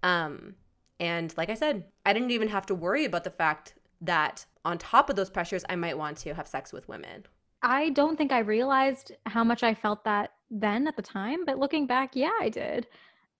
Um, 0.04 0.56
and 1.00 1.34
like 1.38 1.50
I 1.50 1.56
said, 1.56 1.86
I 2.06 2.14
didn't 2.14 2.32
even 2.32 2.48
have 2.50 2.66
to 2.68 2.76
worry 2.76 3.06
about 3.06 3.24
the 3.24 3.32
fact 3.32 3.76
that 4.02 4.46
on 4.64 4.78
top 4.78 5.10
of 5.10 5.16
those 5.16 5.30
pressures, 5.30 5.66
I 5.70 5.76
might 5.76 5.98
want 5.98 6.18
to 6.20 6.34
have 6.34 6.48
sex 6.48 6.74
with 6.74 6.88
women. 6.88 7.26
I 7.62 7.90
don't 7.90 8.18
think 8.18 8.32
I 8.32 8.40
realized 8.40 9.12
how 9.26 9.44
much 9.44 9.64
I 9.64 9.74
felt 9.74 10.04
that 10.04 10.32
then 10.50 10.88
at 10.88 10.96
the 10.96 11.02
time, 11.02 11.46
but 11.46 11.58
looking 11.58 11.88
back, 11.88 12.16
yeah, 12.16 12.32
I 12.40 12.50
did. 12.50 12.88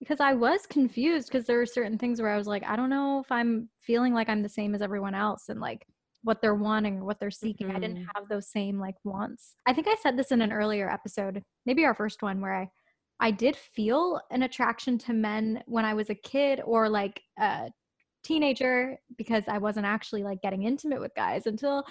Because 0.00 0.20
I 0.20 0.34
was 0.34 0.66
confused 0.66 1.28
because 1.28 1.46
there 1.46 1.56
were 1.58 1.66
certain 1.66 1.96
things 1.96 2.20
where 2.20 2.30
I 2.30 2.36
was 2.36 2.46
like, 2.46 2.64
I 2.64 2.76
don't 2.76 2.90
know 2.90 3.20
if 3.20 3.32
I'm 3.32 3.70
feeling 3.80 4.12
like 4.12 4.28
I'm 4.28 4.42
the 4.42 4.48
same 4.48 4.74
as 4.74 4.82
everyone 4.82 5.14
else 5.14 5.48
and 5.48 5.60
like 5.60 5.86
what 6.22 6.42
they're 6.42 6.54
wanting 6.54 6.98
or 6.98 7.04
what 7.04 7.18
they're 7.18 7.30
seeking. 7.30 7.68
Mm-hmm. 7.68 7.76
I 7.76 7.80
didn't 7.80 7.96
mm-hmm. 7.98 8.10
have 8.14 8.28
those 8.28 8.48
same 8.48 8.78
like 8.78 8.96
wants. 9.04 9.54
I 9.64 9.72
think 9.72 9.86
I 9.88 9.94
said 10.02 10.18
this 10.18 10.32
in 10.32 10.42
an 10.42 10.52
earlier 10.52 10.90
episode, 10.90 11.42
maybe 11.64 11.84
our 11.84 11.94
first 11.94 12.20
one 12.20 12.40
where 12.40 12.54
I 12.54 12.68
I 13.20 13.30
did 13.30 13.56
feel 13.56 14.20
an 14.30 14.42
attraction 14.42 14.98
to 14.98 15.12
men 15.12 15.62
when 15.66 15.84
I 15.84 15.94
was 15.94 16.10
a 16.10 16.14
kid 16.14 16.60
or 16.64 16.88
like 16.88 17.22
a 17.38 17.70
teenager 18.22 18.98
because 19.16 19.44
I 19.48 19.58
wasn't 19.58 19.86
actually 19.86 20.22
like 20.22 20.42
getting 20.42 20.64
intimate 20.64 21.00
with 21.00 21.14
guys 21.14 21.46
until 21.46 21.84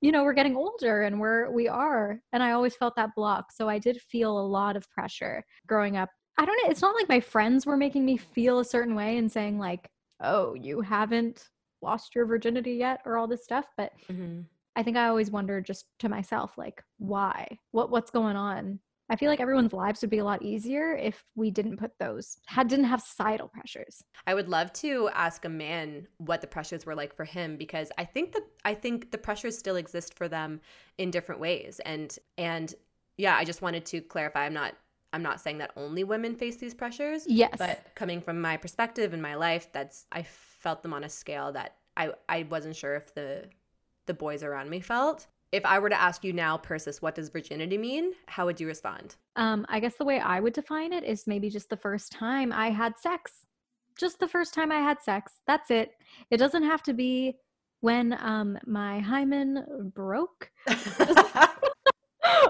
you 0.00 0.12
know 0.12 0.24
we're 0.24 0.32
getting 0.32 0.56
older 0.56 1.02
and 1.02 1.20
we're 1.20 1.50
we 1.50 1.68
are 1.68 2.20
and 2.32 2.42
i 2.42 2.52
always 2.52 2.74
felt 2.74 2.96
that 2.96 3.14
block. 3.14 3.52
So 3.52 3.68
i 3.68 3.78
did 3.78 4.00
feel 4.00 4.38
a 4.38 4.46
lot 4.46 4.76
of 4.76 4.90
pressure 4.90 5.44
growing 5.66 5.96
up. 5.96 6.08
I 6.38 6.46
don't 6.46 6.56
know 6.62 6.70
it's 6.70 6.80
not 6.80 6.94
like 6.94 7.08
my 7.08 7.20
friends 7.20 7.66
were 7.66 7.76
making 7.76 8.06
me 8.06 8.16
feel 8.16 8.60
a 8.60 8.64
certain 8.64 8.94
way 8.94 9.18
and 9.18 9.30
saying 9.30 9.58
like 9.58 9.90
oh 10.22 10.54
you 10.54 10.80
haven't 10.80 11.48
lost 11.82 12.14
your 12.14 12.24
virginity 12.24 12.74
yet 12.74 13.00
or 13.04 13.18
all 13.18 13.26
this 13.26 13.44
stuff 13.44 13.66
but 13.76 13.92
mm-hmm. 14.10 14.40
i 14.76 14.82
think 14.82 14.96
i 14.96 15.06
always 15.06 15.30
wondered 15.30 15.66
just 15.66 15.86
to 15.98 16.08
myself 16.08 16.56
like 16.56 16.82
why? 16.98 17.46
What 17.72 17.90
what's 17.90 18.10
going 18.10 18.36
on 18.36 18.78
I 19.10 19.16
feel 19.16 19.28
like 19.28 19.40
everyone's 19.40 19.72
lives 19.72 20.00
would 20.00 20.10
be 20.10 20.18
a 20.18 20.24
lot 20.24 20.42
easier 20.42 20.96
if 20.96 21.24
we 21.34 21.50
didn't 21.50 21.76
put 21.76 21.98
those 21.98 22.38
had 22.46 22.68
didn't 22.68 22.86
have 22.86 23.02
societal 23.02 23.48
pressures. 23.48 24.04
I 24.26 24.34
would 24.34 24.48
love 24.48 24.72
to 24.74 25.10
ask 25.12 25.44
a 25.44 25.48
man 25.48 26.06
what 26.18 26.40
the 26.40 26.46
pressures 26.46 26.86
were 26.86 26.94
like 26.94 27.14
for 27.14 27.24
him 27.24 27.56
because 27.56 27.90
I 27.98 28.04
think 28.04 28.32
that 28.32 28.44
I 28.64 28.74
think 28.74 29.10
the 29.10 29.18
pressures 29.18 29.58
still 29.58 29.76
exist 29.76 30.14
for 30.14 30.28
them 30.28 30.60
in 30.96 31.10
different 31.10 31.40
ways 31.40 31.80
and 31.84 32.16
and 32.38 32.74
yeah, 33.16 33.36
I 33.36 33.44
just 33.44 33.60
wanted 33.60 33.84
to 33.86 34.00
clarify 34.00 34.46
I'm 34.46 34.54
not 34.54 34.74
I'm 35.12 35.22
not 35.22 35.40
saying 35.40 35.58
that 35.58 35.72
only 35.76 36.04
women 36.04 36.36
face 36.36 36.56
these 36.56 36.72
pressures. 36.72 37.24
Yes. 37.26 37.56
But 37.58 37.84
coming 37.96 38.20
from 38.20 38.40
my 38.40 38.56
perspective 38.56 39.12
in 39.12 39.20
my 39.20 39.34
life, 39.34 39.68
that's 39.72 40.06
I 40.12 40.22
felt 40.22 40.82
them 40.82 40.94
on 40.94 41.04
a 41.04 41.08
scale 41.08 41.52
that 41.52 41.76
I 41.96 42.12
I 42.28 42.46
wasn't 42.48 42.76
sure 42.76 42.94
if 42.94 43.12
the 43.14 43.48
the 44.06 44.14
boys 44.14 44.42
around 44.42 44.70
me 44.70 44.80
felt 44.80 45.26
if 45.52 45.64
I 45.66 45.78
were 45.78 45.88
to 45.88 46.00
ask 46.00 46.22
you 46.24 46.32
now, 46.32 46.56
Persis, 46.56 47.02
what 47.02 47.14
does 47.14 47.28
virginity 47.28 47.76
mean? 47.76 48.12
How 48.26 48.46
would 48.46 48.60
you 48.60 48.66
respond? 48.66 49.16
Um, 49.36 49.66
I 49.68 49.80
guess 49.80 49.96
the 49.96 50.04
way 50.04 50.20
I 50.20 50.40
would 50.40 50.52
define 50.52 50.92
it 50.92 51.04
is 51.04 51.26
maybe 51.26 51.50
just 51.50 51.68
the 51.70 51.76
first 51.76 52.12
time 52.12 52.52
I 52.52 52.70
had 52.70 52.96
sex. 52.98 53.46
Just 53.98 54.20
the 54.20 54.28
first 54.28 54.54
time 54.54 54.70
I 54.70 54.78
had 54.78 55.02
sex. 55.02 55.40
That's 55.46 55.70
it. 55.70 55.92
It 56.30 56.36
doesn't 56.36 56.62
have 56.62 56.82
to 56.84 56.92
be 56.92 57.36
when 57.80 58.16
um, 58.20 58.58
my 58.66 59.00
hymen 59.00 59.90
broke. 59.94 60.50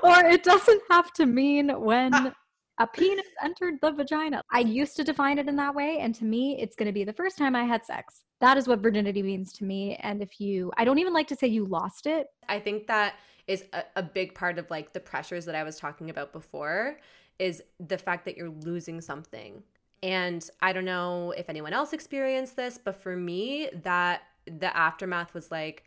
or 0.03 0.25
it 0.25 0.43
doesn't 0.43 0.83
have 0.91 1.13
to 1.15 1.27
mean 1.27 1.69
when 1.81 2.35
a 2.81 2.87
penis 2.87 3.27
entered 3.45 3.75
the 3.81 3.93
vagina. 3.93 4.43
I 4.51 4.61
used 4.61 4.97
to 4.97 5.05
define 5.05 5.39
it 5.39 5.47
in 5.49 5.57
that 5.57 5.75
way. 5.75 5.99
And 6.01 6.15
to 6.17 6.25
me, 6.25 6.59
it's 6.61 6.75
going 6.75 6.87
to 6.87 6.93
be 6.93 7.05
the 7.05 7.13
first 7.13 7.39
time 7.39 7.55
I 7.55 7.65
had 7.65 7.87
sex. 7.87 8.25
That 8.41 8.57
is 8.57 8.67
what 8.67 8.81
virginity 8.81 9.23
means 9.23 9.53
to 9.55 9.65
me. 9.65 9.97
And 9.97 10.23
if 10.23 10.41
you, 10.41 10.73
I 10.77 10.85
don't 10.85 10.99
even 10.99 11.13
like 11.13 11.29
to 11.29 11.37
say 11.37 11.47
you 11.47 11.67
lost 11.67 12.07
it. 12.07 12.27
I 12.49 12.59
think 12.59 12.87
that 12.89 13.15
is 13.47 13.65
a, 13.73 13.85
a 13.97 14.03
big 14.03 14.35
part 14.35 14.59
of 14.59 14.69
like 14.71 14.93
the 14.93 15.01
pressures 15.01 15.45
that 15.45 15.55
I 15.55 15.63
was 15.63 15.77
talking 15.77 16.11
about 16.11 16.33
before 16.33 16.99
is 17.39 17.63
the 17.79 17.99
fact 17.99 18.25
that 18.25 18.37
you're 18.37 18.51
losing 18.51 19.01
something 19.01 19.63
And 20.03 20.49
I 20.63 20.73
don't 20.73 20.85
know 20.85 21.33
if 21.37 21.49
anyone 21.49 21.73
else 21.73 21.93
experienced 21.93 22.57
this, 22.57 22.79
but 22.83 22.97
for 22.97 23.17
me, 23.17 23.69
that 23.83 24.23
the 24.47 24.75
aftermath 24.75 25.35
was 25.35 25.51
like 25.51 25.85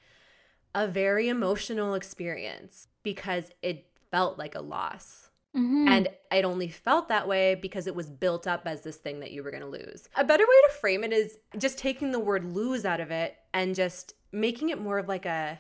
a 0.76 0.88
very 0.88 1.30
emotional 1.30 1.96
experience 1.96 2.88
because 3.02 3.50
it 3.62 3.88
felt 4.12 4.38
like 4.38 4.56
a 4.56 4.62
loss. 4.62 5.30
Mhm. 5.56 5.88
And 5.88 6.08
it 6.32 6.45
only 6.45 6.68
felt 6.68 7.10
that 7.10 7.28
way 7.28 7.56
because 7.56 7.86
it 7.86 7.93
was 7.95 8.10
built 8.10 8.47
up 8.47 8.64
as 8.66 8.82
this 8.82 8.97
thing 8.97 9.20
that 9.20 9.32
you 9.32 9.43
were 9.43 9.51
going 9.51 9.62
to 9.62 9.70
lose. 9.70 10.10
A 10.16 10.24
better 10.24 10.43
way 10.43 10.62
to 10.68 10.74
frame 10.74 11.04
it 11.04 11.14
is 11.14 11.38
just 11.58 11.78
taking 11.78 12.12
the 12.12 12.20
word 12.20 12.43
lose 12.43 12.86
out 12.86 12.99
of 12.99 13.12
it 13.12 13.38
and 13.54 13.76
just 13.76 14.16
making 14.32 14.70
it 14.70 14.80
more 14.82 14.97
of 14.97 15.08
like 15.08 15.26
a 15.26 15.60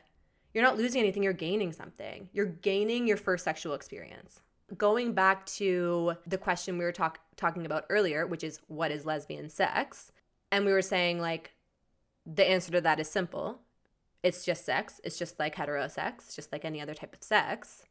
you're 0.53 0.63
not 0.63 0.77
losing 0.77 0.99
anything, 1.01 1.23
you're 1.23 1.33
gaining 1.33 1.71
something. 1.73 2.29
You're 2.31 2.45
gaining 2.45 3.07
your 3.07 3.17
first 3.17 3.43
sexual 3.43 3.73
experience. 3.73 4.39
Going 4.77 5.13
back 5.13 5.45
to 5.47 6.13
the 6.27 6.37
question 6.37 6.77
we 6.77 6.85
were 6.85 6.91
talk- 6.91 7.19
talking 7.35 7.65
about 7.65 7.85
earlier, 7.89 8.27
which 8.27 8.43
is 8.43 8.59
what 8.67 8.91
is 8.91 9.03
lesbian 9.05 9.49
sex? 9.49 10.11
And 10.51 10.63
we 10.65 10.71
were 10.71 10.81
saying 10.83 11.19
like 11.19 11.53
the 12.25 12.47
answer 12.47 12.71
to 12.71 12.81
that 12.81 12.99
is 12.99 13.09
simple. 13.09 13.59
It's 14.23 14.45
just 14.45 14.63
sex. 14.63 15.01
It's 15.03 15.17
just 15.17 15.37
like 15.39 15.55
hetero 15.55 15.87
sex, 15.87 16.35
just 16.35 16.51
like 16.51 16.63
any 16.65 16.79
other 16.81 16.93
type 16.93 17.13
of 17.15 17.23
sex. 17.23 17.83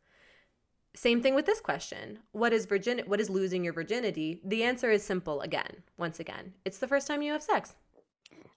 Same 0.94 1.22
thing 1.22 1.34
with 1.34 1.46
this 1.46 1.60
question. 1.60 2.18
What 2.32 2.52
is 2.52 2.66
virgin 2.66 3.02
what 3.06 3.20
is 3.20 3.30
losing 3.30 3.64
your 3.64 3.72
virginity? 3.72 4.40
The 4.44 4.62
answer 4.62 4.90
is 4.90 5.02
simple 5.02 5.40
again. 5.40 5.82
Once 5.96 6.20
again. 6.20 6.52
It's 6.64 6.78
the 6.78 6.88
first 6.88 7.06
time 7.06 7.22
you 7.22 7.32
have 7.32 7.42
sex. 7.42 7.74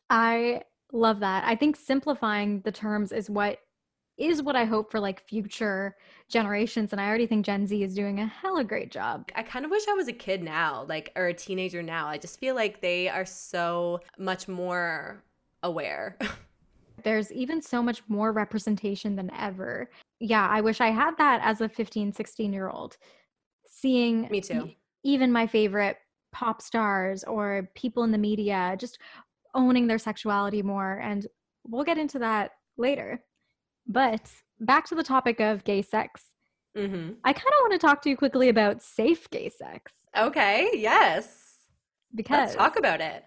I 0.10 0.64
love 0.92 1.22
that. 1.22 1.46
I 1.46 1.56
think 1.56 1.76
simplifying 1.76 2.62
the 2.62 2.72
terms 2.72 3.12
is 3.12 3.30
what 3.30 3.60
is 4.18 4.42
what 4.42 4.56
I 4.56 4.66
hope 4.66 4.92
for 4.92 5.00
like 5.00 5.28
future 5.28 5.96
generations 6.30 6.94
and 6.94 7.02
I 7.02 7.08
already 7.08 7.28
think 7.28 7.46
Gen 7.46 7.68
Z 7.68 7.84
is 7.84 7.96
doing 7.96 8.20
a 8.20 8.26
hella 8.26 8.64
great 8.64 8.92
job. 8.92 9.30
I 9.36 9.44
kind 9.44 9.66
of 9.66 9.72
wish 9.72 9.84
I 9.90 9.94
was 9.94 10.08
a 10.08 10.14
kid 10.14 10.42
now, 10.44 10.86
like 10.88 11.12
or 11.16 11.28
a 11.28 11.34
teenager 11.34 11.84
now. 11.84 12.08
I 12.08 12.18
just 12.18 12.40
feel 12.40 12.56
like 12.56 12.82
they 12.82 13.10
are 13.10 13.26
so 13.26 14.00
much 14.18 14.48
more 14.48 15.24
aware. 15.64 16.18
There's 17.06 17.32
even 17.32 17.62
so 17.62 17.84
much 17.84 18.02
more 18.08 18.32
representation 18.34 19.16
than 19.16 19.32
ever. 19.38 19.90
Yeah, 20.20 20.48
I 20.50 20.60
wish 20.60 20.82
I 20.82 20.90
had 20.90 21.16
that 21.20 21.40
as 21.44 21.62
a 21.62 21.70
15, 21.70 22.12
16 22.12 22.52
year 22.52 22.68
old. 22.68 22.98
Seeing 23.68 24.28
Me 24.32 24.42
too. 24.42 24.72
even 25.04 25.32
my 25.32 25.46
favorite 25.46 25.98
pop 26.34 26.62
stars 26.64 27.24
or 27.24 27.70
people 27.76 28.04
in 28.04 28.12
the 28.12 28.18
media 28.18 28.76
just 28.80 28.98
owning 29.54 29.86
their 29.86 30.00
sexuality 30.00 30.64
more. 30.64 31.00
And 31.00 31.28
we'll 31.64 31.84
get 31.84 32.00
into 32.00 32.18
that 32.20 32.52
later. 32.76 33.24
But 33.88 34.32
back 34.60 34.88
to 34.88 34.96
the 34.96 35.04
topic 35.04 35.40
of 35.40 35.64
gay 35.64 35.84
sex. 35.84 36.24
hmm 36.76 37.12
I 37.24 37.34
kind 37.34 37.48
of 37.48 37.62
want 37.62 37.74
to 37.74 37.78
talk 37.80 38.02
to 38.02 38.10
you 38.10 38.18
quickly 38.18 38.50
about 38.50 38.82
safe 38.82 39.30
gay 39.30 39.50
sex 39.50 39.92
Okay, 40.18 40.70
yes. 40.74 41.58
because 42.16 42.40
Let's 42.40 42.56
talk 42.56 42.80
about 42.80 43.00
it. 43.00 43.24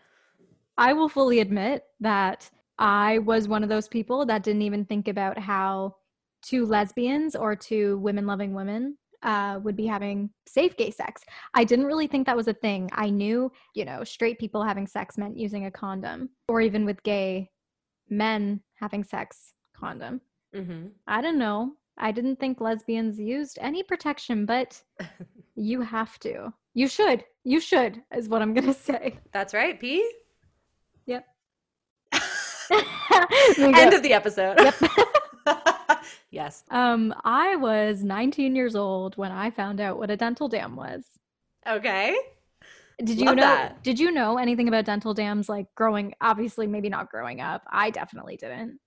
I 0.77 0.95
will 0.95 1.09
fully 1.09 1.39
admit 1.41 1.85
that 2.01 2.51
I 2.79 3.19
was 3.19 3.49
one 3.49 3.63
of 3.63 3.69
those 3.69 3.89
people 3.89 4.25
that 4.27 4.43
didn't 4.43 4.63
even 4.63 4.85
think 4.85 5.09
about 5.09 5.39
how 5.39 5.97
two 6.43 6.65
lesbians 6.67 7.35
or 7.35 7.57
two 7.57 7.99
women 7.99 8.27
loving 8.27 8.55
women 8.55 8.97
uh, 9.23 9.59
would 9.63 9.77
be 9.77 9.87
having 9.87 10.31
safe 10.47 10.77
gay 10.77 10.91
sex. 10.91 11.25
I 11.55 11.65
didn't 11.65 11.87
really 11.87 12.07
think 12.07 12.27
that 12.27 12.37
was 12.37 12.49
a 12.49 12.55
thing. 12.55 12.89
I 12.93 13.11
knew, 13.11 13.51
you 13.75 13.85
know, 13.85 14.05
straight 14.05 14.39
people 14.39 14.63
having 14.63 14.87
sex 14.87 15.19
meant 15.19 15.37
using 15.37 15.67
a 15.67 15.71
condom, 15.71 16.31
or 16.49 16.61
even 16.61 16.85
with 16.85 17.03
gay 17.03 17.51
men 18.09 18.61
having 18.75 19.05
sex, 19.05 19.55
condom. 19.77 20.21
hmm 20.55 20.87
I 21.07 21.21
don't 21.21 21.39
know. 21.39 21.73
I 21.99 22.13
didn't 22.13 22.39
think 22.39 22.61
lesbians 22.61 23.19
used 23.19 23.59
any 23.61 23.83
protection, 23.83 24.47
but 24.47 24.81
you 25.57 25.81
have 25.81 26.19
to. 26.21 26.53
You 26.75 26.87
should. 26.87 27.25
You 27.43 27.59
should, 27.61 28.03
is 28.15 28.29
what 28.29 28.41
I'm 28.41 28.55
going 28.55 28.67
to 28.73 28.75
say. 28.75 29.19
That's 29.33 29.53
right, 29.53 29.81
P. 29.81 30.09
Yep. 31.07 31.27
End 33.59 33.95
of 33.95 34.03
the 34.03 34.13
episode. 34.13 34.59
Yep. 34.59 34.75
yes. 36.31 36.65
Um, 36.71 37.15
I 37.25 37.57
was 37.57 38.03
19 38.03 38.55
years 38.55 38.77
old 38.77 39.17
when 39.17 39.33
I 39.33 39.51
found 39.51 39.81
out 39.81 39.99
what 39.99 40.11
a 40.11 40.17
dental 40.17 40.49
dam 40.49 40.77
was. 40.77 41.05
Okay. 41.67 42.17
Did 43.03 43.19
you 43.19 43.27
Love 43.27 43.37
know? 43.37 43.43
that. 43.43 43.83
Did 43.83 44.01
you 44.01 44.11
know 44.11 44.39
anything 44.39 44.67
about 44.67 44.85
dental 44.85 45.15
dams? 45.15 45.49
Like 45.49 45.67
growing, 45.75 46.15
obviously, 46.21 46.67
maybe 46.67 46.89
not 46.89 47.11
growing 47.11 47.41
up. 47.41 47.63
I 47.71 47.91
definitely 47.91 48.37
didn't. 48.37 48.81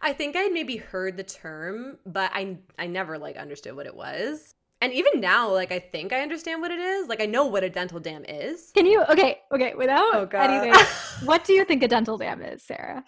I 0.00 0.12
think 0.12 0.34
I'd 0.34 0.52
maybe 0.52 0.76
heard 0.76 1.16
the 1.16 1.24
term, 1.24 1.98
but 2.06 2.30
I 2.34 2.58
I 2.78 2.86
never 2.86 3.18
like 3.18 3.36
understood 3.36 3.76
what 3.76 3.86
it 3.86 3.94
was. 3.94 4.54
And 4.82 4.92
even 4.94 5.20
now, 5.20 5.52
like 5.52 5.72
I 5.72 5.78
think 5.78 6.12
I 6.12 6.20
understand 6.20 6.62
what 6.62 6.70
it 6.70 6.78
is. 6.80 7.08
Like 7.08 7.20
I 7.20 7.26
know 7.26 7.44
what 7.44 7.64
a 7.64 7.70
dental 7.70 8.00
dam 8.00 8.24
is. 8.26 8.70
Can 8.74 8.86
you? 8.86 9.04
Okay, 9.10 9.40
okay. 9.52 9.74
Without 9.74 10.14
Oh 10.14 10.26
god. 10.26 10.50
anything, 10.50 10.74
what 11.24 11.44
do 11.44 11.52
you 11.52 11.64
think 11.64 11.82
a 11.82 11.88
dental 11.88 12.16
dam 12.16 12.42
is, 12.42 12.62
Sarah? 12.62 13.04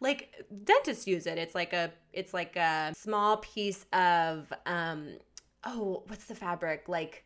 like 0.00 0.34
dentists 0.64 1.06
use 1.06 1.26
it. 1.26 1.38
It's 1.38 1.54
like 1.54 1.72
a 1.72 1.92
it's 2.12 2.32
like 2.34 2.56
a 2.56 2.92
small 2.96 3.38
piece 3.38 3.86
of 3.92 4.52
um 4.66 5.16
oh, 5.64 6.02
what's 6.06 6.26
the 6.26 6.34
fabric? 6.34 6.84
Like 6.88 7.24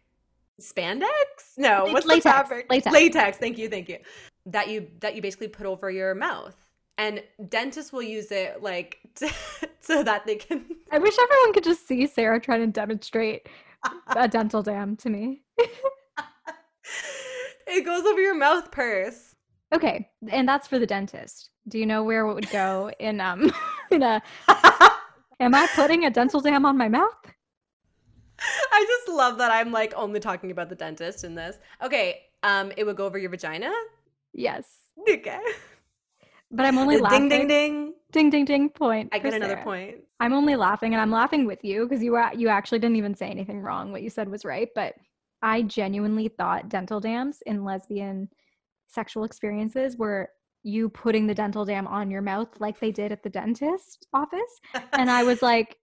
spandex? 0.61 1.09
No, 1.57 1.85
what's 1.87 2.07
latex, 2.07 2.25
the 2.25 2.31
fabric? 2.31 2.67
latex. 2.71 2.95
Latex. 2.95 3.39
Thank 3.39 3.59
you, 3.59 3.69
thank 3.69 3.89
you. 3.89 3.99
That 4.47 4.69
you 4.69 4.89
that 5.01 5.15
you 5.15 5.23
basically 5.23 5.49
put 5.49 5.67
over 5.67 5.91
your 5.91 6.15
mouth. 6.15 6.57
And 6.99 7.23
dentists 7.49 7.93
will 7.93 8.03
use 8.03 8.31
it 8.31 8.63
like 8.63 9.01
to, 9.17 9.31
so 9.81 10.03
that 10.03 10.27
they 10.27 10.37
can 10.37 10.65
I 10.91 10.99
wish 10.99 11.15
everyone 11.19 11.53
could 11.55 11.65
just 11.65 11.87
see 11.87 12.07
Sarah 12.07 12.41
trying 12.41 12.61
to 12.61 12.67
demonstrate 12.67 13.49
a 14.15 14.29
dental 14.29 14.63
dam 14.63 14.97
to 14.97 15.11
me. 15.11 15.43
it 17.67 17.85
goes 17.85 18.05
over 18.05 18.21
your 18.21 18.35
mouth 18.35 18.71
purse. 18.71 19.35
Okay, 19.75 20.09
and 20.29 20.47
that's 20.47 20.69
for 20.69 20.79
the 20.79 20.87
dentist. 20.87 21.51
Do 21.69 21.79
you 21.79 21.87
know 21.87 22.03
where 22.05 22.27
it 22.27 22.35
would 22.35 22.51
go 22.51 22.91
in 22.99 23.21
um 23.21 23.51
in 23.91 24.03
a? 24.03 24.23
Am 25.41 25.55
I 25.55 25.67
putting 25.75 26.05
a 26.05 26.11
dental 26.11 26.41
dam 26.41 26.65
on 26.65 26.77
my 26.77 26.89
mouth? 26.89 27.17
I 28.73 28.85
just 28.87 29.09
love 29.09 29.39
that 29.39 29.51
I'm 29.51 29.73
like 29.73 29.95
only 29.97 30.21
talking 30.21 30.51
about 30.51 30.69
the 30.69 30.75
dentist 30.75 31.25
in 31.25 31.35
this. 31.35 31.57
Okay, 31.83 32.23
um, 32.43 32.73
it 32.77 32.85
would 32.85 32.97
go 32.97 33.07
over 33.07 33.19
your 33.19 33.31
vagina. 33.31 33.73
Yes, 34.33 34.67
Okay. 35.09 35.41
But 36.53 36.67
I'm 36.67 36.79
only 36.79 36.97
ding 36.97 37.03
laughing. 37.05 37.29
ding 37.29 37.49
ding. 37.49 37.95
ding 38.13 38.31
ding 38.31 38.45
ding 38.45 38.69
point. 38.69 39.09
I 39.13 39.19
get 39.19 39.35
another 39.35 39.55
Sarah. 39.55 39.65
point. 39.65 39.97
I'm 40.21 40.33
only 40.33 40.55
laughing, 40.55 40.93
and 40.93 41.01
I'm 41.01 41.11
laughing 41.11 41.47
with 41.47 41.65
you 41.65 41.89
because 41.89 42.03
you 42.03 42.13
were 42.13 42.31
you 42.35 42.49
actually 42.49 42.79
didn't 42.79 42.97
even 42.97 43.15
say 43.15 43.29
anything 43.29 43.61
wrong. 43.61 43.91
What 43.91 44.03
you 44.03 44.11
said 44.11 44.29
was 44.29 44.45
right, 44.45 44.69
but 44.75 44.95
I 45.43 45.63
genuinely 45.63 46.29
thought 46.29 46.69
dental 46.69 47.01
dams 47.01 47.43
in 47.47 47.65
lesbian 47.65 48.29
sexual 48.87 49.25
experiences 49.25 49.97
were 49.97 50.29
you 50.63 50.89
putting 50.91 51.27
the 51.27 51.35
dental 51.35 51.65
dam 51.65 51.89
on 51.89 52.11
your 52.11 52.23
mouth 52.23 52.49
like 52.61 52.79
they 52.79 52.93
did 52.93 53.11
at 53.11 53.23
the 53.23 53.31
dentist 53.31 54.07
office, 54.13 54.61
and 54.93 55.11
I 55.11 55.25
was 55.25 55.43
like, 55.43 55.77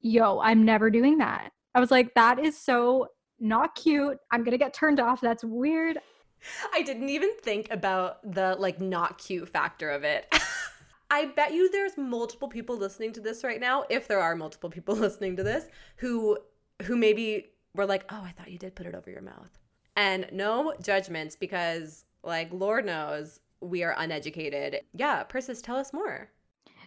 "Yo, 0.00 0.38
I'm 0.40 0.64
never 0.64 0.90
doing 0.90 1.18
that." 1.18 1.50
I 1.74 1.80
was 1.80 1.90
like, 1.90 2.14
"That 2.14 2.38
is 2.38 2.56
so 2.56 3.08
not 3.40 3.74
cute. 3.74 4.18
I'm 4.30 4.44
gonna 4.44 4.58
get 4.58 4.74
turned 4.74 5.00
off. 5.00 5.20
That's 5.20 5.42
weird." 5.44 5.98
I 6.74 6.82
didn't 6.82 7.08
even 7.08 7.36
think 7.42 7.70
about 7.70 8.18
the 8.34 8.56
like 8.58 8.80
not 8.80 9.18
cute 9.18 9.48
factor 9.48 9.90
of 9.90 10.04
it. 10.04 10.32
I 11.10 11.26
bet 11.26 11.52
you 11.52 11.70
there's 11.70 11.96
multiple 11.98 12.48
people 12.48 12.76
listening 12.76 13.12
to 13.14 13.20
this 13.20 13.42
right 13.42 13.60
now, 13.60 13.84
if 13.90 14.06
there 14.06 14.20
are 14.20 14.36
multiple 14.36 14.70
people 14.70 14.94
listening 14.96 15.36
to 15.36 15.42
this, 15.42 15.66
who 15.96 16.38
who 16.82 16.96
maybe 16.96 17.50
were 17.74 17.86
like, 17.86 18.04
"Oh, 18.10 18.22
I 18.24 18.30
thought 18.30 18.50
you 18.50 18.58
did 18.58 18.74
put 18.74 18.86
it 18.86 18.94
over 18.94 19.10
your 19.10 19.22
mouth." 19.22 19.50
And 19.96 20.26
no 20.32 20.74
judgments 20.82 21.36
because 21.36 22.04
like 22.22 22.52
Lord 22.52 22.86
knows 22.86 23.40
we 23.60 23.82
are 23.82 23.94
uneducated. 23.98 24.82
Yeah, 24.94 25.22
Persis, 25.24 25.60
tell 25.60 25.76
us 25.76 25.92
more. 25.92 26.30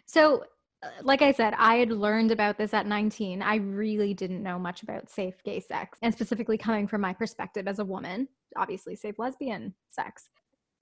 So, 0.05 0.45
like 1.03 1.21
I 1.21 1.31
said, 1.31 1.53
I 1.57 1.75
had 1.75 1.91
learned 1.91 2.31
about 2.31 2.57
this 2.57 2.73
at 2.73 2.85
19. 2.85 3.41
I 3.41 3.55
really 3.55 4.13
didn't 4.13 4.43
know 4.43 4.59
much 4.59 4.83
about 4.83 5.09
safe 5.09 5.35
gay 5.43 5.59
sex, 5.59 5.97
and 6.01 6.13
specifically 6.13 6.57
coming 6.57 6.87
from 6.87 7.01
my 7.01 7.13
perspective 7.13 7.67
as 7.67 7.79
a 7.79 7.85
woman, 7.85 8.27
obviously, 8.57 8.95
safe 8.95 9.19
lesbian 9.19 9.73
sex. 9.89 10.29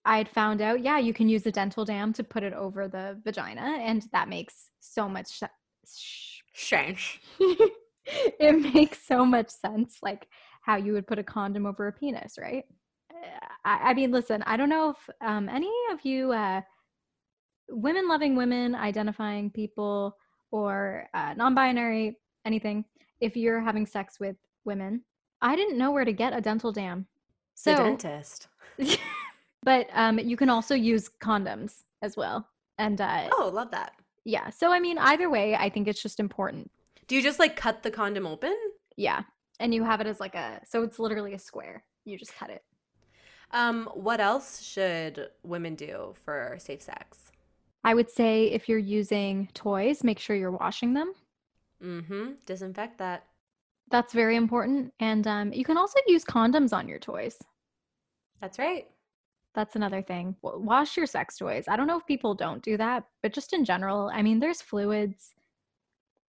I 0.04 0.18
had 0.18 0.30
found 0.30 0.62
out, 0.62 0.82
yeah, 0.82 0.98
you 0.98 1.14
can 1.14 1.30
use 1.30 1.44
the 1.44 1.52
dental 1.52 1.86
dam 1.86 2.12
to 2.14 2.24
put 2.24 2.44
it 2.44 2.54
over 2.54 2.88
the 2.88 3.20
vagina, 3.24 3.78
and 3.80 4.06
that 4.14 4.30
makes 4.30 4.70
so 4.80 5.08
much 5.08 5.32
sh- 5.32 6.42
it 8.06 8.74
makes 8.74 9.06
so 9.06 9.26
much 9.26 9.50
sense, 9.50 9.98
like 10.02 10.28
how 10.62 10.76
you 10.76 10.94
would 10.94 11.08
put 11.08 11.20
a 11.20 11.24
condom 11.24 11.66
over 11.66 11.88
a 11.88 11.94
penis, 11.94 12.36
right? 12.40 12.64
Uh, 13.12 13.46
I, 13.66 13.92
I 13.92 13.94
mean, 13.94 14.12
listen, 14.12 14.44
I 14.44 14.58
don't 14.58 14.70
know 14.70 14.92
if 14.92 15.10
um, 15.22 15.50
any 15.50 15.72
of 15.92 16.04
you 16.04 16.32
uh, 16.32 16.62
women 17.72 18.08
loving 18.08 18.36
women, 18.36 18.76
identifying 18.76 19.50
people, 19.50 20.18
or 20.52 21.08
uh, 21.14 21.34
non 21.36 21.56
binary, 21.56 22.18
anything, 22.46 22.86
if 23.20 23.36
you're 23.38 23.62
having 23.62 23.86
sex 23.86 24.20
with 24.20 24.36
women, 24.66 25.04
I 25.42 25.56
didn't 25.56 25.78
know 25.78 25.92
where 25.92 26.06
to 26.06 26.14
get 26.14 26.34
a 26.34 26.42
dental 26.42 26.72
dam. 26.72 27.08
the 27.66 27.76
So, 27.76 27.84
dentist. 27.84 28.48
but 29.64 29.88
um, 29.94 30.20
you 30.20 30.38
can 30.38 30.50
also 30.50 30.76
use 30.76 31.10
condoms 31.22 31.84
as 32.02 32.18
well. 32.18 32.48
And 32.78 33.00
uh, 33.00 33.30
Oh, 33.32 33.50
love 33.54 33.72
that. 33.72 33.94
yeah, 34.26 34.50
so 34.50 34.72
I 34.72 34.80
mean, 34.80 34.98
either 34.98 35.30
way, 35.30 35.56
I 35.56 35.70
think 35.70 35.88
it's 35.88 36.02
just 36.02 36.20
important. 36.20 36.70
Do 37.08 37.16
you 37.16 37.22
just 37.22 37.40
like 37.40 37.56
cut 37.56 37.84
the 37.84 37.92
condom 37.92 38.26
open? 38.26 38.56
Yeah. 38.98 39.22
And 39.60 39.74
you 39.74 39.84
have 39.84 40.02
it 40.02 40.08
as 40.08 40.20
like 40.20 40.34
a, 40.36 40.62
so 40.68 40.82
it's 40.84 40.98
literally 40.98 41.34
a 41.34 41.40
square. 41.40 41.84
You 42.06 42.18
just 42.18 42.36
cut 42.36 42.50
it. 42.50 42.64
Um, 43.52 43.90
what 43.94 44.20
else 44.22 44.62
should 44.62 45.28
women 45.44 45.76
do 45.76 46.14
for 46.24 46.56
safe 46.60 46.82
sex? 46.82 47.31
I 47.84 47.94
would 47.94 48.10
say 48.10 48.46
if 48.46 48.70
you're 48.70 48.78
using 48.78 49.50
toys, 49.54 50.04
make 50.04 50.20
sure 50.20 50.36
you're 50.36 50.52
washing 50.52 50.94
them. 50.94 51.14
Mm-hmm. 51.84 52.34
Disinfect 52.46 52.98
that. 53.00 53.26
That's 53.90 54.14
very 54.14 54.36
important. 54.36 54.94
And 55.00 55.28
um, 55.28 55.52
you 55.52 55.66
can 55.66 55.78
also 55.78 56.00
use 56.08 56.24
condoms 56.24 56.74
on 56.74 56.88
your 56.88 57.00
toys. 57.00 57.38
That's 58.40 58.60
right. 58.60 58.88
That's 59.54 59.76
another 59.76 60.02
thing. 60.02 60.36
Wash 60.42 60.96
your 60.96 61.06
sex 61.06 61.38
toys. 61.38 61.66
I 61.68 61.76
don't 61.76 61.88
know 61.88 61.98
if 61.98 62.06
people 62.06 62.34
don't 62.34 62.64
do 62.64 62.78
that, 62.78 63.04
but 63.22 63.34
just 63.34 63.52
in 63.52 63.66
general, 63.66 64.10
I 64.14 64.22
mean, 64.22 64.40
there's 64.40 64.62
fluids 64.62 65.34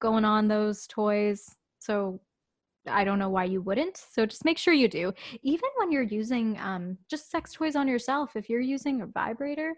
going 0.01 0.25
on 0.25 0.49
those 0.49 0.87
toys. 0.89 1.55
So 1.79 2.21
I 2.89 3.05
don't 3.05 3.21
know 3.21 3.29
why 3.29 3.45
you 3.45 3.63
wouldn't. 3.63 3.97
So 3.97 4.27
just 4.27 4.45
make 4.45 4.59
sure 4.59 4.75
you 4.75 4.89
do. 4.89 5.13
Even 5.43 5.69
when 5.77 5.93
you're 5.93 6.03
using 6.03 6.59
um, 6.59 6.99
just 7.09 7.31
sex 7.31 7.53
toys 7.53 7.77
on 7.77 7.87
yourself, 7.87 8.35
if 8.35 8.51
you're 8.51 8.61
using 8.61 9.03
a 9.03 9.07
vibrator, 9.07 9.75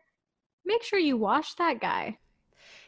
make 0.65 0.83
sure 0.83 0.99
you 0.99 1.17
wash 1.17 1.55
that 1.55 1.81
guy. 1.81 2.19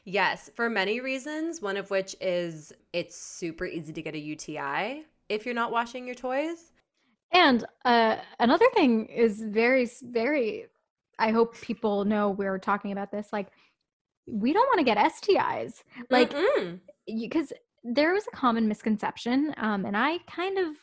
Yes, 0.05 0.51
for 0.55 0.71
many 0.71 1.01
reasons, 1.01 1.61
one 1.61 1.77
of 1.77 1.91
which 1.91 2.15
is 2.21 2.73
it's 2.93 3.17
super 3.17 3.67
easy 3.67 3.93
to 3.93 4.03
get 4.03 4.15
a 4.15 4.19
UTI 4.19 5.05
if 5.29 5.45
you're 5.45 5.55
not 5.55 5.73
washing 5.73 6.07
your 6.07 6.15
toys. 6.15 6.71
And 7.33 7.65
uh, 7.85 8.17
another 8.39 8.67
thing 8.75 9.07
is 9.07 9.43
very, 9.43 9.91
very, 10.03 10.67
I 11.19 11.33
hope 11.33 11.61
people 11.61 12.05
know 12.05 12.31
we're 12.31 12.59
talking 12.59 12.93
about 12.93 13.11
this. 13.11 13.29
Like, 13.33 13.49
we 14.29 14.53
don't 14.53 14.69
want 14.69 14.79
to 14.79 14.85
get 14.85 14.97
STIs. 14.97 15.83
Like, 16.09 16.33
because 17.07 17.53
there 17.83 18.13
was 18.13 18.27
a 18.29 18.37
common 18.37 18.69
misconception, 18.69 19.55
um, 19.57 19.85
and 19.85 19.97
I 19.97 20.19
kind 20.29 20.59
of, 20.59 20.77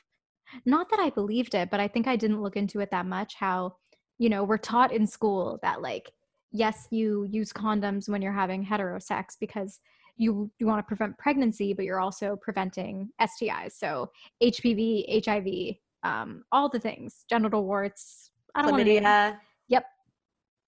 not 0.66 0.90
that 0.90 1.00
I 1.00 1.10
believed 1.10 1.56
it, 1.56 1.70
but 1.72 1.80
I 1.80 1.88
think 1.88 2.08
I 2.08 2.18
didn't 2.18 2.42
look 2.42 2.58
into 2.58 2.82
it 2.82 2.92
that 2.92 3.06
much. 3.06 3.36
How, 3.36 3.78
you 4.18 4.30
know, 4.30 4.44
we're 4.44 4.58
taught 4.58 4.92
in 4.92 5.08
school 5.08 5.60
that, 5.62 5.82
like, 5.82 6.12
yes, 6.54 6.88
you 6.92 7.28
use 7.30 7.52
condoms 7.52 8.08
when 8.08 8.22
you're 8.22 8.32
having 8.32 8.66
heterosex 8.66 9.38
because 9.40 9.80
you 10.16 10.50
you 10.60 10.68
want 10.68 10.80
to 10.80 10.84
prevent 10.84 11.18
pregnancy, 11.18 11.74
but 11.74 11.86
you're 11.86 12.00
also 12.00 12.38
preventing 12.42 13.10
STIs. 13.20 13.74
So 13.74 14.12
HPV, 14.42 15.26
HIV, 15.26 15.76
um, 16.04 16.44
all 16.52 16.70
the 16.70 16.80
things, 16.80 17.26
genital 17.30 17.66
warts. 17.66 18.32
I 18.56 18.62
don't 18.62 18.72
want 18.72 18.86
to. 18.86 19.40
Yep, 19.70 19.86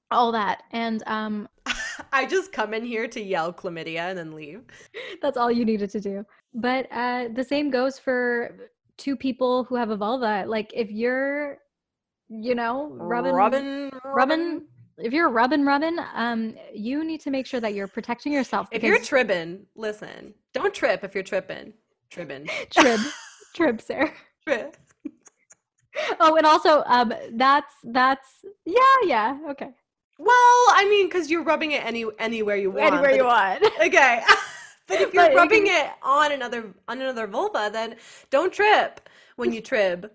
all 0.10 0.32
that. 0.32 0.64
And 0.72 1.04
um, 1.06 1.48
I 2.12 2.26
just 2.26 2.52
come 2.52 2.74
in 2.74 2.84
here 2.84 3.08
to 3.08 3.22
yell 3.22 3.54
chlamydia 3.54 4.10
and 4.10 4.18
then 4.18 4.34
leave. 4.34 4.64
That's 5.22 5.38
all 5.38 5.52
you 5.52 5.64
needed 5.64 5.92
to 5.92 6.00
do. 6.00 6.26
But 6.56 6.88
uh, 6.92 7.28
the 7.34 7.44
same 7.44 7.70
goes 7.70 8.00
for 8.00 8.72
two 8.98 9.16
people 9.16 9.66
who 9.66 9.76
have 9.76 9.92
a 9.92 9.98
vulva. 9.98 10.46
Like 10.48 10.72
if 10.74 10.90
you're, 10.90 11.60
you 12.30 12.56
know, 12.56 12.90
rubbing, 12.94 13.34
rubbing, 13.34 13.92
rubbing 14.04 14.64
if 14.98 15.14
you're 15.14 15.30
rubbing 15.30 15.66
rubbing 15.66 15.98
um 16.14 16.56
you 16.74 17.04
need 17.04 17.20
to 17.22 17.32
make 17.32 17.46
sure 17.46 17.60
that 17.60 17.74
you're 17.74 17.88
protecting 17.88 18.32
yourself 18.32 18.68
if 18.72 18.84
you're 18.84 19.00
tribbing 19.00 19.66
listen 19.76 20.34
don't 20.54 20.74
trip 20.74 21.04
if 21.04 21.14
you're 21.14 21.24
tripping 21.24 21.74
tribbing 22.10 22.48
trib 22.72 23.00
trib 23.54 23.82
sir. 23.82 24.12
Trib 24.46 24.76
oh 26.20 26.36
and 26.36 26.46
also 26.46 26.84
um 26.86 27.12
that's 27.34 27.74
that's 27.86 28.46
yeah 28.64 28.82
yeah 29.04 29.38
okay. 29.50 29.70
Well 30.20 30.34
i 30.34 30.86
mean 30.88 31.08
because 31.08 31.32
you're 31.32 31.44
rubbing 31.44 31.72
it 31.72 31.84
any 31.84 32.06
anywhere 32.20 32.56
you 32.56 32.70
want 32.70 32.94
anywhere 32.94 33.12
you 33.12 33.26
want. 33.26 33.64
Okay. 33.82 34.22
But 34.88 35.02
if 35.02 35.16
you're 35.16 35.30
but 35.30 35.36
rubbing 35.36 35.66
it 35.66 35.90
on 36.04 36.32
another 36.32 36.72
on 36.88 37.02
another 37.02 37.26
vulva 37.26 37.72
then 37.74 37.96
don't 38.30 38.54
trip 38.54 39.10
when 39.36 39.52
you 39.52 39.62
trib. 39.62 40.12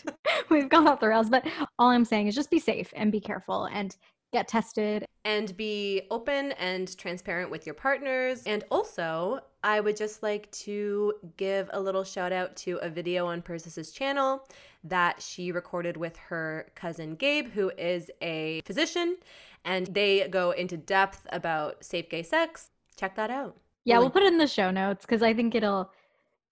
we've 0.48 0.68
gone 0.68 0.88
off 0.88 1.00
the 1.00 1.08
rails, 1.08 1.30
but 1.30 1.46
all 1.78 1.88
I'm 1.88 2.04
saying 2.04 2.26
is 2.26 2.34
just 2.34 2.50
be 2.50 2.58
safe 2.58 2.92
and 2.96 3.10
be 3.10 3.20
careful 3.20 3.66
and 3.66 3.96
get 4.32 4.46
tested 4.46 5.04
and 5.24 5.56
be 5.56 6.02
open 6.10 6.52
and 6.52 6.96
transparent 6.96 7.50
with 7.50 7.66
your 7.66 7.74
partners. 7.74 8.42
And 8.46 8.64
also, 8.70 9.40
I 9.62 9.80
would 9.80 9.96
just 9.96 10.22
like 10.22 10.50
to 10.52 11.14
give 11.36 11.68
a 11.72 11.80
little 11.80 12.04
shout 12.04 12.32
out 12.32 12.56
to 12.58 12.78
a 12.82 12.88
video 12.88 13.26
on 13.26 13.42
Persis's 13.42 13.90
channel 13.90 14.46
that 14.84 15.20
she 15.20 15.52
recorded 15.52 15.96
with 15.96 16.16
her 16.16 16.70
cousin 16.74 17.16
Gabe, 17.16 17.50
who 17.50 17.70
is 17.76 18.10
a 18.22 18.62
physician, 18.64 19.16
and 19.64 19.88
they 19.88 20.26
go 20.28 20.52
into 20.52 20.76
depth 20.76 21.26
about 21.32 21.84
safe 21.84 22.08
gay 22.08 22.22
sex. 22.22 22.70
Check 22.96 23.16
that 23.16 23.30
out. 23.30 23.56
Yeah, 23.84 23.98
we'll 23.98 24.10
put 24.10 24.22
it 24.22 24.32
in 24.32 24.38
the 24.38 24.46
show 24.46 24.70
notes 24.70 25.04
because 25.04 25.22
I 25.22 25.34
think 25.34 25.54
it'll 25.54 25.90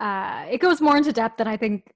uh, 0.00 0.46
it 0.50 0.58
goes 0.58 0.80
more 0.80 0.96
into 0.96 1.12
depth 1.12 1.38
than 1.38 1.48
I 1.48 1.56
think 1.56 1.92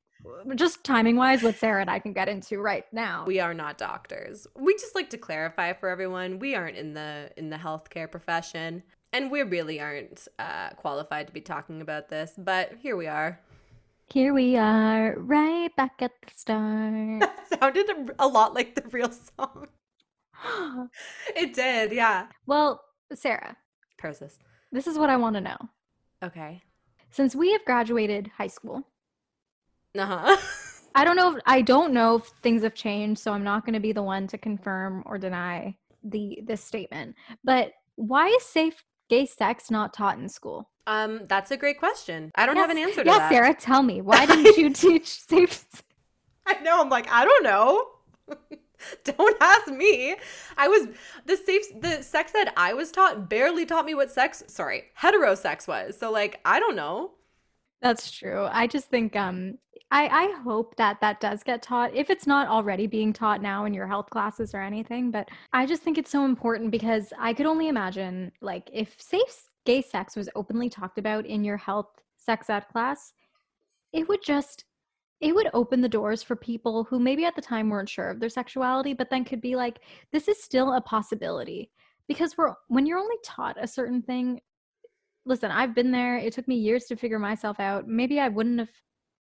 just 0.54 0.84
timing 0.84 1.16
wise 1.16 1.42
what 1.42 1.56
Sarah 1.56 1.80
and 1.80 1.90
I 1.90 1.98
can 1.98 2.12
get 2.12 2.28
into 2.28 2.58
right 2.58 2.84
now. 2.92 3.24
We 3.26 3.40
are 3.40 3.54
not 3.54 3.78
doctors. 3.78 4.46
We 4.56 4.74
just 4.74 4.94
like 4.94 5.10
to 5.10 5.18
clarify 5.18 5.72
for 5.72 5.88
everyone, 5.88 6.38
we 6.38 6.54
aren't 6.54 6.76
in 6.76 6.94
the 6.94 7.30
in 7.36 7.50
the 7.50 7.56
healthcare 7.56 8.10
profession 8.10 8.82
and 9.12 9.30
we 9.30 9.42
really 9.42 9.80
aren't 9.80 10.26
uh, 10.38 10.70
qualified 10.70 11.26
to 11.26 11.32
be 11.32 11.40
talking 11.40 11.80
about 11.80 12.08
this, 12.08 12.32
but 12.38 12.72
here 12.80 12.96
we 12.96 13.06
are. 13.06 13.40
Here 14.06 14.32
we 14.32 14.56
are, 14.56 15.14
right 15.18 15.74
back 15.76 16.00
at 16.00 16.12
the 16.22 16.32
start. 16.34 17.20
That 17.20 17.48
sounded 17.60 17.88
a, 17.90 18.24
a 18.24 18.26
lot 18.26 18.54
like 18.54 18.74
the 18.74 18.84
real 18.90 19.10
song. 19.10 19.68
it 21.36 21.54
did, 21.54 21.92
yeah. 21.92 22.28
Well, 22.46 22.82
Sarah. 23.14 23.56
Persis. 23.98 24.38
This 24.70 24.86
is 24.86 24.98
what 24.98 25.10
I 25.10 25.16
want 25.16 25.36
to 25.36 25.40
know. 25.40 25.56
Okay 26.22 26.62
since 27.12 27.36
we 27.36 27.52
have 27.52 27.64
graduated 27.64 28.30
high 28.36 28.48
school. 28.48 28.82
Uh-huh. 29.96 30.36
I 30.94 31.04
don't 31.04 31.16
know 31.16 31.36
if 31.36 31.42
I 31.46 31.62
don't 31.62 31.94
know 31.94 32.16
if 32.16 32.24
things 32.42 32.62
have 32.64 32.74
changed, 32.74 33.20
so 33.20 33.32
I'm 33.32 33.44
not 33.44 33.64
going 33.64 33.74
to 33.74 33.80
be 33.80 33.92
the 33.92 34.02
one 34.02 34.26
to 34.26 34.36
confirm 34.36 35.02
or 35.06 35.16
deny 35.16 35.76
the 36.02 36.40
this 36.44 36.62
statement. 36.62 37.14
But 37.44 37.72
why 37.94 38.26
is 38.28 38.42
safe 38.42 38.84
gay 39.08 39.24
sex 39.24 39.70
not 39.70 39.94
taught 39.94 40.18
in 40.18 40.28
school? 40.28 40.68
Um, 40.86 41.24
that's 41.28 41.50
a 41.50 41.56
great 41.56 41.78
question. 41.78 42.30
I 42.34 42.44
don't 42.44 42.56
yes. 42.56 42.62
have 42.62 42.76
an 42.76 42.82
answer 42.82 43.04
to 43.04 43.10
yes, 43.10 43.18
that. 43.18 43.30
Sarah, 43.30 43.54
tell 43.54 43.82
me. 43.82 44.00
Why 44.02 44.26
didn't 44.32 44.56
you 44.56 44.70
teach 44.70 45.06
safe 45.06 45.64
I 46.46 46.54
know, 46.60 46.80
I'm 46.80 46.88
like, 46.88 47.08
I 47.10 47.24
don't 47.24 47.44
know. 47.44 47.86
don't 49.04 49.36
ask 49.40 49.68
me. 49.68 50.16
I 50.56 50.68
was 50.68 50.88
the 51.26 51.36
safe 51.36 51.64
the 51.80 52.02
sex 52.02 52.32
that 52.32 52.52
I 52.56 52.74
was 52.74 52.90
taught 52.90 53.28
barely 53.28 53.66
taught 53.66 53.84
me 53.84 53.94
what 53.94 54.10
sex, 54.10 54.42
sorry, 54.46 54.84
heterosex 54.98 55.68
was. 55.68 55.98
So 55.98 56.10
like, 56.10 56.40
I 56.44 56.60
don't 56.60 56.76
know. 56.76 57.12
That's 57.80 58.10
true. 58.10 58.48
I 58.50 58.66
just 58.66 58.88
think 58.88 59.16
um 59.16 59.58
I 59.90 60.06
I 60.06 60.40
hope 60.42 60.76
that 60.76 61.00
that 61.00 61.20
does 61.20 61.42
get 61.42 61.62
taught 61.62 61.94
if 61.94 62.10
it's 62.10 62.26
not 62.26 62.48
already 62.48 62.86
being 62.86 63.12
taught 63.12 63.42
now 63.42 63.64
in 63.64 63.74
your 63.74 63.86
health 63.86 64.08
classes 64.10 64.54
or 64.54 64.60
anything, 64.60 65.10
but 65.10 65.28
I 65.52 65.66
just 65.66 65.82
think 65.82 65.98
it's 65.98 66.10
so 66.10 66.24
important 66.24 66.70
because 66.70 67.12
I 67.18 67.34
could 67.34 67.46
only 67.46 67.68
imagine 67.68 68.32
like 68.40 68.70
if 68.72 69.00
safe 69.00 69.48
gay 69.64 69.82
sex 69.82 70.16
was 70.16 70.28
openly 70.34 70.68
talked 70.68 70.98
about 70.98 71.26
in 71.26 71.44
your 71.44 71.56
health 71.56 71.90
sex 72.16 72.48
ed 72.50 72.66
class, 72.68 73.12
it 73.92 74.08
would 74.08 74.22
just 74.22 74.64
it 75.22 75.32
would 75.32 75.48
open 75.54 75.80
the 75.80 75.88
doors 75.88 76.20
for 76.22 76.34
people 76.34 76.82
who 76.82 76.98
maybe 76.98 77.24
at 77.24 77.36
the 77.36 77.40
time 77.40 77.70
weren't 77.70 77.88
sure 77.88 78.10
of 78.10 78.18
their 78.18 78.28
sexuality 78.28 78.92
but 78.92 79.08
then 79.08 79.24
could 79.24 79.40
be 79.40 79.54
like 79.54 79.78
this 80.12 80.28
is 80.28 80.42
still 80.42 80.74
a 80.74 80.80
possibility. 80.80 81.70
Because 82.08 82.36
we're 82.36 82.52
when 82.68 82.84
you're 82.84 82.98
only 82.98 83.16
taught 83.24 83.56
a 83.58 83.66
certain 83.66 84.02
thing 84.02 84.40
listen 85.24 85.50
i've 85.50 85.74
been 85.74 85.92
there. 85.92 86.18
It 86.18 86.32
took 86.34 86.48
me 86.48 86.56
years 86.56 86.84
to 86.86 86.96
figure 86.96 87.20
myself 87.20 87.60
out. 87.60 87.86
Maybe 87.86 88.18
i 88.20 88.28
wouldn't 88.28 88.58
have 88.58 88.70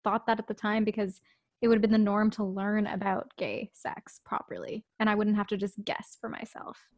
thought 0.04 0.26
that 0.26 0.40
at 0.40 0.48
the 0.48 0.54
time 0.56 0.84
because 0.84 1.22
it 1.62 1.68
would 1.68 1.76
have 1.76 1.84
been 1.84 1.92
the 1.92 1.98
norm 2.00 2.32
to 2.32 2.44
learn 2.44 2.88
about 2.88 3.32
gay 3.38 3.70
sex 3.74 4.20
properly 4.26 4.84
and 5.00 5.08
i 5.08 5.14
wouldn't 5.16 5.36
have 5.36 5.48
to 5.48 5.58
just 5.58 5.84
guess 5.86 6.18
for 6.20 6.30
myself. 6.30 6.90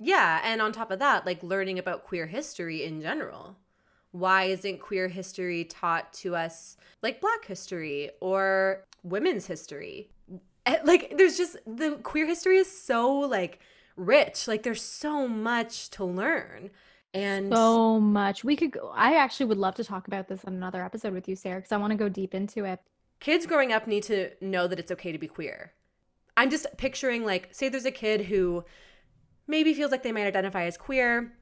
Yeah 0.00 0.40
and 0.42 0.62
on 0.62 0.72
top 0.72 0.90
of 0.90 0.98
that 1.00 1.26
like 1.26 1.42
learning 1.42 1.78
about 1.78 2.04
queer 2.04 2.26
history 2.26 2.84
in 2.84 3.02
general 3.02 3.58
why 4.18 4.44
isn't 4.44 4.80
queer 4.80 5.08
history 5.08 5.64
taught 5.64 6.12
to 6.12 6.34
us 6.34 6.76
like 7.02 7.20
black 7.20 7.44
history 7.44 8.10
or 8.20 8.84
women's 9.02 9.46
history 9.46 10.10
eh, 10.66 10.78
like 10.84 11.14
there's 11.16 11.36
just 11.36 11.56
the 11.66 11.98
queer 12.02 12.26
history 12.26 12.56
is 12.56 12.70
so 12.70 13.10
like 13.10 13.60
rich 13.96 14.46
like 14.46 14.62
there's 14.62 14.82
so 14.82 15.26
much 15.26 15.90
to 15.90 16.04
learn 16.04 16.70
and 17.14 17.52
so 17.52 17.98
much 17.98 18.44
we 18.44 18.56
could 18.56 18.72
go 18.72 18.92
i 18.94 19.14
actually 19.14 19.46
would 19.46 19.58
love 19.58 19.74
to 19.74 19.84
talk 19.84 20.06
about 20.06 20.28
this 20.28 20.44
on 20.44 20.54
another 20.54 20.84
episode 20.84 21.12
with 21.12 21.28
you 21.28 21.36
sarah 21.36 21.56
because 21.56 21.72
i 21.72 21.76
want 21.76 21.90
to 21.90 21.96
go 21.96 22.08
deep 22.08 22.34
into 22.34 22.64
it 22.64 22.80
kids 23.20 23.46
growing 23.46 23.72
up 23.72 23.86
need 23.86 24.02
to 24.04 24.30
know 24.40 24.66
that 24.66 24.78
it's 24.78 24.92
okay 24.92 25.12
to 25.12 25.18
be 25.18 25.26
queer. 25.26 25.72
I'm 26.36 26.50
just 26.50 26.66
picturing 26.76 27.24
like 27.24 27.48
say 27.52 27.68
there's 27.68 27.86
a 27.86 27.90
kid 27.90 28.22
who 28.22 28.64
maybe 29.46 29.72
feels 29.74 29.90
like 29.90 30.02
they 30.02 30.12
might 30.12 30.26
identify 30.26 30.64
as 30.64 30.76
queer. 30.76 31.32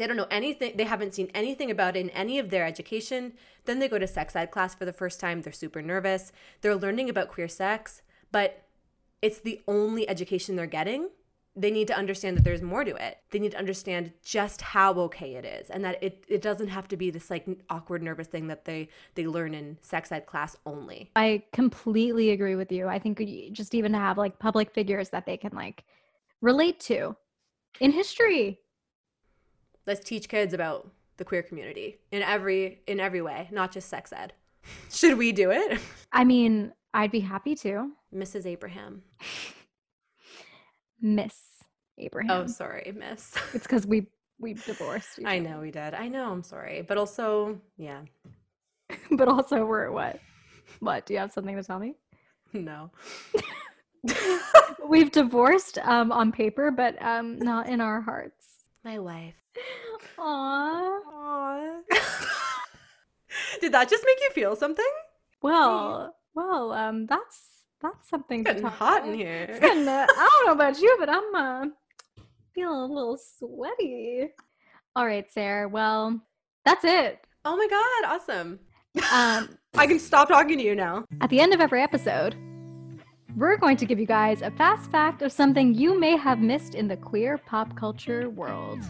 They 0.00 0.06
don't 0.06 0.16
know 0.16 0.26
anything, 0.30 0.78
they 0.78 0.84
haven't 0.84 1.12
seen 1.12 1.30
anything 1.34 1.70
about 1.70 1.94
it 1.94 2.00
in 2.00 2.10
any 2.10 2.38
of 2.38 2.48
their 2.48 2.64
education. 2.64 3.34
Then 3.66 3.80
they 3.80 3.88
go 3.88 3.98
to 3.98 4.06
sex 4.06 4.34
ed 4.34 4.50
class 4.50 4.74
for 4.74 4.86
the 4.86 4.94
first 4.94 5.20
time. 5.20 5.42
They're 5.42 5.52
super 5.52 5.82
nervous. 5.82 6.32
They're 6.62 6.74
learning 6.74 7.10
about 7.10 7.28
queer 7.28 7.48
sex, 7.48 8.00
but 8.32 8.64
it's 9.20 9.40
the 9.40 9.60
only 9.68 10.08
education 10.08 10.56
they're 10.56 10.66
getting 10.66 11.10
they 11.56 11.70
need 11.70 11.88
to 11.88 11.96
understand 11.96 12.36
that 12.36 12.44
there's 12.44 12.62
more 12.62 12.84
to 12.84 12.94
it. 12.94 13.18
They 13.30 13.38
need 13.38 13.52
to 13.52 13.58
understand 13.58 14.12
just 14.22 14.62
how 14.62 14.92
okay 14.94 15.34
it 15.34 15.44
is 15.44 15.68
and 15.68 15.84
that 15.84 16.02
it, 16.02 16.24
it 16.28 16.42
doesn't 16.42 16.68
have 16.68 16.86
to 16.88 16.96
be 16.96 17.10
this 17.10 17.28
like 17.28 17.46
awkward 17.68 18.02
nervous 18.02 18.28
thing 18.28 18.46
that 18.46 18.64
they 18.64 18.88
they 19.14 19.26
learn 19.26 19.52
in 19.52 19.76
sex 19.82 20.12
ed 20.12 20.26
class 20.26 20.56
only. 20.64 21.10
I 21.16 21.42
completely 21.52 22.30
agree 22.30 22.54
with 22.54 22.70
you. 22.70 22.86
I 22.86 22.98
think 22.98 23.18
just 23.52 23.74
even 23.74 23.92
to 23.92 23.98
have 23.98 24.16
like 24.16 24.38
public 24.38 24.70
figures 24.70 25.10
that 25.10 25.26
they 25.26 25.36
can 25.36 25.52
like 25.54 25.84
relate 26.40 26.78
to 26.80 27.16
in 27.80 27.90
history. 27.90 28.60
Let's 29.90 30.08
teach 30.08 30.28
kids 30.28 30.54
about 30.54 30.88
the 31.16 31.24
queer 31.24 31.42
community 31.42 31.98
in 32.12 32.22
every 32.22 32.80
in 32.86 33.00
every 33.00 33.22
way, 33.22 33.48
not 33.50 33.72
just 33.72 33.88
sex 33.88 34.12
ed. 34.12 34.32
Should 34.92 35.18
we 35.18 35.32
do 35.32 35.50
it? 35.50 35.80
I 36.12 36.22
mean, 36.22 36.72
I'd 36.94 37.10
be 37.10 37.18
happy 37.18 37.56
to. 37.56 37.90
Mrs. 38.14 38.46
Abraham. 38.46 39.02
Miss 41.00 41.34
Abraham. 41.98 42.30
Oh, 42.30 42.46
sorry, 42.46 42.92
Miss. 42.96 43.34
It's 43.52 43.66
because 43.66 43.84
we 43.84 44.06
we 44.38 44.54
divorced. 44.54 45.18
I 45.26 45.40
know 45.40 45.58
we 45.58 45.72
did. 45.72 45.92
I 45.94 46.06
know. 46.06 46.30
I'm 46.30 46.44
sorry, 46.44 46.82
but 46.82 46.96
also, 46.96 47.60
yeah, 47.76 48.02
but 49.10 49.26
also 49.26 49.64
we're 49.64 49.90
what? 49.90 50.20
What? 50.78 51.04
Do 51.04 51.14
you 51.14 51.18
have 51.18 51.32
something 51.32 51.56
to 51.56 51.64
tell 51.64 51.80
me? 51.80 51.96
no. 52.52 52.92
We've 54.88 55.10
divorced 55.10 55.78
um 55.78 56.12
on 56.12 56.30
paper, 56.30 56.70
but 56.70 56.94
um 57.02 57.40
not 57.40 57.68
in 57.68 57.80
our 57.80 58.00
hearts. 58.00 58.46
My 58.84 59.00
wife. 59.00 59.34
Aww. 60.18 61.00
Aww. 61.12 61.80
did 63.60 63.72
that 63.72 63.88
just 63.88 64.04
make 64.06 64.18
you 64.20 64.30
feel 64.30 64.56
something? 64.56 64.84
Well, 65.42 66.14
well, 66.34 66.72
um, 66.72 67.06
that's 67.06 67.40
that's 67.80 68.08
something 68.08 68.40
It's 68.40 68.48
to 68.48 68.54
getting 68.54 68.68
hot 68.68 68.98
about. 69.02 69.14
in 69.14 69.20
It's 69.20 69.22
here. 69.22 69.58
getting, 69.60 69.88
uh, 69.88 70.06
I 70.08 70.28
don't 70.30 70.46
know 70.46 70.52
about 70.52 70.80
you, 70.80 70.96
but 70.98 71.08
I'm 71.08 71.34
uh, 71.34 71.66
feeling 72.54 72.90
a 72.90 72.94
little 72.94 73.16
sweaty. 73.18 74.28
All 74.94 75.06
right, 75.06 75.30
Sarah. 75.32 75.68
Well, 75.68 76.20
that's 76.64 76.84
it. 76.84 77.20
Oh 77.44 77.56
my 77.56 77.66
god, 77.68 78.14
awesome. 78.14 78.60
Um, 79.12 79.56
I 79.74 79.86
can 79.86 79.98
stop 79.98 80.28
talking 80.28 80.58
to 80.58 80.64
you 80.64 80.74
now. 80.74 81.04
at 81.22 81.30
the 81.30 81.40
end 81.40 81.54
of 81.54 81.60
every 81.60 81.80
episode, 81.82 82.34
we're 83.36 83.56
going 83.56 83.78
to 83.78 83.86
give 83.86 83.98
you 83.98 84.06
guys 84.06 84.42
a 84.42 84.50
fast 84.50 84.90
fact 84.90 85.22
of 85.22 85.32
something 85.32 85.72
you 85.74 85.98
may 85.98 86.16
have 86.16 86.40
missed 86.40 86.74
in 86.74 86.86
the 86.88 86.96
queer 86.98 87.38
pop 87.38 87.74
culture 87.76 88.28
world. 88.28 88.80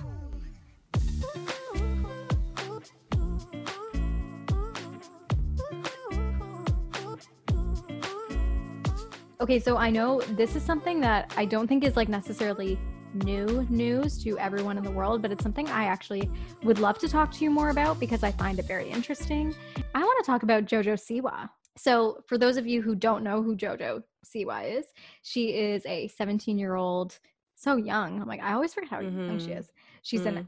Okay, 9.40 9.58
so 9.58 9.78
I 9.78 9.88
know 9.88 10.20
this 10.20 10.54
is 10.54 10.62
something 10.62 11.00
that 11.00 11.32
I 11.34 11.46
don't 11.46 11.66
think 11.66 11.82
is 11.82 11.96
like 11.96 12.10
necessarily 12.10 12.78
new 13.14 13.66
news 13.70 14.22
to 14.22 14.38
everyone 14.38 14.76
in 14.76 14.84
the 14.84 14.90
world, 14.90 15.22
but 15.22 15.32
it's 15.32 15.42
something 15.42 15.66
I 15.70 15.84
actually 15.86 16.30
would 16.62 16.78
love 16.78 16.98
to 16.98 17.08
talk 17.08 17.32
to 17.32 17.44
you 17.44 17.50
more 17.50 17.70
about 17.70 17.98
because 17.98 18.22
I 18.22 18.32
find 18.32 18.58
it 18.58 18.66
very 18.66 18.90
interesting. 18.90 19.54
I 19.94 20.00
want 20.00 20.22
to 20.22 20.30
talk 20.30 20.42
about 20.42 20.66
JoJo 20.66 20.92
Siwa. 20.92 21.48
So, 21.78 22.22
for 22.26 22.36
those 22.36 22.58
of 22.58 22.66
you 22.66 22.82
who 22.82 22.94
don't 22.94 23.24
know 23.24 23.42
who 23.42 23.56
JoJo 23.56 24.02
Siwa 24.26 24.78
is, 24.78 24.84
she 25.22 25.54
is 25.54 25.86
a 25.86 26.08
17 26.08 26.58
year 26.58 26.74
old, 26.74 27.18
so 27.54 27.76
young. 27.76 28.20
I'm 28.20 28.28
like, 28.28 28.42
I 28.42 28.52
always 28.52 28.74
forget 28.74 28.90
how 28.90 29.00
young 29.00 29.38
she 29.38 29.52
Mhm. 29.52 29.58
is. 29.58 29.70
She's 30.02 30.26
an 30.26 30.34
Mm. 30.34 30.46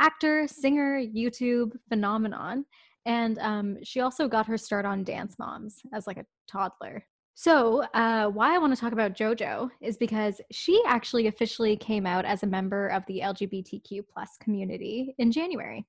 actor, 0.00 0.46
singer, 0.46 1.00
YouTube 1.00 1.78
phenomenon. 1.88 2.66
And 3.06 3.38
um, 3.38 3.82
she 3.82 4.00
also 4.00 4.28
got 4.28 4.46
her 4.46 4.58
start 4.58 4.84
on 4.84 5.02
Dance 5.02 5.38
Moms 5.38 5.80
as 5.94 6.06
like 6.06 6.18
a 6.18 6.26
toddler. 6.46 7.06
So, 7.40 7.84
uh, 7.94 8.26
why 8.30 8.52
I 8.52 8.58
want 8.58 8.74
to 8.74 8.80
talk 8.80 8.90
about 8.92 9.14
JoJo 9.14 9.70
is 9.80 9.96
because 9.96 10.40
she 10.50 10.82
actually 10.84 11.28
officially 11.28 11.76
came 11.76 12.04
out 12.04 12.24
as 12.24 12.42
a 12.42 12.48
member 12.48 12.88
of 12.88 13.04
the 13.06 13.20
LGBTQ 13.20 14.02
plus 14.12 14.36
community 14.40 15.14
in 15.18 15.30
January. 15.30 15.86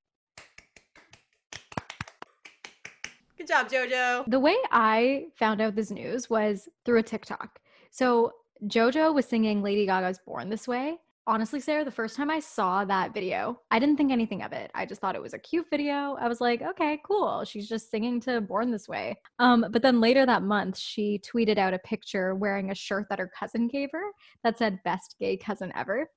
Good 3.36 3.47
job, 3.47 3.68
JoJo. 3.68 4.30
The 4.30 4.39
way 4.39 4.56
I 4.72 5.26
found 5.39 5.60
out 5.60 5.74
this 5.74 5.89
news 5.89 6.30
was 6.30 6.70
through 6.86 7.00
a 7.00 7.04
TikTok. 7.04 7.60
So 7.89 8.32
JoJo 8.66 9.16
was 9.16 9.26
singing 9.26 9.64
Lady 9.64 9.88
Gaga's 9.88 10.20
Born 10.20 10.50
This 10.50 10.68
Way. 10.68 11.00
Honestly, 11.30 11.60
Sarah, 11.60 11.86
the 11.86 11.92
first 11.92 12.16
time 12.16 12.32
I 12.32 12.40
saw 12.40 12.84
that 12.86 13.14
video, 13.14 13.62
I 13.70 13.78
didn't 13.78 13.98
think 13.98 14.12
anything 14.12 14.42
of 14.42 14.52
it. 14.52 14.72
I 14.74 14.88
just 14.88 15.00
thought 15.00 15.14
it 15.14 15.22
was 15.22 15.36
a 15.36 15.38
cute 15.38 15.68
video. 15.70 16.18
I 16.20 16.28
was 16.28 16.42
like, 16.42 16.64
okay, 16.64 17.00
cool. 17.06 17.44
She's 17.44 17.70
just 17.70 17.92
singing 17.92 18.20
to 18.22 18.42
Born 18.42 18.72
This 18.72 18.88
Way. 18.88 19.16
Um, 19.38 19.64
but 19.70 19.84
then 19.84 20.02
later 20.02 20.26
that 20.26 20.42
month, 20.42 20.76
she 20.76 21.20
tweeted 21.20 21.60
out 21.60 21.76
a 21.76 21.80
picture 21.80 22.34
wearing 22.34 22.72
a 22.72 22.76
shirt 22.76 23.06
that 23.12 23.20
her 23.20 23.30
cousin 23.40 23.68
gave 23.68 23.90
her 23.92 24.06
that 24.44 24.58
said 24.58 24.80
best 24.84 25.18
gay 25.20 25.38
cousin 25.38 25.72
ever. 25.76 26.10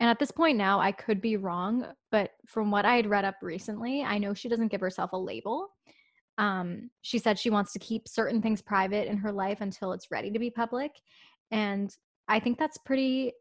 And 0.00 0.08
at 0.08 0.18
this 0.18 0.30
point 0.30 0.56
now, 0.56 0.80
I 0.80 0.90
could 0.90 1.20
be 1.20 1.36
wrong, 1.36 1.84
but 2.10 2.30
from 2.46 2.70
what 2.70 2.86
I 2.86 2.96
had 2.96 3.06
read 3.06 3.26
up 3.26 3.36
recently, 3.42 4.04
I 4.04 4.16
know 4.16 4.32
she 4.32 4.48
doesn't 4.48 4.68
give 4.68 4.80
herself 4.80 5.12
a 5.12 5.18
label 5.18 5.68
um, 6.38 6.90
she 7.02 7.18
said 7.18 7.38
she 7.38 7.50
wants 7.50 7.72
to 7.72 7.78
keep 7.78 8.08
certain 8.08 8.42
things 8.42 8.60
private 8.60 9.06
in 9.06 9.18
her 9.18 9.30
life 9.30 9.60
until 9.60 9.92
it's 9.92 10.10
ready 10.10 10.30
to 10.30 10.38
be 10.38 10.50
public 10.50 10.90
and 11.50 11.94
i 12.26 12.40
think 12.40 12.58
that's 12.58 12.78
pretty 12.78 13.32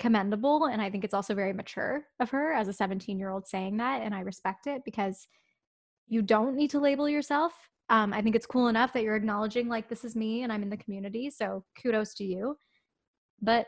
commendable 0.00 0.64
and 0.64 0.80
i 0.80 0.90
think 0.90 1.04
it's 1.04 1.14
also 1.14 1.34
very 1.34 1.52
mature 1.52 2.02
of 2.18 2.30
her 2.30 2.52
as 2.52 2.66
a 2.68 2.72
17 2.72 3.18
year 3.18 3.30
old 3.30 3.46
saying 3.46 3.76
that 3.76 4.02
and 4.02 4.14
i 4.14 4.20
respect 4.20 4.66
it 4.66 4.82
because 4.84 5.28
you 6.08 6.22
don't 6.22 6.56
need 6.56 6.70
to 6.70 6.80
label 6.80 7.08
yourself. 7.08 7.52
Um, 7.88 8.12
i 8.12 8.20
think 8.20 8.34
it's 8.34 8.46
cool 8.46 8.68
enough 8.68 8.92
that 8.92 9.02
you're 9.02 9.14
acknowledging 9.14 9.68
like 9.68 9.88
this 9.88 10.04
is 10.04 10.16
me 10.16 10.42
and 10.42 10.52
i'm 10.52 10.62
in 10.62 10.70
the 10.70 10.76
community 10.76 11.30
so 11.30 11.64
kudos 11.80 12.14
to 12.14 12.24
you. 12.24 12.56
But 13.42 13.66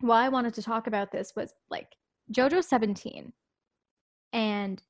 why 0.00 0.24
i 0.24 0.28
wanted 0.28 0.54
to 0.54 0.62
talk 0.62 0.86
about 0.86 1.10
this 1.10 1.32
was 1.36 1.52
like 1.70 1.88
jojo's 2.32 2.68
17 2.68 3.32
and 4.32 4.82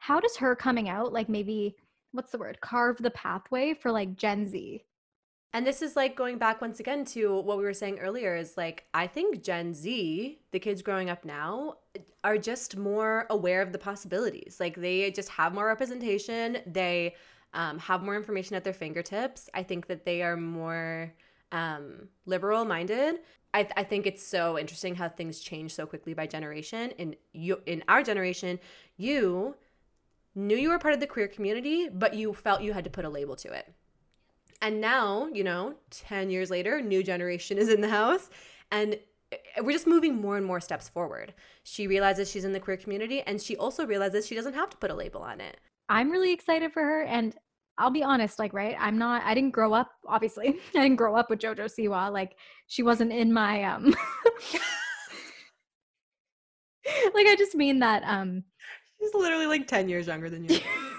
how 0.00 0.18
does 0.20 0.36
her 0.36 0.54
coming 0.56 0.88
out 0.88 1.12
like 1.12 1.28
maybe 1.28 1.76
what's 2.12 2.32
the 2.32 2.38
word 2.38 2.60
carve 2.60 2.98
the 2.98 3.10
pathway 3.12 3.74
for 3.74 3.90
like 3.90 4.16
gen 4.16 4.46
z 4.46 4.84
And 5.52 5.66
this 5.66 5.82
is 5.82 5.96
like 5.96 6.14
going 6.14 6.38
back 6.38 6.60
once 6.60 6.78
again 6.78 7.04
to 7.06 7.40
what 7.40 7.58
we 7.58 7.64
were 7.64 7.74
saying 7.74 7.98
earlier 7.98 8.36
is 8.36 8.56
like, 8.56 8.84
I 8.94 9.08
think 9.08 9.42
Gen 9.42 9.74
Z, 9.74 10.38
the 10.52 10.60
kids 10.60 10.80
growing 10.80 11.10
up 11.10 11.24
now, 11.24 11.78
are 12.22 12.38
just 12.38 12.76
more 12.76 13.26
aware 13.30 13.60
of 13.60 13.72
the 13.72 13.78
possibilities. 13.78 14.58
Like 14.60 14.76
they 14.76 15.10
just 15.10 15.28
have 15.30 15.52
more 15.52 15.66
representation, 15.66 16.58
they 16.66 17.16
um, 17.52 17.80
have 17.80 18.02
more 18.02 18.14
information 18.14 18.54
at 18.54 18.62
their 18.62 18.72
fingertips. 18.72 19.48
I 19.52 19.64
think 19.64 19.88
that 19.88 20.04
they 20.04 20.22
are 20.22 20.36
more 20.36 21.12
um, 21.50 22.08
liberal 22.26 22.64
minded. 22.64 23.16
I, 23.52 23.66
I 23.76 23.82
think 23.82 24.06
it's 24.06 24.24
so 24.24 24.56
interesting 24.56 24.94
how 24.94 25.08
things 25.08 25.40
change 25.40 25.74
so 25.74 25.84
quickly 25.84 26.14
by 26.14 26.28
generation. 26.28 26.92
In 26.92 27.16
you, 27.32 27.60
in 27.66 27.82
our 27.88 28.04
generation, 28.04 28.60
you 28.96 29.56
knew 30.36 30.56
you 30.56 30.68
were 30.68 30.78
part 30.78 30.94
of 30.94 31.00
the 31.00 31.08
queer 31.08 31.26
community, 31.26 31.88
but 31.88 32.14
you 32.14 32.32
felt 32.34 32.62
you 32.62 32.72
had 32.72 32.84
to 32.84 32.90
put 32.90 33.04
a 33.04 33.08
label 33.08 33.34
to 33.34 33.52
it. 33.52 33.72
And 34.62 34.80
now, 34.80 35.28
you 35.32 35.42
know, 35.44 35.74
10 35.90 36.30
years 36.30 36.50
later, 36.50 36.80
new 36.82 37.02
generation 37.02 37.56
is 37.58 37.68
in 37.68 37.80
the 37.80 37.88
house 37.88 38.28
and 38.70 38.98
we're 39.62 39.72
just 39.72 39.86
moving 39.86 40.20
more 40.20 40.36
and 40.36 40.44
more 40.44 40.60
steps 40.60 40.88
forward. 40.88 41.32
She 41.62 41.86
realizes 41.86 42.30
she's 42.30 42.44
in 42.44 42.52
the 42.52 42.60
queer 42.60 42.76
community 42.76 43.22
and 43.22 43.40
she 43.40 43.56
also 43.56 43.86
realizes 43.86 44.26
she 44.26 44.34
doesn't 44.34 44.54
have 44.54 44.70
to 44.70 44.76
put 44.76 44.90
a 44.90 44.94
label 44.94 45.22
on 45.22 45.40
it. 45.40 45.56
i'm 45.88 46.10
really 46.10 46.32
excited 46.32 46.72
for 46.72 46.82
her 46.82 47.02
and 47.02 47.34
i'll 47.78 47.90
be 47.90 48.02
honest 48.02 48.38
like 48.38 48.52
right 48.52 48.76
i'm 48.78 48.98
not 48.98 49.22
i 49.24 49.34
didn't 49.34 49.50
grow 49.50 49.72
up 49.72 49.90
obviously 50.06 50.48
i 50.74 50.82
didn't 50.82 50.96
grow 50.96 51.16
up 51.16 51.30
with 51.30 51.38
jojo 51.40 51.66
siwa 51.66 52.12
like 52.12 52.36
she 52.68 52.82
wasn't 52.82 53.10
in 53.12 53.32
my 53.32 53.64
um 53.64 53.84
like 57.14 57.26
i 57.26 57.34
just 57.36 57.54
mean 57.54 57.78
that 57.80 58.02
um 58.04 58.44
She's 59.00 59.14
literally 59.14 59.46
like 59.46 59.66
10 59.66 59.88
years 59.88 60.06
younger 60.06 60.28
than 60.28 60.44
you. 60.44 60.58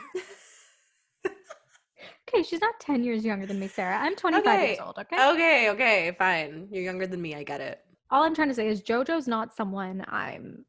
okay 2.34 2.44
she's 2.44 2.62
not 2.62 2.80
10 2.80 3.04
years 3.04 3.26
younger 3.26 3.46
than 3.46 3.60
me 3.60 3.68
sarah 3.68 3.98
i'm 3.98 4.16
25 4.16 4.60
years 4.62 4.80
old 4.80 4.98
okay 4.98 5.32
okay, 5.32 5.70
okay, 5.70 6.16
fine. 6.18 6.68
You're 6.72 6.84
younger 6.84 7.08
than 7.08 7.22
me. 7.22 7.36
I 7.36 7.44
get 7.44 7.62
it. 7.62 7.80
all 8.10 8.24
I'm 8.24 8.36
trying 8.36 8.50
to 8.50 8.54
say 8.54 8.68
is 8.68 8.82
JoJo's 8.82 9.28
not 9.28 9.56
someone 9.56 10.06
I'm 10.08 10.66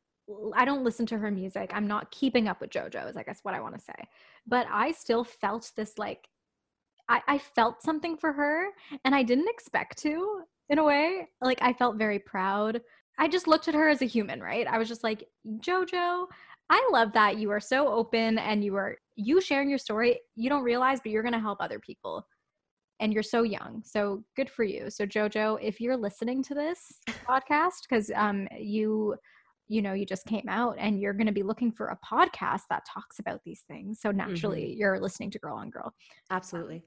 I 0.57 0.65
don't 0.65 0.85
listen 0.85 1.05
to 1.07 1.19
her 1.19 1.31
music. 1.31 1.73
I'm 1.75 1.87
not 1.87 2.11
keeping 2.11 2.49
up 2.49 2.61
with 2.61 2.71
JoJo 2.71 3.11
is 3.11 3.17
I 3.17 3.23
guess 3.23 3.41
what 3.43 3.55
I 3.55 3.61
want 3.61 3.75
to 3.75 3.81
say. 3.81 4.09
But 4.47 4.67
I 4.71 4.93
still 4.93 5.25
felt 5.25 5.71
this 5.77 5.99
like 5.99 6.29
I, 7.09 7.21
I 7.27 7.39
felt 7.39 7.83
something 7.83 8.17
for 8.17 8.33
her 8.33 8.69
and 9.05 9.15
I 9.15 9.23
didn't 9.23 9.49
expect 9.49 9.99
to 9.99 10.43
in 10.69 10.79
a 10.79 10.85
way. 10.85 11.29
Like 11.41 11.61
I 11.61 11.73
felt 11.73 11.97
very 11.97 12.19
proud. 12.19 12.81
I 13.19 13.29
just 13.29 13.47
looked 13.47 13.69
at 13.69 13.75
her 13.75 13.89
as 13.89 14.01
a 14.01 14.07
human, 14.07 14.41
right? 14.41 14.67
I 14.67 14.79
was 14.79 14.89
just 14.89 15.05
like, 15.05 15.29
JoJo, 15.47 16.27
I 16.71 16.89
love 16.91 17.13
that 17.13 17.37
you 17.37 17.51
are 17.51 17.61
so 17.61 17.89
open 17.89 18.39
and 18.39 18.65
you 18.65 18.77
are 18.77 18.97
you 19.17 19.41
sharing 19.41 19.69
your 19.69 19.79
story, 19.79 20.21
you 20.35 20.49
don't 20.49 20.63
realize, 20.63 21.01
but 21.03 21.13
you're 21.13 21.23
gonna 21.23 21.41
help 21.41 21.61
other 21.61 21.79
people 21.79 22.27
and 23.01 23.13
you're 23.13 23.23
so 23.23 23.43
young. 23.43 23.83
So 23.85 24.23
good 24.37 24.49
for 24.49 24.63
you. 24.63 24.89
So 24.89 25.05
Jojo, 25.07 25.59
if 25.61 25.81
you're 25.81 25.97
listening 25.97 26.43
to 26.45 26.55
this 26.55 26.79
podcast, 27.29 27.83
because 27.89 28.11
um 28.15 28.49
you 28.59 29.17
you 29.69 29.81
know 29.81 29.93
you 29.93 30.05
just 30.05 30.27
came 30.27 30.49
out 30.49 30.77
and 30.79 31.01
you're 31.01 31.15
going 31.15 31.27
to 31.27 31.33
be 31.33 31.43
looking 31.43 31.73
for 31.73 31.87
a 31.87 31.99
podcast 32.05 32.63
that 32.69 32.85
talks 32.87 33.21
about 33.21 33.41
these 33.45 33.63
things 33.69 34.01
so 34.03 34.11
naturally 34.11 34.65
mm-hmm. 34.65 34.79
you're 34.79 35.01
listening 35.01 35.31
to 35.31 35.39
girl 35.39 35.57
on 35.57 35.71
girl 35.71 35.95
absolutely 36.31 36.83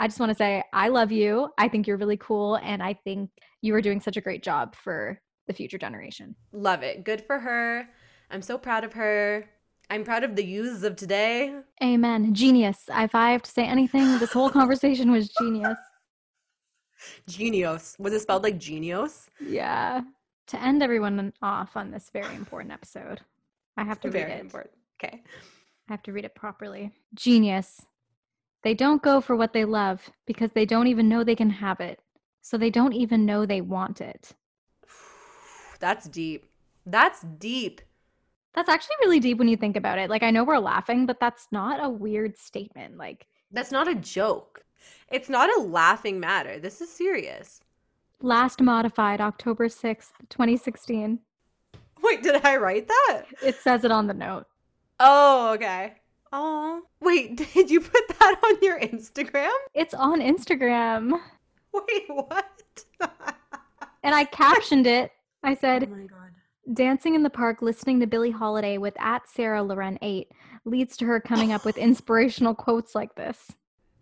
I 0.00 0.08
just 0.08 0.18
want 0.18 0.30
to 0.30 0.34
say 0.34 0.64
I 0.72 0.88
love 0.88 1.12
you. 1.12 1.50
I 1.58 1.68
think 1.68 1.86
you're 1.86 1.98
really 1.98 2.16
cool. 2.16 2.56
And 2.56 2.82
I 2.82 2.94
think 2.94 3.28
you 3.60 3.74
are 3.74 3.82
doing 3.82 4.00
such 4.00 4.16
a 4.16 4.22
great 4.22 4.42
job 4.42 4.74
for 4.74 5.20
the 5.46 5.52
future 5.52 5.76
generation. 5.76 6.34
Love 6.52 6.82
it. 6.82 7.04
Good 7.04 7.20
for 7.26 7.38
her. 7.38 7.86
I'm 8.30 8.40
so 8.40 8.56
proud 8.56 8.82
of 8.82 8.94
her. 8.94 9.46
I'm 9.90 10.04
proud 10.04 10.22
of 10.22 10.36
the 10.36 10.44
youths 10.44 10.84
of 10.84 10.94
today. 10.94 11.52
Amen. 11.82 12.32
Genius. 12.32 12.84
If 12.88 13.14
I 13.16 13.32
have 13.32 13.42
to 13.42 13.50
say 13.50 13.64
anything, 13.64 14.20
this 14.20 14.32
whole 14.32 14.48
conversation 14.48 15.10
was 15.10 15.28
genius. 15.30 15.76
Genius. 17.28 17.96
Was 17.98 18.12
it 18.12 18.20
spelled 18.20 18.44
like 18.44 18.58
genius? 18.58 19.28
Yeah. 19.40 20.02
To 20.48 20.62
end 20.62 20.82
everyone 20.82 21.32
off 21.42 21.76
on 21.76 21.90
this 21.90 22.08
very 22.12 22.34
important 22.36 22.72
episode, 22.72 23.20
I 23.76 23.82
have 23.82 24.00
to 24.00 24.08
read 24.08 24.12
very 24.12 24.32
it. 24.32 24.40
important. 24.40 24.74
Okay. 25.02 25.22
I 25.88 25.92
have 25.92 26.02
to 26.04 26.12
read 26.12 26.24
it 26.24 26.36
properly. 26.36 26.92
Genius. 27.14 27.84
They 28.62 28.74
don't 28.74 29.02
go 29.02 29.20
for 29.20 29.34
what 29.34 29.52
they 29.52 29.64
love 29.64 30.08
because 30.24 30.52
they 30.52 30.66
don't 30.66 30.86
even 30.86 31.08
know 31.08 31.24
they 31.24 31.34
can 31.34 31.50
have 31.50 31.80
it. 31.80 31.98
So 32.42 32.56
they 32.56 32.70
don't 32.70 32.92
even 32.92 33.26
know 33.26 33.44
they 33.44 33.60
want 33.60 34.00
it. 34.00 34.34
That's 35.80 36.06
deep. 36.08 36.46
That's 36.86 37.22
deep. 37.22 37.80
That's 38.54 38.68
actually 38.68 38.96
really 39.00 39.20
deep 39.20 39.38
when 39.38 39.48
you 39.48 39.56
think 39.56 39.76
about 39.76 39.98
it. 39.98 40.10
Like, 40.10 40.22
I 40.22 40.30
know 40.30 40.44
we're 40.44 40.58
laughing, 40.58 41.06
but 41.06 41.20
that's 41.20 41.48
not 41.52 41.82
a 41.82 41.88
weird 41.88 42.36
statement. 42.36 42.96
Like, 42.96 43.26
that's 43.52 43.70
not 43.70 43.88
a 43.88 43.94
joke. 43.94 44.64
It's 45.10 45.28
not 45.28 45.50
a 45.56 45.60
laughing 45.60 46.20
matter. 46.20 46.58
This 46.58 46.80
is 46.80 46.90
serious. 46.90 47.60
Last 48.22 48.60
modified 48.60 49.20
October 49.20 49.68
6th, 49.68 50.12
2016. 50.28 51.20
Wait, 52.02 52.22
did 52.22 52.44
I 52.44 52.56
write 52.56 52.88
that? 52.88 53.22
It 53.42 53.56
says 53.56 53.84
it 53.84 53.92
on 53.92 54.06
the 54.06 54.14
note. 54.14 54.46
Oh, 54.98 55.52
okay. 55.54 55.94
Oh, 56.32 56.82
wait, 57.00 57.36
did 57.54 57.70
you 57.70 57.80
put 57.80 58.08
that 58.08 58.36
on 58.44 58.56
your 58.62 58.78
Instagram? 58.80 59.50
It's 59.74 59.94
on 59.94 60.20
Instagram. 60.20 61.18
Wait, 61.72 62.04
what? 62.08 62.84
and 64.02 64.14
I 64.14 64.24
captioned 64.24 64.86
it. 64.86 65.12
I 65.42 65.54
said, 65.54 65.84
Oh 65.84 65.96
my 65.96 66.04
God. 66.04 66.30
Dancing 66.72 67.16
in 67.16 67.22
the 67.24 67.30
park, 67.30 67.62
listening 67.62 67.98
to 68.00 68.06
Billie 68.06 68.30
Holiday 68.30 68.78
with 68.78 68.94
at 69.00 69.28
Sarah 69.28 69.62
Loren 69.62 69.98
8 70.02 70.30
leads 70.64 70.96
to 70.98 71.06
her 71.06 71.18
coming 71.20 71.52
up 71.52 71.64
with 71.64 71.76
inspirational 71.78 72.54
quotes 72.54 72.94
like 72.94 73.14
this. 73.16 73.52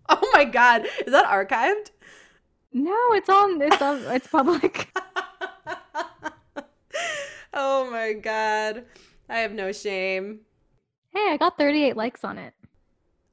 Oh 0.08 0.30
my 0.34 0.44
God. 0.44 0.84
Is 1.06 1.12
that 1.12 1.26
archived? 1.26 1.90
No, 2.72 2.96
it's 3.12 3.28
on, 3.28 3.62
it's 3.62 3.80
on, 3.80 4.02
it's 4.14 4.26
public. 4.26 4.90
oh 7.54 7.90
my 7.90 8.12
God. 8.12 8.84
I 9.30 9.38
have 9.38 9.52
no 9.52 9.72
shame. 9.72 10.40
Hey, 11.10 11.30
I 11.30 11.36
got 11.38 11.56
38 11.56 11.96
likes 11.96 12.24
on 12.24 12.36
it. 12.36 12.52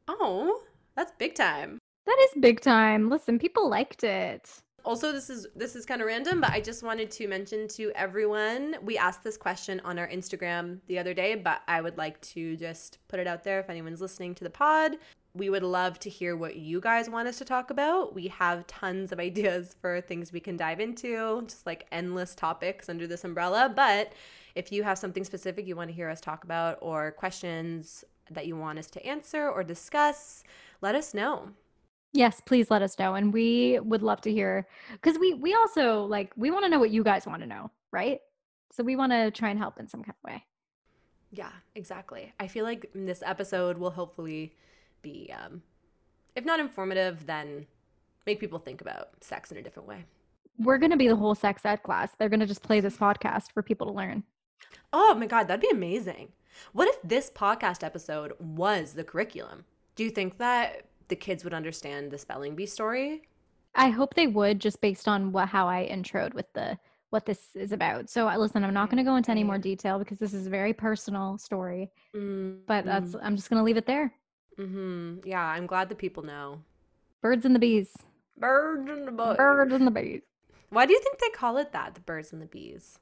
Oh, 0.07 0.61
that's 0.95 1.11
big 1.17 1.36
time. 1.36 1.79
That 2.05 2.17
is 2.21 2.41
big 2.41 2.61
time. 2.61 3.09
Listen, 3.09 3.39
people 3.39 3.69
liked 3.69 4.03
it. 4.03 4.61
Also, 4.86 5.11
this 5.11 5.31
is 5.31 5.47
this 5.55 5.75
is 5.75 5.83
kind 5.83 5.99
of 5.99 6.05
random, 6.05 6.39
but 6.39 6.51
I 6.51 6.61
just 6.61 6.83
wanted 6.83 7.09
to 7.09 7.27
mention 7.27 7.67
to 7.69 7.91
everyone. 7.95 8.75
We 8.83 8.99
asked 8.99 9.23
this 9.23 9.36
question 9.36 9.81
on 9.83 9.97
our 9.97 10.07
Instagram 10.07 10.77
the 10.86 10.99
other 10.99 11.15
day, 11.15 11.33
but 11.33 11.63
I 11.67 11.81
would 11.81 11.97
like 11.97 12.21
to 12.21 12.55
just 12.55 12.99
put 13.07 13.19
it 13.19 13.25
out 13.25 13.43
there 13.43 13.59
if 13.59 13.67
anyone's 13.67 13.99
listening 13.99 14.36
to 14.36 14.43
the 14.43 14.49
pod. 14.51 14.97
We 15.33 15.49
would 15.49 15.63
love 15.63 15.97
to 16.01 16.09
hear 16.11 16.38
what 16.38 16.57
you 16.57 16.79
guys 16.79 17.09
want 17.09 17.27
us 17.27 17.39
to 17.39 17.45
talk 17.45 17.71
about. 17.71 18.13
We 18.13 18.27
have 18.27 18.67
tons 18.67 19.11
of 19.11 19.19
ideas 19.29 19.75
for 19.81 20.01
things 20.01 20.31
we 20.31 20.39
can 20.39 20.55
dive 20.55 20.79
into, 20.79 21.41
just 21.47 21.65
like 21.65 21.88
endless 21.91 22.36
topics 22.36 22.88
under 22.88 23.07
this 23.07 23.23
umbrella, 23.23 23.73
but 23.75 24.13
if 24.53 24.71
you 24.71 24.83
have 24.83 24.99
something 24.99 25.23
specific 25.23 25.65
you 25.65 25.75
want 25.75 25.89
to 25.89 25.95
hear 25.95 26.09
us 26.09 26.21
talk 26.21 26.43
about 26.43 26.77
or 26.81 27.11
questions 27.11 28.05
that 28.29 28.45
you 28.45 28.55
want 28.55 28.77
us 28.77 28.88
to 28.91 29.03
answer 29.03 29.49
or 29.49 29.63
discuss, 29.63 30.43
let 30.79 30.93
us 30.93 31.15
know. 31.15 31.49
Yes, 32.16 32.41
please 32.45 32.72
let 32.72 32.82
us 32.82 32.97
know. 32.97 33.16
And 33.16 33.34
we 33.34 33.78
would 33.82 34.01
love 34.01 34.22
to 34.22 34.32
hear 34.32 34.66
because 34.93 35.20
we 35.20 35.34
we 35.34 35.53
also 35.53 36.05
like 36.05 36.32
we 36.38 36.49
want 36.49 36.63
to 36.63 36.70
know 36.70 36.80
what 36.80 36.89
you 36.89 37.03
guys 37.03 37.28
want 37.28 37.41
to 37.41 37.47
know, 37.47 37.72
right? 37.91 38.22
So 38.72 38.84
we 38.84 38.95
want 38.95 39.11
to 39.11 39.32
try 39.32 39.49
and 39.49 39.59
help 39.59 39.80
in 39.80 39.89
some 39.89 40.01
kind 40.01 40.16
of 40.24 40.32
way. 40.32 40.45
Yeah, 41.32 41.51
exactly. 41.76 42.32
I 42.39 42.47
feel 42.47 42.63
like 42.63 42.89
this 42.95 43.22
episode 43.26 43.78
will 43.78 43.91
hopefully 43.91 44.55
be 45.01 45.34
um 45.38 45.61
if 46.38 46.45
not 46.45 46.61
informative, 46.61 47.26
then 47.26 47.66
make 48.26 48.39
people 48.39 48.59
think 48.59 48.80
about 48.80 49.09
sex 49.22 49.51
in 49.51 49.57
a 49.57 49.61
different 49.61 49.89
way. 49.89 50.05
We're 50.57 50.78
going 50.78 50.91
to 50.91 50.97
be 50.97 51.09
the 51.09 51.18
whole 51.18 51.36
sex 51.36 51.66
ed 51.66 51.84
class. 51.84 52.11
They're 52.18 52.30
going 52.30 52.39
to 52.39 52.45
just 52.45 52.63
play 52.63 52.80
this 52.80 52.95
podcast 52.95 53.51
for 53.53 53.61
people 53.61 53.88
to 53.88 53.93
learn. 53.93 54.24
Oh 54.93 55.13
my 55.16 55.28
God, 55.28 55.49
that'd 55.49 55.61
be 55.61 55.70
amazing. 55.70 56.32
What 56.72 56.88
if 56.88 57.01
this 57.03 57.30
podcast 57.30 57.84
episode 57.84 58.34
was 58.39 58.93
the 58.93 59.03
curriculum? 59.03 59.66
Do 59.95 60.03
you 60.05 60.09
think 60.09 60.38
that 60.38 60.86
the 61.08 61.16
kids 61.16 61.43
would 61.43 61.53
understand 61.53 62.12
the 62.12 62.18
spelling 62.18 62.56
bee 62.56 62.66
story? 62.66 63.24
I 63.76 63.89
hope 63.89 64.14
they 64.14 64.28
would, 64.28 64.60
just 64.60 64.82
based 64.82 65.08
on 65.08 65.32
what 65.32 65.49
how 65.49 65.68
I 65.68 65.88
introed 65.91 66.34
with 66.34 66.51
the 66.53 66.78
what 67.10 67.26
this 67.26 67.56
is 67.56 67.72
about. 67.72 68.10
So 68.10 68.26
listen, 68.38 68.64
I'm 68.64 68.74
not 68.74 68.89
going 68.89 68.97
to 68.97 69.10
go 69.10 69.16
into 69.16 69.32
any 69.32 69.43
more 69.43 69.58
detail 69.58 69.99
because 69.99 70.20
this 70.20 70.34
is 70.34 70.47
a 70.47 70.49
very 70.49 70.74
personal 70.74 71.38
story. 71.38 71.91
Mm-hmm. 72.16 72.60
But 72.68 72.86
that's. 72.86 73.16
I'm 73.22 73.36
just 73.36 73.49
going 73.49 73.60
to 73.60 73.64
leave 73.64 73.78
it 73.78 73.86
there. 73.86 74.14
Mm-hmm. 74.60 75.28
Yeah, 75.28 75.43
I'm 75.43 75.66
glad 75.66 75.89
the 75.89 75.95
people 75.95 76.24
know. 76.24 76.62
Birds 77.22 77.45
and 77.45 77.56
the 77.56 77.60
bees. 77.60 77.91
Birds 78.38 78.89
and 78.89 79.08
the 79.08 79.12
bees. 79.12 79.38
Birds 79.38 79.74
and 79.74 79.88
the 79.88 79.91
bees. 79.91 80.22
Why 80.70 80.86
do 80.86 80.93
you 80.93 80.99
think 81.01 81.20
they 81.20 81.30
call 81.30 81.58
it 81.58 81.72
that? 81.74 81.95
The 81.95 82.01
birds 82.01 82.34
and 82.34 82.41
the 82.41 82.47
bees. 82.47 82.99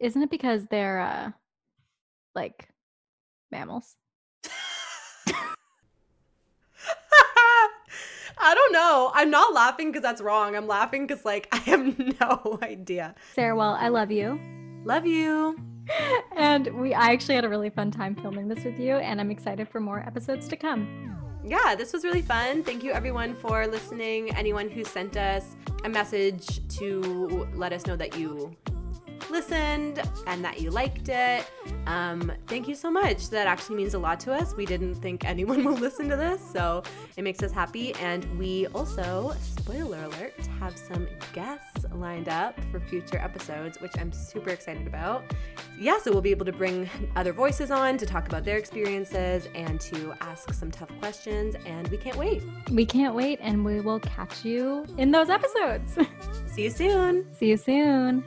Isn't 0.00 0.22
it 0.22 0.30
because 0.30 0.66
they're 0.66 1.00
uh 1.00 1.30
like 2.34 2.68
mammals? 3.50 3.96
I 8.38 8.54
don't 8.54 8.72
know. 8.72 9.10
I'm 9.14 9.30
not 9.30 9.52
laughing 9.54 9.90
because 9.90 10.02
that's 10.02 10.20
wrong. 10.20 10.56
I'm 10.56 10.66
laughing 10.66 11.06
because, 11.06 11.24
like, 11.24 11.48
I 11.52 11.56
have 11.58 11.98
no 12.20 12.58
idea. 12.62 13.14
Sarah, 13.34 13.56
well, 13.56 13.76
I 13.78 13.88
love 13.88 14.10
you. 14.10 14.40
Love 14.84 15.06
you. 15.06 15.56
And 16.36 16.66
we, 16.80 16.94
I 16.94 17.12
actually 17.12 17.34
had 17.36 17.44
a 17.44 17.48
really 17.48 17.70
fun 17.70 17.90
time 17.90 18.16
filming 18.16 18.48
this 18.48 18.64
with 18.64 18.80
you, 18.80 18.96
and 18.96 19.20
I'm 19.20 19.30
excited 19.30 19.68
for 19.68 19.80
more 19.80 20.00
episodes 20.00 20.48
to 20.48 20.56
come. 20.56 21.14
Yeah, 21.44 21.74
this 21.74 21.92
was 21.92 22.04
really 22.04 22.22
fun. 22.22 22.62
Thank 22.62 22.82
you, 22.82 22.90
everyone, 22.92 23.34
for 23.34 23.66
listening. 23.66 24.34
Anyone 24.34 24.70
who 24.70 24.82
sent 24.82 25.16
us 25.16 25.56
a 25.84 25.88
message 25.88 26.66
to 26.78 27.46
let 27.54 27.72
us 27.72 27.86
know 27.86 27.96
that 27.96 28.18
you 28.18 28.56
listened 29.30 30.02
and 30.26 30.44
that 30.44 30.60
you 30.60 30.70
liked 30.70 31.08
it. 31.08 31.46
Um, 31.86 32.32
thank 32.46 32.68
you 32.68 32.74
so 32.74 32.90
much. 32.90 33.28
That 33.30 33.46
actually 33.46 33.76
means 33.76 33.94
a 33.94 33.98
lot 33.98 34.20
to 34.20 34.32
us. 34.32 34.54
We 34.54 34.66
didn't 34.66 34.96
think 34.96 35.24
anyone 35.24 35.64
will 35.64 35.74
listen 35.74 36.08
to 36.08 36.16
this, 36.16 36.40
so 36.52 36.82
it 37.16 37.22
makes 37.22 37.42
us 37.42 37.52
happy. 37.52 37.94
And 37.96 38.38
we 38.38 38.66
also, 38.68 39.34
spoiler 39.40 40.02
alert, 40.04 40.34
have 40.60 40.76
some 40.76 41.06
guests 41.32 41.84
lined 41.94 42.28
up 42.28 42.58
for 42.70 42.80
future 42.80 43.18
episodes, 43.18 43.80
which 43.80 43.92
I'm 43.98 44.12
super 44.12 44.50
excited 44.50 44.86
about. 44.86 45.24
Yeah, 45.78 45.98
so 45.98 46.12
we'll 46.12 46.20
be 46.20 46.30
able 46.30 46.46
to 46.46 46.52
bring 46.52 46.88
other 47.16 47.32
voices 47.32 47.70
on 47.70 47.98
to 47.98 48.06
talk 48.06 48.26
about 48.26 48.44
their 48.44 48.58
experiences 48.58 49.48
and 49.54 49.80
to 49.82 50.14
ask 50.20 50.52
some 50.54 50.70
tough 50.70 50.90
questions, 51.00 51.56
and 51.66 51.88
we 51.88 51.96
can't 51.96 52.16
wait. 52.16 52.42
We 52.70 52.86
can't 52.86 53.14
wait, 53.14 53.38
and 53.42 53.64
we 53.64 53.80
will 53.80 54.00
catch 54.00 54.44
you 54.44 54.86
in 54.98 55.10
those 55.10 55.30
episodes. 55.30 55.98
See 56.46 56.64
you 56.64 56.70
soon. 56.70 57.26
See 57.34 57.48
you 57.48 57.56
soon. 57.56 58.24